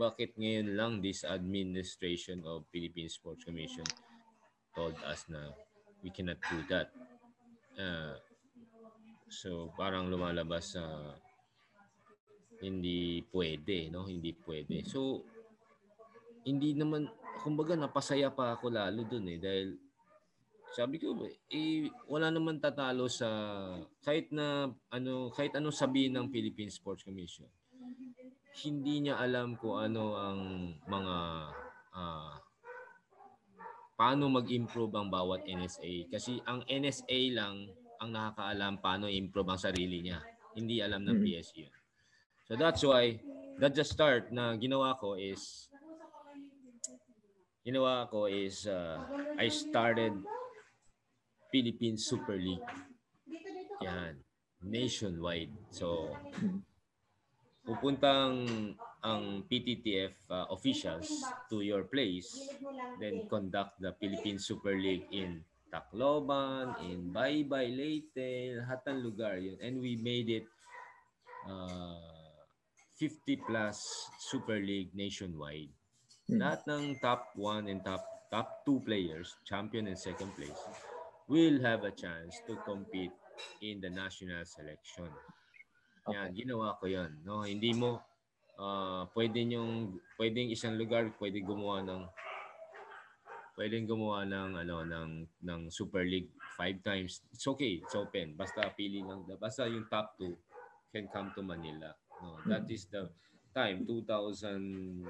Bakit 0.01 0.33
ngayon 0.33 0.73
lang 0.73 0.93
this 1.03 1.21
administration 1.21 2.41
of 2.41 2.65
Philippine 2.73 3.11
Sports 3.11 3.45
Commission 3.45 3.85
told 4.73 4.97
us 5.05 5.29
na 5.29 5.53
we 6.01 6.09
cannot 6.09 6.41
do 6.49 6.57
that. 6.71 6.89
Uh, 7.77 8.17
so 9.29 9.69
parang 9.77 10.09
lumalabas 10.09 10.75
sa 10.75 10.83
uh, 10.83 11.13
hindi 12.59 13.23
pwede, 13.31 13.87
no? 13.87 14.03
Hindi 14.03 14.35
pwede. 14.43 14.83
So 14.83 15.23
hindi 16.43 16.75
naman 16.75 17.07
kumbaga 17.39 17.77
napasaya 17.79 18.33
pa 18.33 18.57
ako 18.57 18.73
lalo 18.73 19.05
doon 19.07 19.25
eh 19.31 19.39
dahil 19.39 19.67
sabi 20.69 21.01
ko, 21.01 21.17
eh, 21.49 21.89
wala 22.05 22.29
naman 22.29 22.61
tatalo 22.61 23.09
sa 23.09 23.25
kahit 24.05 24.29
na 24.29 24.69
ano 24.93 25.33
kahit 25.33 25.57
anong 25.57 25.73
sabihin 25.73 26.13
ng 26.13 26.29
Philippine 26.29 26.69
Sports 26.69 27.01
Commission. 27.01 27.49
Hindi 28.61 29.09
niya 29.09 29.17
alam 29.17 29.57
kung 29.57 29.81
ano 29.81 30.13
ang 30.13 30.41
mga 30.85 31.15
uh, 31.95 32.33
paano 33.97 34.29
mag-improve 34.29 34.93
ang 34.93 35.09
bawat 35.09 35.41
NSA 35.49 36.05
kasi 36.13 36.37
ang 36.45 36.61
NSA 36.69 37.19
lang 37.33 37.67
ang 37.99 38.09
nakakaalam 38.15 38.79
paano 38.79 39.05
improve 39.11 39.51
ang 39.51 39.61
sarili 39.61 40.03
niya. 40.03 40.19
Hindi 40.55 40.79
alam 40.79 41.03
ng 41.03 41.19
mm-hmm. 41.19 41.39
PSU. 41.43 41.67
So 42.49 42.57
that's 42.57 42.81
why 42.81 43.19
that's 43.61 43.77
the 43.77 43.85
start 43.85 44.33
na 44.33 44.57
ginawa 44.57 44.97
ko 44.97 45.19
is 45.19 45.69
ginawa 47.61 48.09
ko 48.09 48.25
is 48.25 48.65
uh, 48.65 48.97
I 49.37 49.51
started 49.51 50.15
Philippine 51.51 51.97
Super 51.97 52.37
League. 52.37 52.65
Yan. 53.81 54.21
Nationwide. 54.61 55.53
So, 55.71 56.13
pupuntang 57.63 58.45
ang 58.99 59.47
PTTF 59.47 60.13
uh, 60.27 60.51
officials 60.51 61.07
to 61.47 61.63
your 61.63 61.87
place, 61.87 62.35
then 62.99 63.25
conduct 63.31 63.79
the 63.79 63.95
Philippine 63.97 64.37
Super 64.37 64.75
League 64.75 65.07
in 65.15 65.41
Tacloban, 65.69 66.75
in 66.85 67.13
Baybay, 67.13 67.69
Leyte, 67.71 68.59
lahat 68.61 68.81
ng 68.89 68.99
lugar 69.05 69.37
yun. 69.37 69.57
And 69.61 69.77
we 69.79 69.95
made 70.01 70.29
it 70.29 70.47
uh, 71.45 72.19
50 72.97 73.47
plus 73.47 73.79
Super 74.19 74.59
League 74.59 74.91
nationwide. 74.91 75.71
Hmm. 76.27 76.41
Lahat 76.41 76.61
ng 76.67 76.99
top 76.99 77.31
1 77.37 77.69
and 77.71 77.81
top 77.85 78.03
top 78.29 78.61
2 78.65 78.85
players, 78.85 79.33
champion 79.45 79.89
and 79.89 79.97
second 79.97 80.29
place, 80.37 80.61
will 81.25 81.57
have 81.65 81.81
a 81.85 81.93
chance 81.93 82.37
to 82.45 82.57
compete 82.61 83.13
in 83.61 83.81
the 83.81 83.89
national 83.89 84.45
selection. 84.45 85.09
Okay. 86.05 86.13
Yan, 86.13 86.29
ginawa 86.37 86.77
ko 86.77 86.85
'yan, 86.85 87.21
no? 87.25 87.41
Hindi 87.41 87.73
mo 87.73 88.01
uh, 88.59 89.07
pwede 89.15 89.39
yung 89.47 89.97
pwedeng 90.19 90.51
isang 90.51 90.75
lugar 90.75 91.09
pwede 91.17 91.39
gumawa 91.41 91.81
ng 91.81 92.03
pwedeng 93.59 93.83
gumawa 93.83 94.23
ng 94.23 94.55
ano 94.55 94.87
ng 94.87 95.27
ng 95.43 95.61
Super 95.67 96.07
League 96.07 96.31
five 96.55 96.79
times. 96.79 97.19
It's 97.35 97.43
okay, 97.43 97.83
it's 97.83 97.91
open. 97.91 98.39
Basta 98.39 98.71
pili 98.71 99.03
lang 99.03 99.27
basta 99.35 99.67
yung 99.67 99.91
top 99.91 100.15
2 100.15 100.31
can 100.95 101.11
come 101.11 101.35
to 101.35 101.43
Manila. 101.43 101.91
No, 102.23 102.39
that 102.47 102.63
is 102.71 102.87
the 102.87 103.11
time 103.51 103.83
2019 103.83 105.03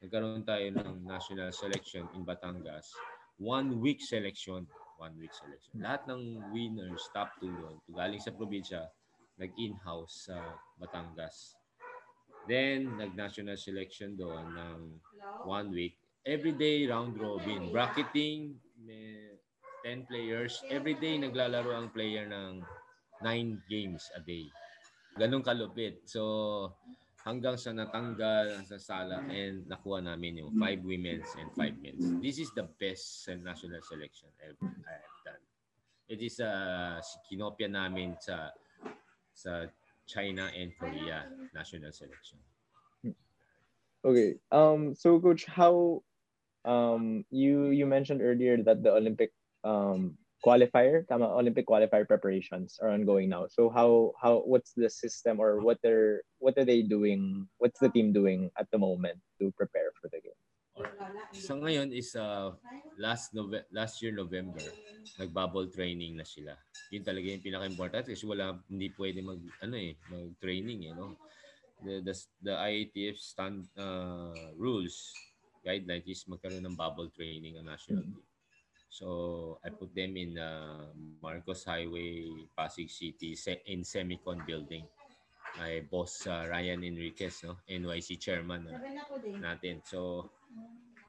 nagkaroon 0.00 0.44
tayo 0.48 0.64
ng 0.80 1.04
national 1.04 1.52
selection 1.52 2.08
in 2.16 2.24
Batangas 2.24 2.92
one 3.40 3.80
week 3.80 4.04
selection. 4.04 4.68
One 5.00 5.16
week 5.16 5.32
selection. 5.32 5.80
Lahat 5.80 6.04
ng 6.12 6.52
winners, 6.52 7.08
top 7.16 7.32
2 7.40 7.48
yun, 7.48 7.76
galing 7.88 8.20
sa 8.20 8.36
probinsya, 8.36 8.84
nag-in-house 9.40 10.28
sa 10.28 10.36
Batangas. 10.76 11.56
Then, 12.44 13.00
nag-national 13.00 13.56
selection 13.56 14.20
doon 14.20 14.52
ng 14.52 14.80
one 15.48 15.72
week. 15.72 15.96
Every 16.26 16.52
day, 16.52 16.84
round 16.86 17.16
robin. 17.16 17.72
Bracketing, 17.72 18.60
may 18.76 19.40
10 19.84 20.04
players. 20.04 20.60
Every 20.68 20.92
day, 20.92 21.16
naglalaro 21.16 21.72
ang 21.72 21.88
player 21.88 22.28
ng 22.28 22.60
9 23.24 23.72
games 23.72 24.04
a 24.12 24.20
day. 24.20 24.44
Ganun 25.16 25.40
kalupit. 25.40 26.04
So, 26.04 26.76
hanggang 27.24 27.56
sa 27.60 27.72
natanggal 27.72 28.64
sa 28.64 28.80
sala 28.80 29.20
and 29.28 29.68
nakuha 29.68 30.00
namin 30.00 30.40
yung 30.40 30.56
five 30.56 30.80
women's 30.80 31.28
and 31.36 31.52
five 31.52 31.76
men's. 31.80 32.16
This 32.24 32.40
is 32.40 32.48
the 32.56 32.64
best 32.80 33.28
national 33.28 33.80
selection 33.84 34.28
ever 34.40 34.68
I 34.88 34.94
have 34.96 35.18
done. 35.24 35.42
It 36.08 36.20
is 36.24 36.40
uh, 36.40 37.00
kinopya 37.28 37.68
namin 37.68 38.16
sa 38.16 38.56
sa 39.36 39.68
China 40.08 40.48
and 40.52 40.72
Korea 40.80 41.28
national 41.52 41.92
selection. 41.92 42.40
Okay. 44.00 44.40
Um 44.48 44.96
so 44.96 45.20
coach 45.20 45.44
how 45.44 46.00
um 46.64 47.24
you 47.30 47.70
you 47.70 47.86
mentioned 47.86 48.20
earlier 48.20 48.60
that 48.62 48.82
the 48.82 48.92
Olympic 48.92 49.32
um 49.64 50.16
qualifier, 50.44 51.04
tama, 51.06 51.28
Olympic 51.36 51.68
qualifier 51.68 52.08
preparations 52.08 52.80
are 52.80 52.90
ongoing 52.90 53.28
now. 53.28 53.46
So 53.48 53.68
how 53.68 54.12
how 54.20 54.40
what's 54.44 54.72
the 54.72 54.88
system 54.88 55.38
or 55.40 55.60
what 55.60 55.78
they're 55.82 56.22
what 56.40 56.56
are 56.56 56.64
they 56.64 56.82
doing? 56.82 57.46
What's 57.58 57.78
the 57.80 57.92
team 57.92 58.12
doing 58.12 58.50
at 58.58 58.68
the 58.72 58.78
moment 58.78 59.20
to 59.40 59.52
prepare 59.52 59.92
for 60.00 60.08
the 60.08 60.20
game? 60.20 60.40
Sa 61.36 61.60
ngayon 61.60 61.92
is 61.92 62.16
uh, 62.16 62.56
last 62.96 63.36
Nove- 63.36 63.68
last 63.68 64.00
year 64.00 64.16
November, 64.16 64.64
nag-bubble 65.20 65.68
training 65.68 66.16
na 66.16 66.24
sila. 66.24 66.56
Yun 66.88 67.04
talaga 67.04 67.26
yung 67.28 67.44
pinaka-important 67.44 68.04
kasi 68.08 68.24
wala 68.24 68.56
hindi 68.66 68.88
pwede 68.96 69.20
mag 69.20 69.40
ano 69.60 69.76
eh, 69.76 69.94
mag-training 70.08 70.88
eh, 70.88 70.92
no. 70.96 71.14
The 71.80 72.00
the, 72.04 72.14
the 72.44 72.54
IATF 72.56 73.16
stand 73.20 73.68
uh, 73.76 74.52
rules 74.56 75.12
guidelines 75.64 76.08
is 76.08 76.24
magkaroon 76.28 76.64
ng 76.64 76.76
bubble 76.76 77.08
training 77.12 77.56
ang 77.56 77.68
national 77.68 78.04
team. 78.04 78.24
So 78.90 79.06
I 79.62 79.70
put 79.70 79.94
them 79.94 80.18
in 80.18 80.34
uh, 80.34 80.90
Marcos 81.22 81.62
Highway, 81.62 82.26
Pasig 82.58 82.90
City 82.90 83.38
in 83.70 83.86
Semicon 83.86 84.42
building. 84.42 84.82
Ay 85.62 85.86
boss 85.86 86.26
uh, 86.26 86.46
Ryan 86.50 86.82
Enriquez, 86.82 87.46
no? 87.46 87.62
NYC 87.70 88.18
chairman 88.18 88.66
uh, 88.66 88.78
natin. 89.38 89.82
So 89.86 90.30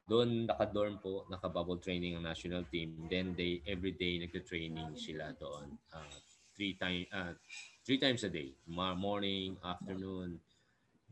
doon 0.06 0.46
naka-dorm 0.46 1.02
po, 1.02 1.26
naka-bubble 1.32 1.82
training 1.82 2.20
ang 2.20 2.26
national 2.28 2.70
team. 2.70 3.08
Then 3.10 3.34
they 3.34 3.66
every 3.66 3.98
day 3.98 4.22
nagte-training 4.22 4.94
sila 4.98 5.34
doon. 5.40 5.74
Uh, 5.90 6.16
three 6.54 6.78
time 6.78 7.10
uh, 7.10 7.34
three 7.82 7.98
times 7.98 8.22
a 8.28 8.30
day. 8.30 8.54
Morning, 8.70 9.58
afternoon, 9.64 10.38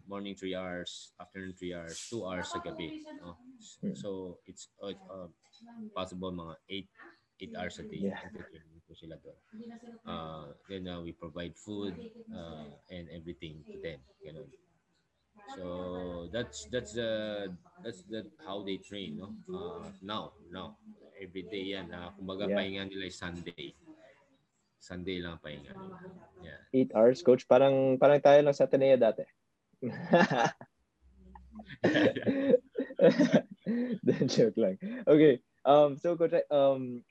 morning 0.09 0.33
3 0.33 0.57
hours, 0.57 1.13
afternoon 1.21 1.53
3 1.53 1.77
hours, 1.77 1.97
2 2.09 2.25
hours 2.25 2.47
sa 2.49 2.59
gabi. 2.65 3.05
No? 3.21 3.37
So 3.93 4.41
it's 4.49 4.73
uh, 4.81 4.97
uh, 5.05 5.29
possible 5.93 6.33
mga 6.33 6.55
8 7.45 7.53
8 7.53 7.59
hours 7.61 7.75
a 7.79 7.85
day. 7.85 8.09
Yeah. 8.09 8.19
Po 8.89 8.97
sila 8.97 9.21
doon. 9.21 9.37
Uh, 10.01 10.49
then 10.65 10.89
uh, 10.89 10.97
we 11.05 11.13
provide 11.13 11.53
food 11.53 11.93
uh, 12.33 12.73
and 12.89 13.05
everything 13.13 13.61
to 13.69 13.77
them. 13.77 14.01
Ganun. 14.25 14.49
So 15.53 16.27
that's 16.33 16.65
that's 16.73 16.97
the 16.97 17.09
uh, 17.09 17.45
that's 17.85 18.01
the 18.09 18.25
how 18.41 18.65
they 18.65 18.81
train, 18.81 19.21
no? 19.21 19.29
Uh, 19.45 19.93
now, 20.01 20.33
now, 20.49 20.75
every 21.21 21.45
day 21.45 21.77
yan. 21.77 21.93
Uh, 21.93 22.09
kumbaga 22.17 22.49
yeah. 22.49 22.57
pahinga 22.57 22.81
nila 22.89 23.07
ay 23.07 23.13
Sunday. 23.13 23.77
Sunday 24.81 25.21
lang 25.21 25.37
pahinga 25.37 25.69
nila. 25.69 25.97
Yeah. 26.41 26.59
Eight 26.73 26.91
hours, 26.97 27.21
coach. 27.21 27.45
Parang 27.45 28.01
parang 28.01 28.19
tayo 28.19 28.41
lang 28.41 28.57
sa 28.57 28.65
Ateneo 28.65 28.97
dati. 28.97 29.21
Joke 34.27 34.57
lang. 34.57 34.77
Okay. 35.07 35.39
Um, 35.65 35.97
so 35.97 36.15
coach, 36.15 36.33
um, 36.51 37.03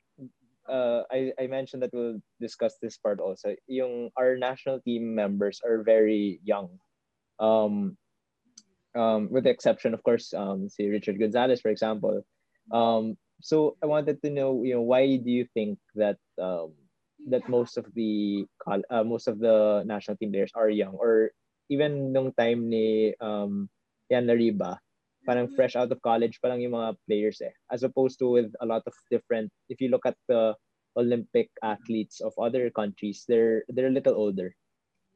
uh, 0.67 1.03
I, 1.11 1.33
I 1.39 1.47
mentioned 1.47 1.81
that 1.83 1.93
we'll 1.93 2.21
discuss 2.39 2.77
this 2.81 2.97
part 2.97 3.19
also. 3.19 3.55
Yung 3.67 4.11
our 4.17 4.37
national 4.37 4.79
team 4.81 5.15
members 5.15 5.61
are 5.65 5.83
very 5.83 6.39
young. 6.43 6.79
Um, 7.39 7.97
um, 8.95 9.29
with 9.31 9.43
the 9.45 9.49
exception, 9.49 9.93
of 9.93 10.03
course, 10.03 10.33
um, 10.33 10.69
say 10.69 10.89
Richard 10.89 11.19
Gonzalez, 11.19 11.61
for 11.61 11.69
example. 11.69 12.25
Um, 12.71 13.17
so 13.41 13.77
I 13.81 13.85
wanted 13.87 14.21
to 14.21 14.29
know, 14.29 14.63
you 14.63 14.75
know, 14.75 14.81
why 14.81 15.17
do 15.17 15.31
you 15.31 15.47
think 15.53 15.79
that 15.95 16.17
um, 16.41 16.73
that 17.27 17.47
most 17.49 17.77
of 17.77 17.85
the 17.95 18.45
uh, 18.67 19.03
most 19.03 19.27
of 19.27 19.39
the 19.39 19.83
national 19.85 20.17
team 20.17 20.31
players 20.31 20.51
are 20.55 20.69
young, 20.69 20.95
or 20.95 21.31
even 21.69 22.11
nung 22.11 22.33
time 22.33 22.69
ni 22.69 23.13
um, 23.21 23.69
Yan 24.09 24.25
Lariba, 24.25 24.77
parang 25.25 25.47
fresh 25.53 25.77
out 25.77 25.91
of 25.93 26.01
college 26.01 26.41
pa 26.41 26.49
lang 26.49 26.61
yung 26.65 26.73
mga 26.73 26.97
players 27.05 27.37
eh. 27.45 27.53
As 27.69 27.85
opposed 27.85 28.17
to 28.19 28.29
with 28.29 28.49
a 28.61 28.65
lot 28.65 28.81
of 28.89 28.93
different, 29.13 29.53
if 29.69 29.77
you 29.79 29.89
look 29.89 30.05
at 30.05 30.17
the 30.27 30.57
Olympic 30.97 31.53
athletes 31.61 32.19
of 32.19 32.33
other 32.41 32.73
countries, 32.73 33.23
they're 33.29 33.63
they're 33.69 33.93
a 33.93 33.93
little 33.93 34.17
older 34.17 34.57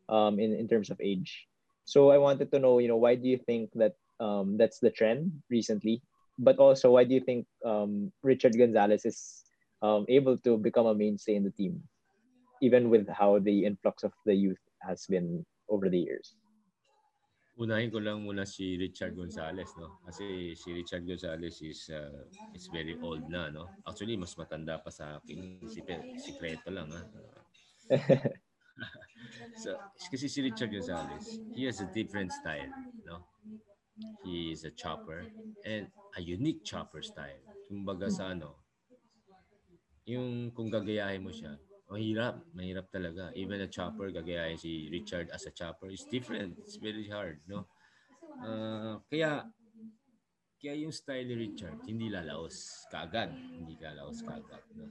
um, 0.08 0.38
in, 0.38 0.54
in 0.54 0.70
terms 0.70 0.93
of 0.93 1.01
age. 1.01 1.49
So 1.86 2.14
I 2.14 2.22
wanted 2.22 2.54
to 2.54 2.60
know, 2.60 2.80
you 2.80 2.88
know, 2.88 3.01
why 3.01 3.16
do 3.16 3.28
you 3.28 3.41
think 3.41 3.74
that 3.76 3.97
um, 4.22 4.56
that's 4.56 4.80
the 4.80 4.93
trend 4.93 5.34
recently? 5.49 6.01
But 6.39 6.58
also, 6.58 6.91
why 6.93 7.04
do 7.04 7.14
you 7.14 7.22
think 7.22 7.45
um, 7.66 8.12
Richard 8.24 8.58
Gonzalez 8.58 9.06
is 9.06 9.43
um, 9.82 10.06
able 10.08 10.38
to 10.45 10.58
become 10.58 10.88
a 10.88 10.95
mainstay 10.95 11.36
in 11.36 11.43
the 11.43 11.51
team, 11.51 11.82
even 12.62 12.89
with 12.89 13.10
how 13.10 13.39
the 13.39 13.66
influx 13.66 14.04
of 14.04 14.14
the 14.26 14.34
youth 14.34 14.62
has 14.82 15.06
been 15.10 15.45
over 15.70 15.89
the 15.89 15.99
years? 15.99 16.36
Unahin 17.54 17.93
ko 17.93 18.01
lang 18.01 18.26
muna 18.26 18.49
si 18.49 18.74
Richard 18.82 19.14
Gonzalez, 19.14 19.70
no? 19.78 20.01
Kasi 20.01 20.58
si 20.58 20.74
Richard 20.74 21.06
Gonzalez 21.06 21.62
is 21.62 21.86
uh, 21.93 22.26
is 22.49 22.66
very 22.74 22.97
old 22.97 23.30
na, 23.30 23.54
no? 23.54 23.78
Actually, 23.86 24.18
mas 24.18 24.34
matanda 24.34 24.82
pa 24.82 24.89
sa 24.89 25.22
akin. 25.22 25.62
Si 25.70 25.86
Sikreto 26.18 26.74
lang, 26.74 26.89
ha? 26.89 27.01
so, 29.62 29.78
kasi 30.10 30.26
si 30.30 30.41
Richard 30.41 30.72
Gonzalez, 30.74 31.39
he 31.54 31.66
has 31.70 31.80
a 31.82 31.86
different 31.93 32.34
style, 32.34 32.74
no? 33.06 33.22
He 34.24 34.51
is 34.51 34.64
a 34.64 34.72
chopper 34.72 35.30
and 35.64 35.88
a 36.18 36.22
unique 36.22 36.64
chopper 36.66 37.01
style. 37.01 37.43
Kumbaga 37.70 38.10
sa 38.10 38.34
ano, 38.34 38.58
yung 40.08 40.51
kung 40.51 40.68
gagayahin 40.72 41.24
mo 41.24 41.32
siya, 41.32 41.56
mahirap, 41.92 42.42
mahirap 42.56 42.88
talaga. 42.90 43.32
Even 43.36 43.62
a 43.62 43.70
chopper, 43.70 44.12
gagayahin 44.12 44.60
si 44.60 44.90
Richard 44.92 45.30
as 45.34 45.46
a 45.46 45.52
chopper 45.52 45.90
is 45.90 46.06
different. 46.08 46.58
It's 46.64 46.78
very 46.78 47.08
hard, 47.08 47.40
no? 47.48 47.68
Uh, 48.42 48.98
kaya 49.12 49.46
kaya 50.64 50.80
yung 50.80 50.96
style 50.96 51.28
ni 51.28 51.36
Richard, 51.36 51.76
hindi 51.84 52.08
lalaos 52.08 52.88
kaagad. 52.88 53.36
Hindi 53.36 53.76
lalaos 53.84 54.24
kaagad. 54.24 54.64
No? 54.80 54.88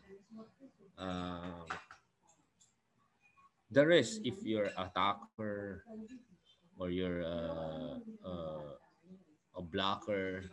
Uh, 1.01 1.65
the 3.73 3.81
rest, 3.81 4.21
if 4.21 4.37
you're 4.45 4.69
attacker 4.77 5.81
or 6.77 6.93
you're 6.93 7.25
uh, 7.25 7.97
uh, 8.21 8.77
a 9.57 9.63
blocker, 9.65 10.45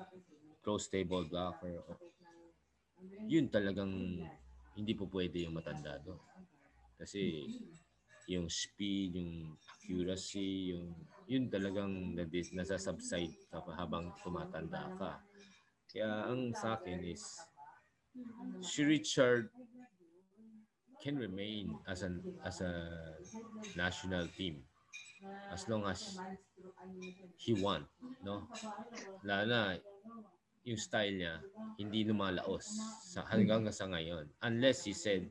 close 0.64 0.88
table 0.88 1.28
blocker, 1.28 1.84
yun 3.28 3.52
talagang 3.52 4.24
hindi 4.80 4.94
po 4.96 5.04
pwede 5.12 5.44
yung 5.44 5.60
matanda 5.60 6.00
do. 6.00 6.16
Kasi 7.00 7.48
yung 8.28 8.52
speed, 8.52 9.16
yung 9.16 9.56
accuracy, 9.56 10.76
yung 10.76 10.92
yun 11.30 11.48
talagang 11.48 12.14
nasa-subside 12.54 13.34
habang 13.80 14.12
tumatanda 14.22 14.92
ka. 15.00 15.18
Kaya 15.90 16.30
ang 16.30 16.54
sa 16.54 16.78
akin 16.78 17.02
is 17.02 17.24
si 18.62 18.84
Richard 18.86 19.50
can 21.02 21.16
remain 21.18 21.80
as 21.88 22.04
an 22.04 22.20
as 22.44 22.60
a 22.62 22.74
national 23.80 24.28
team 24.36 24.60
as 25.52 25.66
long 25.72 25.88
as 25.88 26.20
he 27.40 27.54
won, 27.56 27.88
no? 28.22 28.46
Lalo 29.24 29.46
na 29.48 29.62
yung 30.68 30.78
style 30.78 31.16
niya 31.16 31.36
hindi 31.80 32.04
lumalaos 32.04 32.68
sa 33.10 33.24
hanggang 33.32 33.66
sa 33.72 33.88
ngayon 33.88 34.28
unless 34.44 34.84
he 34.84 34.94
said 34.94 35.24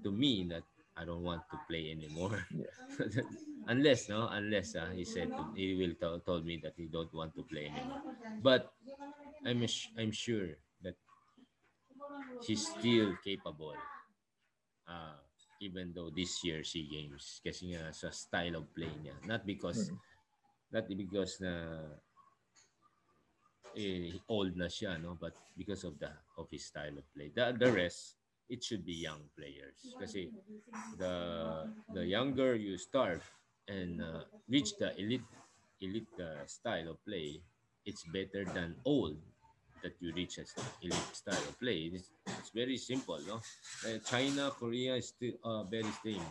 to 0.00 0.14
me 0.14 0.46
that 0.46 0.62
I 0.96 1.04
don't 1.04 1.22
want 1.22 1.42
to 1.50 1.58
play 1.68 1.90
anymore. 1.90 2.46
unless 3.66 4.08
no, 4.08 4.28
unless 4.30 4.74
uh, 4.76 4.90
he 4.94 5.04
said 5.04 5.28
to, 5.36 5.42
he 5.54 5.74
will 5.74 5.94
t- 5.98 6.22
told 6.24 6.46
me 6.46 6.60
that 6.62 6.74
he 6.76 6.86
don't 6.86 7.12
want 7.14 7.34
to 7.34 7.42
play 7.42 7.66
anymore. 7.66 8.02
But 8.42 8.72
I'm 9.44 9.66
I'm 9.98 10.12
sure 10.12 10.54
that 10.82 10.94
he's 12.46 12.66
still 12.68 13.16
capable 13.24 13.74
uh, 14.88 15.16
even 15.60 15.92
though 15.94 16.10
this 16.10 16.44
year 16.44 16.62
SEA 16.64 16.86
Games 16.90 17.40
kasi 17.44 17.72
nga 17.72 17.92
sa 17.92 18.10
style 18.12 18.60
of 18.60 18.68
play 18.74 18.90
niya 19.02 19.16
not 19.24 19.46
because 19.46 19.88
mm-hmm. 19.88 20.00
not 20.74 20.84
because 20.90 21.40
na 21.40 21.52
eh, 23.76 24.12
old 24.28 24.54
na 24.56 24.68
siya 24.68 24.98
no 25.00 25.16
but 25.16 25.34
because 25.56 25.82
of 25.84 25.96
the 25.98 26.10
of 26.38 26.46
his 26.50 26.64
style 26.68 26.94
of 26.98 27.06
play 27.14 27.30
the 27.32 27.54
the 27.56 27.70
rest 27.70 28.18
it 28.48 28.62
should 28.62 28.84
be 28.84 28.92
young 28.92 29.24
players 29.36 29.78
kasi 29.96 30.28
the 31.00 31.14
the 31.96 32.04
younger 32.04 32.54
you 32.54 32.76
start 32.76 33.22
and 33.68 34.02
uh, 34.02 34.24
reach 34.48 34.76
the 34.76 34.92
elite 35.00 35.24
elite 35.80 36.10
uh, 36.20 36.44
style 36.44 36.92
of 36.92 37.00
play 37.04 37.40
it's 37.84 38.04
better 38.12 38.44
than 38.44 38.76
old 38.84 39.16
that 39.84 39.92
you 40.00 40.16
reach 40.16 40.40
as 40.40 40.56
elite 40.80 41.12
style 41.12 41.44
of 41.44 41.60
play. 41.60 41.92
It's, 41.92 42.08
it's 42.40 42.50
very 42.50 42.80
simple, 42.80 43.20
no? 43.28 43.44
Uh, 43.84 44.00
China, 44.00 44.50
Korea 44.56 44.96
is 44.96 45.12
still 45.12 45.36
uh, 45.44 45.62
very 45.68 45.92
same. 46.00 46.24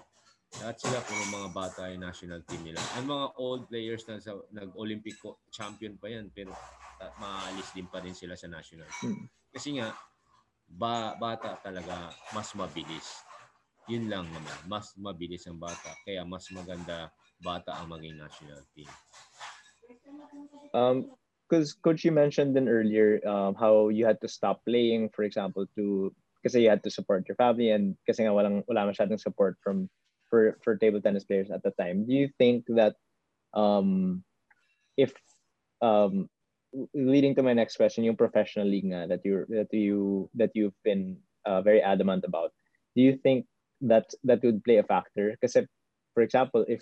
Lahat 0.58 0.82
sila 0.82 0.98
puro 1.06 1.22
mga 1.30 1.50
bata 1.54 1.82
yung 1.94 2.02
national 2.02 2.42
team 2.50 2.66
nila. 2.66 2.82
Ang 2.98 3.10
mga 3.10 3.26
old 3.38 3.70
players 3.70 4.06
na 4.10 4.18
sa 4.18 4.38
nag-Olympic 4.50 5.18
champion 5.54 5.98
pa 6.02 6.10
yan, 6.10 6.34
pero 6.34 6.50
uh, 6.54 7.12
maalis 7.22 7.70
din 7.78 7.86
pa 7.86 8.02
rin 8.02 8.18
sila 8.18 8.34
sa 8.34 8.50
national 8.50 8.90
team. 9.02 9.14
Hmm. 9.14 9.26
Kasi 9.54 9.78
nga, 9.78 9.94
ba, 10.74 11.14
bata 11.18 11.58
talaga 11.62 12.10
mas 12.34 12.50
mabilis. 12.58 13.22
Yun 13.86 14.08
lang 14.08 14.26
naman. 14.32 14.58
Mas 14.66 14.96
mabilis 14.96 15.46
ang 15.46 15.60
bata. 15.60 15.94
Kaya 16.08 16.24
mas 16.24 16.48
maganda 16.50 17.12
bata 17.44 17.76
ang 17.78 17.92
maging 17.92 18.18
national 18.18 18.62
team. 18.74 18.90
Um, 20.74 21.14
because 21.54 21.74
coach 21.74 22.04
you 22.04 22.12
mentioned 22.12 22.56
then 22.56 22.68
earlier 22.68 23.22
um, 23.28 23.54
how 23.54 23.90
you 23.90 24.06
had 24.06 24.20
to 24.22 24.28
stop 24.28 24.66
playing 24.66 25.10
for 25.14 25.22
example 25.22 25.68
to 25.76 26.10
because 26.42 26.58
you 26.58 26.70
had 26.70 26.82
to 26.82 26.90
support 26.90 27.28
your 27.28 27.36
family 27.36 27.70
and 27.70 27.94
kasi 28.10 28.26
nga 28.26 28.34
walang 28.34 28.66
wala 28.66 28.90
masyadong 28.90 29.22
support 29.22 29.54
from 29.62 29.86
for 30.32 30.58
for 30.66 30.74
table 30.80 30.98
tennis 30.98 31.28
players 31.28 31.52
at 31.54 31.62
the 31.62 31.70
time 31.78 32.10
do 32.10 32.14
you 32.16 32.26
think 32.42 32.66
that 32.66 32.98
um 33.54 34.24
if 34.98 35.14
um 35.86 36.26
leading 36.94 37.36
to 37.36 37.44
my 37.44 37.54
next 37.54 37.78
question, 37.78 38.04
yung 38.04 38.18
professional 38.18 38.68
league 38.68 38.90
nga 38.90 39.08
that 39.08 39.22
you 39.24 39.46
that 39.50 39.72
you 39.72 40.30
that 40.34 40.52
you've 40.54 40.78
been 40.84 41.18
uh, 41.46 41.62
very 41.62 41.82
adamant 41.82 42.26
about. 42.26 42.52
Do 42.96 43.02
you 43.02 43.18
think 43.22 43.46
that 43.82 44.10
that 44.24 44.44
would 44.44 44.64
play 44.64 44.78
a 44.78 44.88
factor? 44.88 45.36
Because, 45.38 45.58
for 46.14 46.22
example, 46.24 46.66
if 46.68 46.82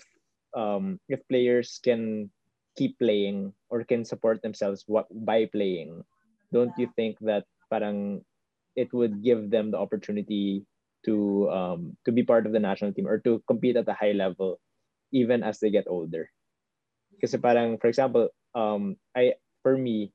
um, 0.56 1.00
if 1.08 1.20
players 1.28 1.80
can 1.82 2.30
keep 2.76 2.98
playing 2.98 3.52
or 3.68 3.84
can 3.84 4.04
support 4.04 4.40
themselves 4.40 4.84
what, 4.86 5.06
by 5.12 5.44
playing, 5.52 6.04
don't 6.52 6.72
you 6.78 6.88
think 6.96 7.18
that 7.20 7.44
parang 7.68 8.24
it 8.76 8.88
would 8.92 9.22
give 9.22 9.50
them 9.50 9.70
the 9.70 9.78
opportunity 9.78 10.64
to 11.04 11.48
um, 11.50 11.96
to 12.04 12.12
be 12.12 12.22
part 12.22 12.46
of 12.46 12.52
the 12.52 12.62
national 12.62 12.92
team 12.92 13.08
or 13.08 13.18
to 13.20 13.42
compete 13.46 13.76
at 13.76 13.88
a 13.88 13.96
high 13.96 14.16
level 14.16 14.60
even 15.12 15.42
as 15.42 15.60
they 15.60 15.70
get 15.70 15.88
older? 15.88 16.28
Because 17.12 17.36
parang 17.36 17.76
for 17.76 17.88
example, 17.88 18.28
um, 18.54 18.96
I 19.16 19.36
for 19.62 19.76
me, 19.76 20.12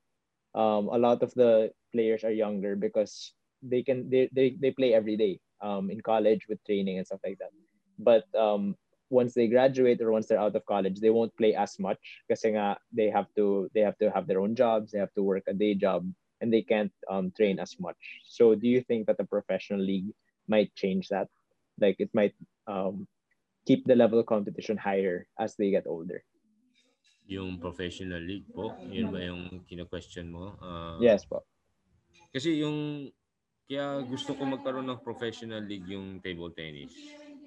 um, 0.55 0.89
a 0.89 0.97
lot 0.97 1.23
of 1.23 1.33
the 1.33 1.71
players 1.93 2.23
are 2.23 2.31
younger 2.31 2.75
because 2.75 3.33
they 3.61 3.83
can 3.83 4.09
they, 4.09 4.29
they, 4.33 4.55
they 4.59 4.71
play 4.71 4.93
every 4.93 5.17
day 5.17 5.39
um, 5.61 5.89
in 5.89 6.01
college 6.01 6.45
with 6.49 6.63
training 6.65 6.97
and 6.97 7.07
stuff 7.07 7.19
like 7.25 7.37
that. 7.39 7.51
But 7.99 8.25
um, 8.39 8.75
once 9.09 9.33
they 9.33 9.47
graduate 9.47 10.01
or 10.01 10.11
once 10.11 10.27
they're 10.27 10.39
out 10.39 10.55
of 10.55 10.65
college, 10.65 10.99
they 10.99 11.09
won't 11.09 11.35
play 11.37 11.55
as 11.55 11.79
much 11.79 11.97
because 12.27 12.41
they 12.93 13.09
have 13.09 13.27
to 13.35 13.69
they 13.73 13.81
have 13.81 13.97
to 13.99 14.11
have 14.11 14.27
their 14.27 14.39
own 14.41 14.55
jobs, 14.55 14.91
they 14.91 14.99
have 14.99 15.13
to 15.15 15.23
work 15.23 15.43
a 15.47 15.53
day 15.53 15.73
job, 15.75 16.05
and 16.41 16.53
they 16.53 16.61
can't 16.61 16.91
um, 17.09 17.31
train 17.35 17.59
as 17.59 17.75
much. 17.79 17.97
So, 18.27 18.55
do 18.55 18.67
you 18.67 18.81
think 18.81 19.07
that 19.07 19.17
the 19.17 19.25
professional 19.25 19.79
league 19.79 20.11
might 20.47 20.73
change 20.75 21.07
that? 21.09 21.27
Like 21.79 21.97
it 21.99 22.09
might 22.13 22.33
um, 22.67 23.07
keep 23.65 23.85
the 23.85 23.95
level 23.95 24.19
of 24.19 24.25
competition 24.25 24.77
higher 24.77 25.27
as 25.39 25.55
they 25.55 25.71
get 25.71 25.87
older. 25.87 26.23
Yung 27.27 27.59
professional 27.59 28.23
league 28.23 28.47
po, 28.55 28.71
yun 28.87 29.11
ba 29.11 29.19
yung 29.19 29.63
kina-question 29.67 30.31
mo? 30.31 30.55
Uh, 30.63 30.95
yes 31.03 31.27
po. 31.27 31.43
Kasi 32.31 32.63
yung 32.63 33.11
kaya 33.67 33.99
gusto 34.07 34.31
ko 34.31 34.47
magkaroon 34.47 34.87
ng 34.87 35.03
professional 35.03 35.59
league 35.59 35.91
yung 35.91 36.23
table 36.23 36.55
tennis. 36.55 36.95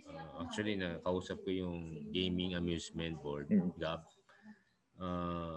Uh, 0.05 0.45
actually, 0.45 0.76
na 0.76 1.01
kausap 1.01 1.41
ko 1.41 1.49
yung 1.49 2.12
Gaming 2.12 2.53
Amusement 2.53 3.16
Board, 3.24 3.49
mm. 3.49 3.72
GAB. 3.81 4.05
Uh, 5.01 5.57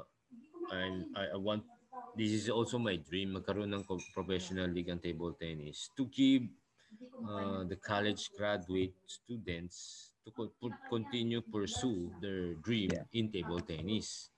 and 0.71 1.11
I, 1.19 1.36
I 1.36 1.38
want, 1.38 1.67
this 2.15 2.32
is 2.32 2.47
also 2.47 2.80
my 2.80 2.95
dream, 2.95 3.36
magkaroon 3.36 3.76
ng 3.76 3.84
professional 4.15 4.71
league 4.71 4.88
ang 4.88 5.03
table 5.03 5.36
tennis 5.36 5.91
to 5.99 6.07
give 6.07 6.47
uh, 7.27 7.63
the 7.65 7.75
college 7.77 8.29
graduate 8.37 8.93
students 9.07 10.09
to 10.23 10.31
continue 10.89 11.41
pursue 11.41 12.11
their 12.21 12.55
dream 12.63 12.89
yeah. 12.93 13.03
in 13.11 13.31
table 13.31 13.59
tennis. 13.59 14.31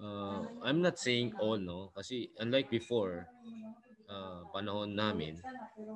Uh, 0.00 0.48
I'm 0.64 0.80
not 0.80 0.96
saying 0.96 1.36
all, 1.36 1.60
no? 1.60 1.92
Kasi 1.92 2.32
unlike 2.40 2.72
before, 2.72 3.28
uh, 4.08 4.48
panahon 4.48 4.96
namin, 4.96 5.36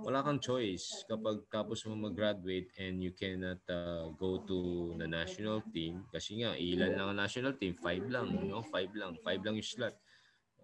wala 0.05 0.20
kang 0.20 0.38
choice 0.38 1.09
kapag 1.09 1.40
tapos 1.49 1.88
mo 1.88 1.97
mag-graduate 1.97 2.68
and 2.76 3.01
you 3.01 3.16
cannot 3.16 3.59
uh, 3.72 4.12
go 4.20 4.45
to 4.45 4.92
the 5.01 5.09
national 5.09 5.64
team 5.72 6.05
kasi 6.12 6.45
nga 6.45 6.53
ilan 6.53 6.92
lang 6.95 7.09
ang 7.11 7.18
national 7.18 7.57
team, 7.57 7.72
five 7.80 8.05
lang, 8.12 8.28
no? 8.45 8.61
Five 8.61 8.92
lang, 8.92 9.16
five 9.24 9.40
lang 9.40 9.57
yung 9.57 9.64
slot. 9.64 9.97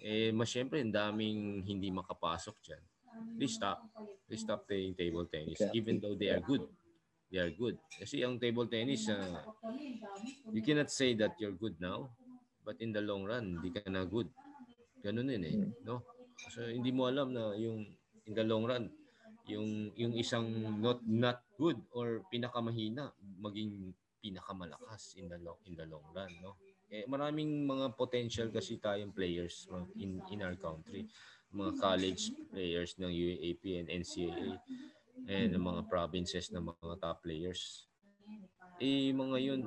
Eh, 0.00 0.32
mas 0.32 0.48
syempre, 0.48 0.80
ang 0.80 0.92
daming 0.92 1.64
hindi 1.64 1.88
makapasok 1.92 2.56
dyan. 2.60 2.82
They 3.38 3.48
stop. 3.48 3.82
They 4.28 4.36
stop 4.36 4.66
playing 4.68 4.94
table 4.94 5.26
tennis 5.26 5.60
even 5.72 5.98
though 5.98 6.14
they 6.14 6.30
are 6.30 6.42
good. 6.42 6.64
They 7.30 7.38
are 7.38 7.52
good. 7.54 7.78
Kasi 7.94 8.26
ang 8.26 8.42
table 8.42 8.66
tennis, 8.66 9.06
uh, 9.06 9.46
you 10.50 10.62
cannot 10.66 10.90
say 10.90 11.14
that 11.14 11.38
you're 11.38 11.54
good 11.54 11.78
now, 11.78 12.10
but 12.66 12.74
in 12.82 12.90
the 12.90 12.98
long 12.98 13.22
run, 13.22 13.58
hindi 13.58 13.70
ka 13.70 13.86
na 13.86 14.02
good. 14.02 14.26
Ganun 15.00 15.30
yun 15.30 15.44
eh. 15.46 15.54
Hmm. 15.54 15.70
No? 15.86 15.96
So 16.50 16.66
hindi 16.66 16.90
mo 16.90 17.06
alam 17.06 17.30
na 17.30 17.54
yung 17.54 17.86
in 18.26 18.32
the 18.34 18.42
long 18.42 18.66
run, 18.66 18.90
yung 19.46 19.94
yung 19.94 20.12
isang 20.18 20.46
not 20.82 21.00
not 21.06 21.42
good 21.54 21.78
or 21.94 22.26
pinakamahina 22.28 23.14
maging 23.40 23.94
pinakamalakas 24.20 25.16
in 25.16 25.30
the 25.30 25.38
long 25.40 25.58
in 25.64 25.74
the 25.78 25.86
long 25.88 26.04
run, 26.12 26.30
no? 26.44 26.60
Eh 26.90 27.06
maraming 27.06 27.64
mga 27.64 27.94
potential 27.94 28.50
kasi 28.50 28.76
tayong 28.82 29.14
players 29.14 29.70
in 29.96 30.20
in 30.34 30.42
our 30.42 30.58
country, 30.58 31.06
mga 31.52 31.72
college 31.78 32.32
players 32.50 32.96
ng 32.98 33.10
UAAP 33.10 33.62
and 33.78 33.88
NCAA 33.90 34.50
and 35.30 35.54
ng 35.54 35.62
mga 35.62 35.82
provinces 35.86 36.50
ng 36.50 36.64
mga 36.66 36.94
top 36.98 37.22
players. 37.22 37.86
Eh 38.80 39.12
mga 39.12 39.36
yun, 39.38 39.60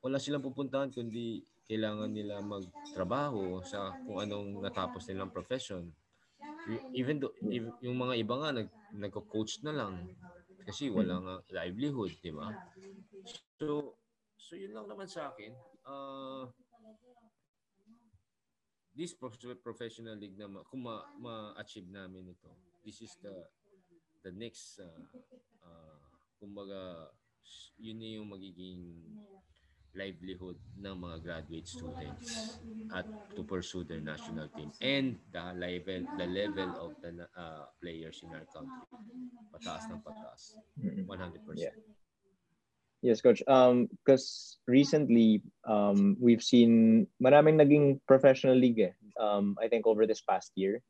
wala 0.00 0.16
silang 0.22 0.44
pupuntahan 0.44 0.90
kundi 0.90 1.42
kailangan 1.66 2.10
nila 2.10 2.38
magtrabaho 2.40 3.60
sa 3.66 3.92
kung 4.06 4.22
anong 4.22 4.62
natapos 4.62 5.10
nilang 5.10 5.34
profession. 5.34 5.90
Even 6.94 7.22
though, 7.22 7.34
yung 7.82 7.98
mga 7.98 8.14
iba 8.22 8.34
nga 8.42 8.50
nag, 8.54 8.68
nagko-coach 8.90 9.62
na 9.62 9.74
lang 9.74 9.94
kasi 10.66 10.90
wala 10.90 11.22
nga 11.22 11.34
livelihood, 11.62 12.10
di 12.22 12.34
ba? 12.34 12.50
So, 13.58 13.94
so 14.38 14.52
yun 14.58 14.74
lang 14.74 14.86
naman 14.90 15.06
sa 15.06 15.30
akin. 15.30 15.54
Uh, 15.86 16.50
this 18.96 19.12
professional 19.60 20.16
league 20.16 20.40
na 20.40 20.48
kung 20.72 20.88
ma- 20.88 21.04
ma-achieve 21.20 21.86
namin 21.92 22.32
ito, 22.32 22.48
this 22.80 23.04
is 23.04 23.12
the 23.20 23.44
the 24.24 24.32
next 24.32 24.80
uh, 24.80 25.04
uh, 25.62 26.00
kumbaga 26.40 27.12
yun 27.76 28.00
yung 28.00 28.28
magiging 28.32 29.04
livelihood 29.96 30.60
ng 30.76 30.96
mga 30.96 31.16
graduate 31.24 31.64
students 31.64 32.60
at 32.92 33.08
to 33.32 33.40
pursue 33.44 33.80
their 33.80 34.02
national 34.02 34.44
team 34.52 34.68
and 34.84 35.16
the 35.32 35.44
level 35.56 36.04
the 36.20 36.28
level 36.28 36.68
of 36.76 36.90
the 37.00 37.24
uh, 37.32 37.64
players 37.80 38.20
in 38.20 38.28
our 38.36 38.44
country. 38.52 38.84
Pataas 39.56 39.88
ng 39.88 40.00
pataas. 40.04 40.60
100% 40.76 41.08
yeah. 41.56 41.72
Yes, 43.06 43.22
coach. 43.22 43.38
Um, 43.46 43.86
because 44.02 44.58
recently, 44.66 45.38
um, 45.62 46.18
we've 46.18 46.42
seen 46.42 47.06
maraming 47.22 47.54
naging 47.54 48.02
professional 48.10 48.58
league. 48.58 48.82
Eh. 48.82 48.90
Um, 49.14 49.54
I 49.62 49.70
think 49.70 49.86
over 49.86 50.10
this 50.10 50.26
past 50.26 50.50
year, 50.58 50.82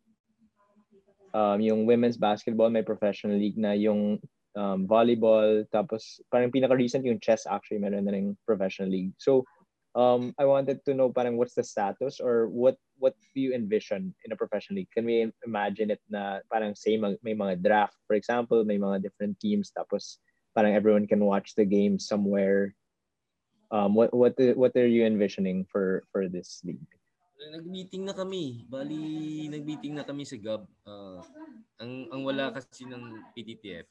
um, 1.37 1.61
yung 1.61 1.85
women's 1.85 2.17
basketball 2.17 2.73
may 2.73 2.81
professional 2.81 3.37
league 3.37 3.61
na 3.61 3.77
yung 3.77 4.17
um, 4.57 4.89
volleyball, 4.89 5.69
tapos 5.69 6.25
parang 6.33 6.49
pinaka-recent 6.49 7.05
yung 7.05 7.21
chess 7.21 7.45
actually, 7.45 7.85
meron 7.85 8.09
na 8.09 8.17
rin 8.17 8.33
professional 8.49 8.89
league. 8.89 9.13
So, 9.21 9.45
um, 9.93 10.33
I 10.41 10.49
wanted 10.49 10.81
to 10.89 10.97
know 10.97 11.13
parang 11.13 11.37
what's 11.37 11.53
the 11.53 11.69
status 11.69 12.17
or 12.17 12.49
what 12.49 12.81
what 12.97 13.13
do 13.37 13.45
you 13.45 13.53
envision 13.53 14.17
in 14.25 14.33
a 14.33 14.41
professional 14.41 14.81
league? 14.81 14.93
Can 14.97 15.05
we 15.05 15.29
imagine 15.45 15.93
it 15.93 16.01
na 16.09 16.41
parang 16.49 16.73
same 16.73 17.05
may 17.21 17.37
mga 17.37 17.61
draft, 17.61 18.01
for 18.09 18.17
example, 18.17 18.65
may 18.65 18.81
mga 18.81 19.05
different 19.05 19.37
teams, 19.37 19.69
tapos 19.69 20.17
parang 20.57 20.73
everyone 20.73 21.05
can 21.05 21.21
watch 21.21 21.53
the 21.53 21.69
game 21.69 22.01
somewhere. 22.01 22.73
Um, 23.69 23.93
what 23.93 24.09
what 24.17 24.33
what 24.57 24.73
are 24.73 24.89
you 24.89 25.05
envisioning 25.05 25.69
for 25.69 26.09
for 26.09 26.33
this 26.33 26.65
league? 26.65 26.89
Nag-meeting 27.37 28.09
na 28.09 28.17
kami. 28.17 28.65
Bali, 28.65 29.45
nag-meeting 29.53 30.01
na 30.01 30.09
kami 30.09 30.25
sa 30.25 30.41
GAB. 30.41 30.65
Uh, 30.89 31.21
ang 31.77 32.09
ang 32.09 32.23
wala 32.25 32.49
kasi 32.57 32.89
ng 32.89 33.21
PTTF 33.37 33.85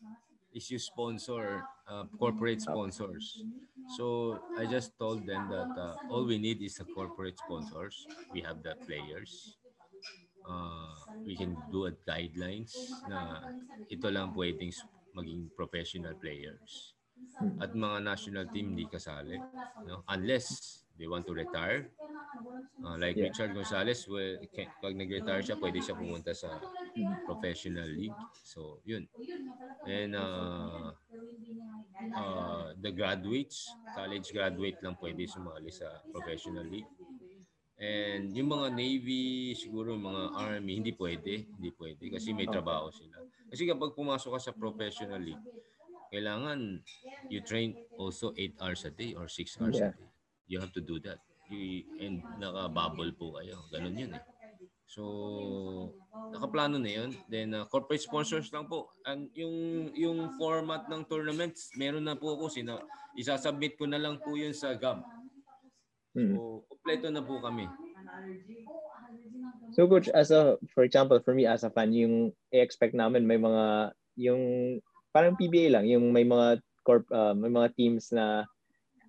is 0.56 0.72
you 0.72 0.80
sponsor 0.80 1.62
uh, 1.86 2.10
corporate 2.18 2.64
sponsors. 2.64 3.44
So 4.00 4.40
I 4.58 4.66
just 4.66 4.98
told 4.98 5.28
them 5.28 5.52
that 5.52 5.72
uh, 5.78 5.96
all 6.10 6.26
we 6.26 6.40
need 6.40 6.64
is 6.64 6.82
the 6.82 6.88
corporate 6.90 7.38
sponsors. 7.38 8.08
We 8.34 8.42
have 8.42 8.64
the 8.64 8.74
players. 8.88 9.60
Uh, 10.42 10.96
we 11.28 11.36
can 11.36 11.58
do 11.70 11.86
a 11.86 11.94
guidelines 12.08 12.74
na 13.12 13.52
ito 13.92 14.08
lang 14.10 14.32
pwedeng 14.34 14.72
maging 15.16 15.50
professional 15.56 16.14
players. 16.20 16.94
At 17.64 17.72
mga 17.72 18.04
national 18.04 18.46
team 18.52 18.76
hindi 18.76 18.86
kasali. 18.92 19.40
No? 19.88 20.04
Unless 20.12 20.84
they 21.00 21.08
want 21.08 21.26
to 21.28 21.34
retire. 21.34 21.88
Uh, 22.84 23.00
like 23.00 23.16
yeah. 23.16 23.32
Richard 23.32 23.56
Gonzalez, 23.56 24.06
well, 24.08 24.36
pag 24.84 24.94
nag-retire 24.94 25.42
siya, 25.42 25.56
pwede 25.58 25.80
siya 25.80 25.96
pumunta 25.96 26.36
sa 26.36 26.60
professional 27.26 27.88
league. 27.88 28.16
So, 28.44 28.84
yun. 28.84 29.08
And 29.88 30.16
uh, 30.16 30.92
uh, 32.14 32.66
the 32.78 32.92
graduates, 32.92 33.72
college 33.96 34.30
graduate 34.36 34.80
lang 34.84 35.00
pwede 35.00 35.26
sumali 35.26 35.72
sa 35.72 36.04
professional 36.12 36.68
league. 36.68 36.88
And 37.76 38.32
yung 38.32 38.56
mga 38.56 38.72
Navy, 38.72 39.52
siguro 39.52 39.96
yung 39.96 40.08
mga 40.08 40.24
Army, 40.40 40.80
hindi 40.80 40.96
pwede. 40.96 41.44
Hindi 41.60 41.72
pwede 41.76 42.08
kasi 42.08 42.32
may 42.32 42.48
trabaho 42.48 42.88
sila. 42.88 43.25
Kasi 43.56 43.72
kapag 43.72 43.96
pumasok 43.96 44.36
ka 44.36 44.52
sa 44.52 44.52
professional 44.52 45.24
league, 45.24 45.40
kailangan 46.12 46.84
you 47.32 47.40
train 47.40 47.72
also 47.96 48.36
8 48.36 48.60
hours 48.60 48.84
a 48.84 48.92
day 48.92 49.16
or 49.16 49.32
6 49.32 49.64
hours 49.64 49.80
yeah. 49.80 49.96
a 49.96 49.96
day. 49.96 50.12
You 50.52 50.60
have 50.60 50.76
to 50.76 50.84
do 50.84 51.00
that. 51.08 51.24
You, 51.48 51.88
and 52.04 52.20
naka-bubble 52.36 53.16
po 53.16 53.40
kayo. 53.40 53.64
Ganun 53.72 53.96
yun 53.96 54.12
eh. 54.12 54.24
So, 54.92 55.96
nakaplano 56.36 56.84
na 56.84 57.00
yun. 57.00 57.16
Then, 57.32 57.56
uh, 57.56 57.64
corporate 57.72 58.04
sponsors 58.04 58.52
lang 58.52 58.68
po. 58.68 58.92
And 59.08 59.32
yung, 59.32 59.56
yung 59.96 60.36
format 60.36 60.92
ng 60.92 61.08
tournaments, 61.08 61.72
meron 61.80 62.12
na 62.12 62.20
po 62.20 62.36
ako. 62.36 62.52
Sina, 62.52 62.84
isasubmit 63.16 63.80
ko 63.80 63.88
na 63.88 64.04
lang 64.04 64.20
po 64.20 64.36
yun 64.36 64.52
sa 64.52 64.76
GAB. 64.76 65.00
So, 66.12 66.20
hmm. 66.20 66.36
kompleto 66.68 67.08
na 67.08 67.24
po 67.24 67.40
kami. 67.40 67.72
So 69.74 69.88
coach, 69.88 70.08
as 70.14 70.30
a 70.32 70.62
for 70.74 70.84
example, 70.84 71.20
for 71.24 71.34
me 71.34 71.50
as 71.50 71.64
a 71.64 71.72
fan, 71.74 71.92
yung 71.92 72.36
i-expect 72.54 72.94
namin 72.94 73.26
may 73.26 73.40
mga 73.40 73.96
yung 74.16 74.42
parang 75.12 75.40
PBA 75.40 75.72
lang, 75.72 75.88
yung 75.88 76.12
may 76.12 76.28
mga 76.28 76.62
corp 76.86 77.08
uh, 77.10 77.34
may 77.34 77.50
mga 77.50 77.74
teams 77.76 78.14
na 78.14 78.46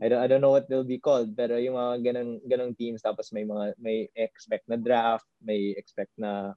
I 0.01 0.09
don't 0.09 0.21
I 0.21 0.27
don't 0.29 0.41
know 0.45 0.53
what 0.53 0.69
they'll 0.69 0.87
be 0.87 1.01
called, 1.01 1.37
pero 1.37 1.57
yung 1.57 1.77
mga 1.77 1.95
ganang 2.05 2.33
ganong 2.45 2.75
teams 2.77 3.01
tapos 3.01 3.33
may 3.33 3.45
mga 3.45 3.77
may 3.81 4.09
expect 4.17 4.69
na 4.69 4.81
draft, 4.81 5.29
may 5.45 5.77
expect 5.77 6.13
na 6.17 6.57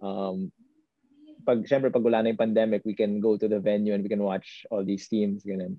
um 0.00 0.52
pag 1.46 1.62
syempre 1.68 1.94
pag 1.94 2.02
wala 2.02 2.24
na 2.24 2.34
yung 2.34 2.42
pandemic, 2.42 2.82
we 2.84 2.96
can 2.96 3.22
go 3.22 3.38
to 3.38 3.46
the 3.46 3.60
venue 3.60 3.94
and 3.94 4.02
we 4.02 4.10
can 4.10 4.24
watch 4.24 4.66
all 4.72 4.82
these 4.82 5.06
teams 5.06 5.46
ganun. 5.46 5.78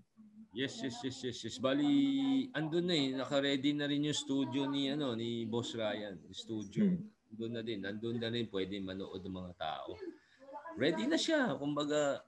Yes, 0.58 0.82
yes, 0.82 0.97
yes, 1.05 1.22
yes, 1.22 1.38
yes. 1.45 1.58
Bali, 1.62 2.49
andun 2.58 2.89
na 2.89 2.95
eh. 2.97 3.14
Naka-ready 3.14 3.78
na 3.78 3.86
rin 3.86 4.10
yung 4.10 4.18
studio 4.18 4.66
ni, 4.66 4.89
ano, 4.89 5.14
ni 5.14 5.45
Boss 5.45 5.78
Ryan. 5.78 6.18
Studio. 6.34 6.82
Hmm. 6.82 6.97
Andun 7.32 7.51
na 7.53 7.61
din. 7.61 7.82
Andun 7.84 8.17
na 8.19 8.32
rin 8.32 8.47
pwede 8.49 8.80
manood 8.80 9.21
ng 9.23 9.36
mga 9.36 9.53
tao. 9.59 9.95
Ready 10.78 11.05
na 11.09 11.19
siya. 11.19 11.57
Kumbaga, 11.57 12.21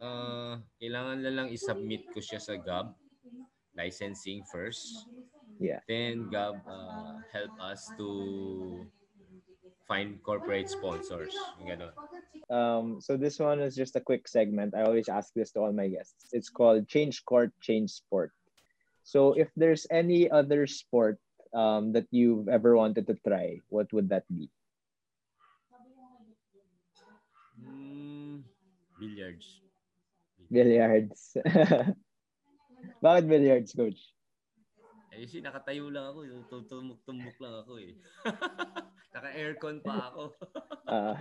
uh, 0.00 0.60
kailangan 0.78 1.18
na 1.22 1.32
lang 1.32 1.48
i-submit 1.50 2.06
ko 2.12 2.20
siya 2.20 2.38
sa 2.38 2.54
GAB. 2.56 2.94
Licensing 3.76 4.44
first. 4.48 5.08
Yeah. 5.60 5.80
Then 5.88 6.28
GAB 6.28 6.60
uh, 6.64 7.20
help 7.32 7.52
us 7.60 7.88
to 7.96 8.08
find 9.86 10.20
corporate 10.22 10.68
sponsors. 10.68 11.34
Ganun. 11.62 11.94
Um, 12.46 13.00
so 13.00 13.16
this 13.16 13.38
one 13.38 13.58
is 13.58 13.74
just 13.74 13.96
a 13.96 14.02
quick 14.02 14.28
segment. 14.28 14.74
I 14.74 14.82
always 14.82 15.08
ask 15.08 15.34
this 15.34 15.50
to 15.52 15.66
all 15.66 15.72
my 15.72 15.88
guests. 15.88 16.30
It's 16.32 16.50
called 16.50 16.86
Change 16.86 17.24
Court, 17.24 17.50
Change 17.60 17.90
Sport. 17.90 18.30
So 19.02 19.34
if 19.34 19.50
there's 19.54 19.86
any 19.90 20.30
other 20.30 20.66
sport 20.66 21.18
um, 21.52 21.92
that 21.92 22.06
you've 22.10 22.48
ever 22.48 22.76
wanted 22.76 23.06
to 23.06 23.14
try, 23.26 23.60
what 23.68 23.92
would 23.92 24.08
that 24.10 24.24
be? 24.32 24.50
Mm, 27.60 28.42
billiards. 28.98 29.60
Billiards. 30.50 31.36
Bakit 33.04 33.24
billiards, 33.28 33.72
coach? 33.72 34.16
Eh, 35.16 35.24
kasi 35.24 35.40
nakatayo 35.40 35.88
lang 35.88 36.12
ako. 36.12 36.44
Tutumok-tumok 36.52 37.36
lang 37.40 37.54
ako 37.64 37.72
eh. 37.80 37.96
Naka-aircon 39.16 39.80
pa 39.80 40.12
ako. 40.12 40.36
uh, 40.86 41.16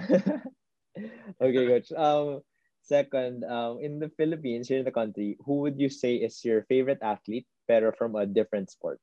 okay, 1.43 1.63
coach. 1.63 1.89
Um, 1.95 2.43
second, 2.83 3.47
um, 3.47 3.79
in 3.79 4.03
the 4.03 4.11
Philippines, 4.19 4.67
here 4.67 4.83
in 4.83 4.87
the 4.87 4.91
country, 4.91 5.39
who 5.47 5.63
would 5.63 5.79
you 5.79 5.87
say 5.87 6.19
is 6.19 6.43
your 6.43 6.67
favorite 6.67 6.99
athlete, 6.99 7.47
pero 7.71 7.95
from 7.95 8.19
a 8.19 8.27
different 8.27 8.67
sport? 8.67 8.99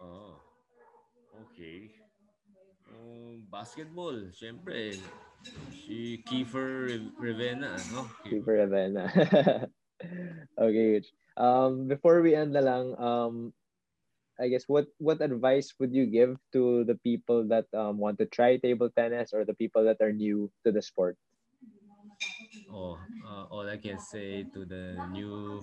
Oh, 0.00 0.40
okay. 1.44 1.92
Um, 2.88 3.44
basketball, 3.52 4.32
syempre. 4.32 4.96
Si 5.76 6.24
Kiefer 6.24 7.00
Revena, 7.20 7.76
no? 7.92 8.08
Kiefer 8.24 8.64
Revena. 8.64 9.04
okay. 10.58 11.04
Um, 11.36 11.88
before 11.88 12.24
we 12.24 12.34
end 12.34 12.56
na 12.56 12.64
lang, 12.64 12.96
um, 12.96 13.52
I 14.40 14.48
guess 14.48 14.64
what 14.64 14.88
what 14.96 15.20
advice 15.20 15.76
would 15.76 15.92
you 15.92 16.08
give 16.08 16.40
to 16.56 16.84
the 16.88 16.96
people 17.04 17.44
that 17.52 17.68
um, 17.76 18.00
want 18.00 18.16
to 18.24 18.26
try 18.26 18.56
table 18.56 18.88
tennis 18.88 19.36
or 19.36 19.44
the 19.44 19.52
people 19.52 19.84
that 19.84 20.00
are 20.00 20.16
new 20.16 20.48
to 20.64 20.72
the 20.72 20.80
sport? 20.80 21.20
Oh, 22.72 22.96
uh, 23.20 23.52
all 23.52 23.68
I 23.68 23.76
can 23.76 24.00
say 24.00 24.48
to 24.56 24.64
the 24.64 24.96
new 25.12 25.60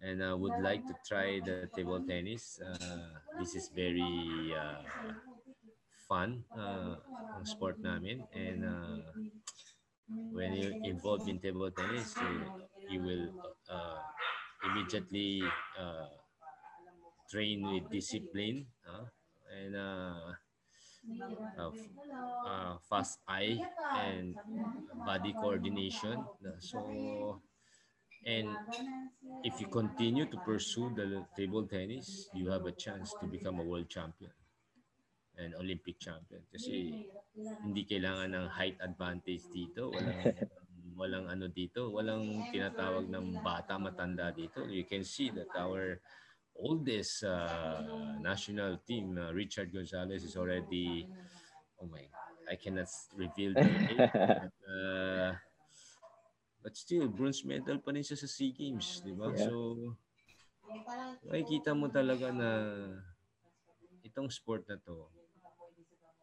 and 0.00 0.22
I 0.22 0.34
would 0.34 0.58
like 0.58 0.86
to 0.86 0.94
try 1.06 1.40
the 1.40 1.68
table 1.74 2.00
tennis. 2.00 2.60
Uh, 2.60 3.18
this 3.38 3.54
is 3.54 3.68
very 3.74 4.54
uh, 4.56 4.82
fun 6.08 6.44
uh, 6.56 6.96
sport 7.44 7.76
namin 7.82 8.26
and 8.32 8.64
uh, 8.64 9.12
when 10.32 10.52
you 10.54 10.74
involved 10.84 11.28
in 11.28 11.38
table 11.38 11.70
tennis, 11.70 12.14
you, 12.20 12.40
you 12.88 13.00
will 13.02 13.28
uh, 13.70 13.98
immediately 14.64 15.42
uh, 15.78 16.06
train 17.30 17.62
with 17.70 17.90
discipline 17.90 18.66
uh, 18.88 19.04
and 19.62 19.76
uh, 19.76 20.32
uh, 21.58 21.70
uh, 22.44 22.76
fast 22.88 23.18
eye 23.28 23.60
and 23.98 24.34
body 25.04 25.32
coordination. 25.32 26.24
So, 26.60 27.40
and 28.28 28.52
if 29.42 29.56
you 29.56 29.66
continue 29.72 30.28
to 30.28 30.36
pursue 30.44 30.92
the 30.92 31.24
table 31.32 31.64
tennis, 31.64 32.28
you 32.36 32.52
have 32.52 32.68
a 32.68 32.72
chance 32.76 33.14
to 33.20 33.26
become 33.26 33.58
a 33.58 33.64
world 33.64 33.88
champion 33.88 34.30
and 35.40 35.54
Olympic 35.56 35.96
champion. 35.96 36.44
Kasi 36.52 37.06
hindi 37.64 37.88
kailangan 37.88 38.36
ng 38.36 38.46
height 38.52 38.76
advantage 38.84 39.48
dito. 39.48 39.88
Walang, 39.94 40.20
walang 41.00 41.26
ano 41.30 41.46
dito. 41.48 41.88
Walang 41.88 42.52
tinatawag 42.52 43.08
ng 43.08 43.40
bata 43.40 43.80
matanda 43.80 44.28
dito. 44.34 44.68
You 44.68 44.84
can 44.84 45.06
see 45.06 45.32
that 45.32 45.48
our 45.56 46.02
oldest 46.58 47.22
uh, 47.22 47.86
national 48.20 48.82
team, 48.84 49.16
uh, 49.16 49.30
Richard 49.30 49.72
Gonzalez, 49.72 50.26
is 50.26 50.36
already, 50.36 51.06
oh 51.80 51.86
my, 51.86 52.02
I 52.50 52.58
cannot 52.58 52.90
reveal 53.14 53.54
the 53.54 53.62
age, 53.94 54.10
but, 54.12 54.52
uh, 54.66 55.38
but 56.62 56.74
still, 56.76 57.06
bronze 57.08 57.44
medal 57.46 57.78
pa 57.78 57.94
rin 57.94 58.04
siya 58.04 58.18
sa 58.18 58.28
SEA 58.28 58.52
Games, 58.54 59.02
di 59.02 59.14
ba? 59.14 59.30
Yeah. 59.32 59.48
So, 59.48 59.54
makikita 61.28 61.72
mo 61.72 61.88
talaga 61.88 62.34
na 62.34 62.50
itong 64.04 64.28
sport 64.28 64.68
na 64.68 64.76
to, 64.80 65.08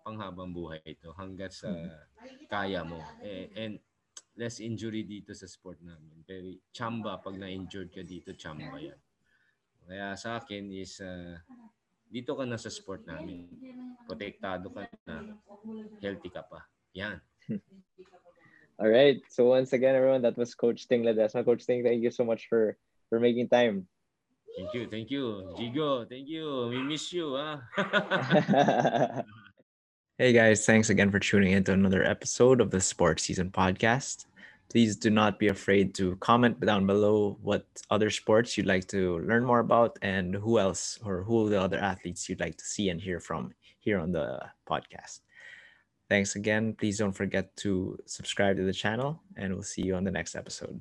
panghabang 0.05 0.53
buhay 0.53 0.85
ito 0.85 1.09
hanggat 1.17 1.49
sa 1.49 1.73
kaya 2.45 2.85
mo. 2.85 3.01
Eh, 3.25 3.49
and 3.57 3.81
less 4.37 4.61
injury 4.61 5.01
dito 5.01 5.33
sa 5.33 5.47
sport 5.47 5.81
namin. 5.81 6.21
Pero 6.27 6.53
chamba, 6.69 7.17
pag 7.17 7.39
na-injured 7.39 7.89
ka 7.89 8.03
dito, 8.03 8.35
chamba 8.35 8.77
yan. 8.77 8.99
Kaya 9.85 10.13
sa 10.17 10.41
akin 10.41 10.69
is 10.75 10.99
uh, 11.01 11.39
dito 12.05 12.35
ka 12.35 12.43
na 12.43 12.59
sa 12.59 12.69
sport 12.69 13.07
namin. 13.07 13.47
Protektado 14.05 14.69
ka 14.69 14.85
na, 15.07 15.39
healthy 16.03 16.29
ka 16.29 16.43
pa. 16.45 16.67
Yan. 16.93 17.17
All 18.77 18.89
right. 18.89 19.21
So 19.29 19.45
once 19.45 19.71
again, 19.73 19.95
everyone, 19.95 20.21
that 20.23 20.37
was 20.37 20.53
Coach 20.53 20.87
Ting 20.87 21.03
Ledesma. 21.03 21.45
Coach 21.45 21.65
Ting, 21.65 21.83
thank 21.83 22.03
you 22.03 22.11
so 22.11 22.25
much 22.25 22.47
for 22.49 22.77
for 23.09 23.19
making 23.19 23.49
time. 23.49 23.87
Thank 24.57 24.73
you, 24.73 24.87
thank 24.89 25.11
you. 25.11 25.53
Jigo, 25.59 26.07
thank 26.07 26.27
you. 26.27 26.67
We 26.69 26.81
miss 26.81 27.11
you. 27.11 27.35
Huh? 27.35 27.57
Ah. 27.77 29.23
hey 30.17 30.33
guys, 30.33 30.65
thanks 30.65 30.89
again 30.89 31.11
for 31.11 31.19
tuning 31.19 31.51
in 31.51 31.63
to 31.65 31.73
another 31.73 32.03
episode 32.03 32.59
of 32.59 32.71
the 32.71 32.81
Sports 32.81 33.23
Season 33.23 33.49
Podcast. 33.49 34.25
Please 34.69 34.95
do 34.97 35.09
not 35.09 35.39
be 35.39 35.47
afraid 35.47 35.93
to 35.95 36.15
comment 36.17 36.59
down 36.59 36.87
below 36.87 37.37
what 37.41 37.65
other 37.91 38.09
sports 38.09 38.57
you'd 38.57 38.65
like 38.65 38.87
to 38.87 39.19
learn 39.19 39.45
more 39.45 39.59
about 39.59 39.97
and 40.01 40.35
who 40.35 40.59
else 40.59 40.99
or 41.03 41.23
who 41.23 41.49
the 41.49 41.61
other 41.61 41.77
athletes 41.77 42.27
you'd 42.27 42.39
like 42.39 42.57
to 42.57 42.65
see 42.65 42.89
and 42.89 42.99
hear 42.99 43.19
from 43.19 43.53
here 43.79 43.99
on 43.99 44.11
the 44.11 44.39
podcast. 44.67 45.19
Thanks 46.15 46.37
again. 46.37 46.73
Please 46.79 46.97
don't 46.99 47.11
forget 47.11 47.57
to 47.57 47.99
subscribe 48.05 48.55
to 48.55 48.63
the 48.63 48.71
channel, 48.71 49.19
and 49.35 49.53
we'll 49.53 49.63
see 49.63 49.81
you 49.81 49.95
on 49.95 50.05
the 50.05 50.11
next 50.11 50.33
episode. 50.33 50.79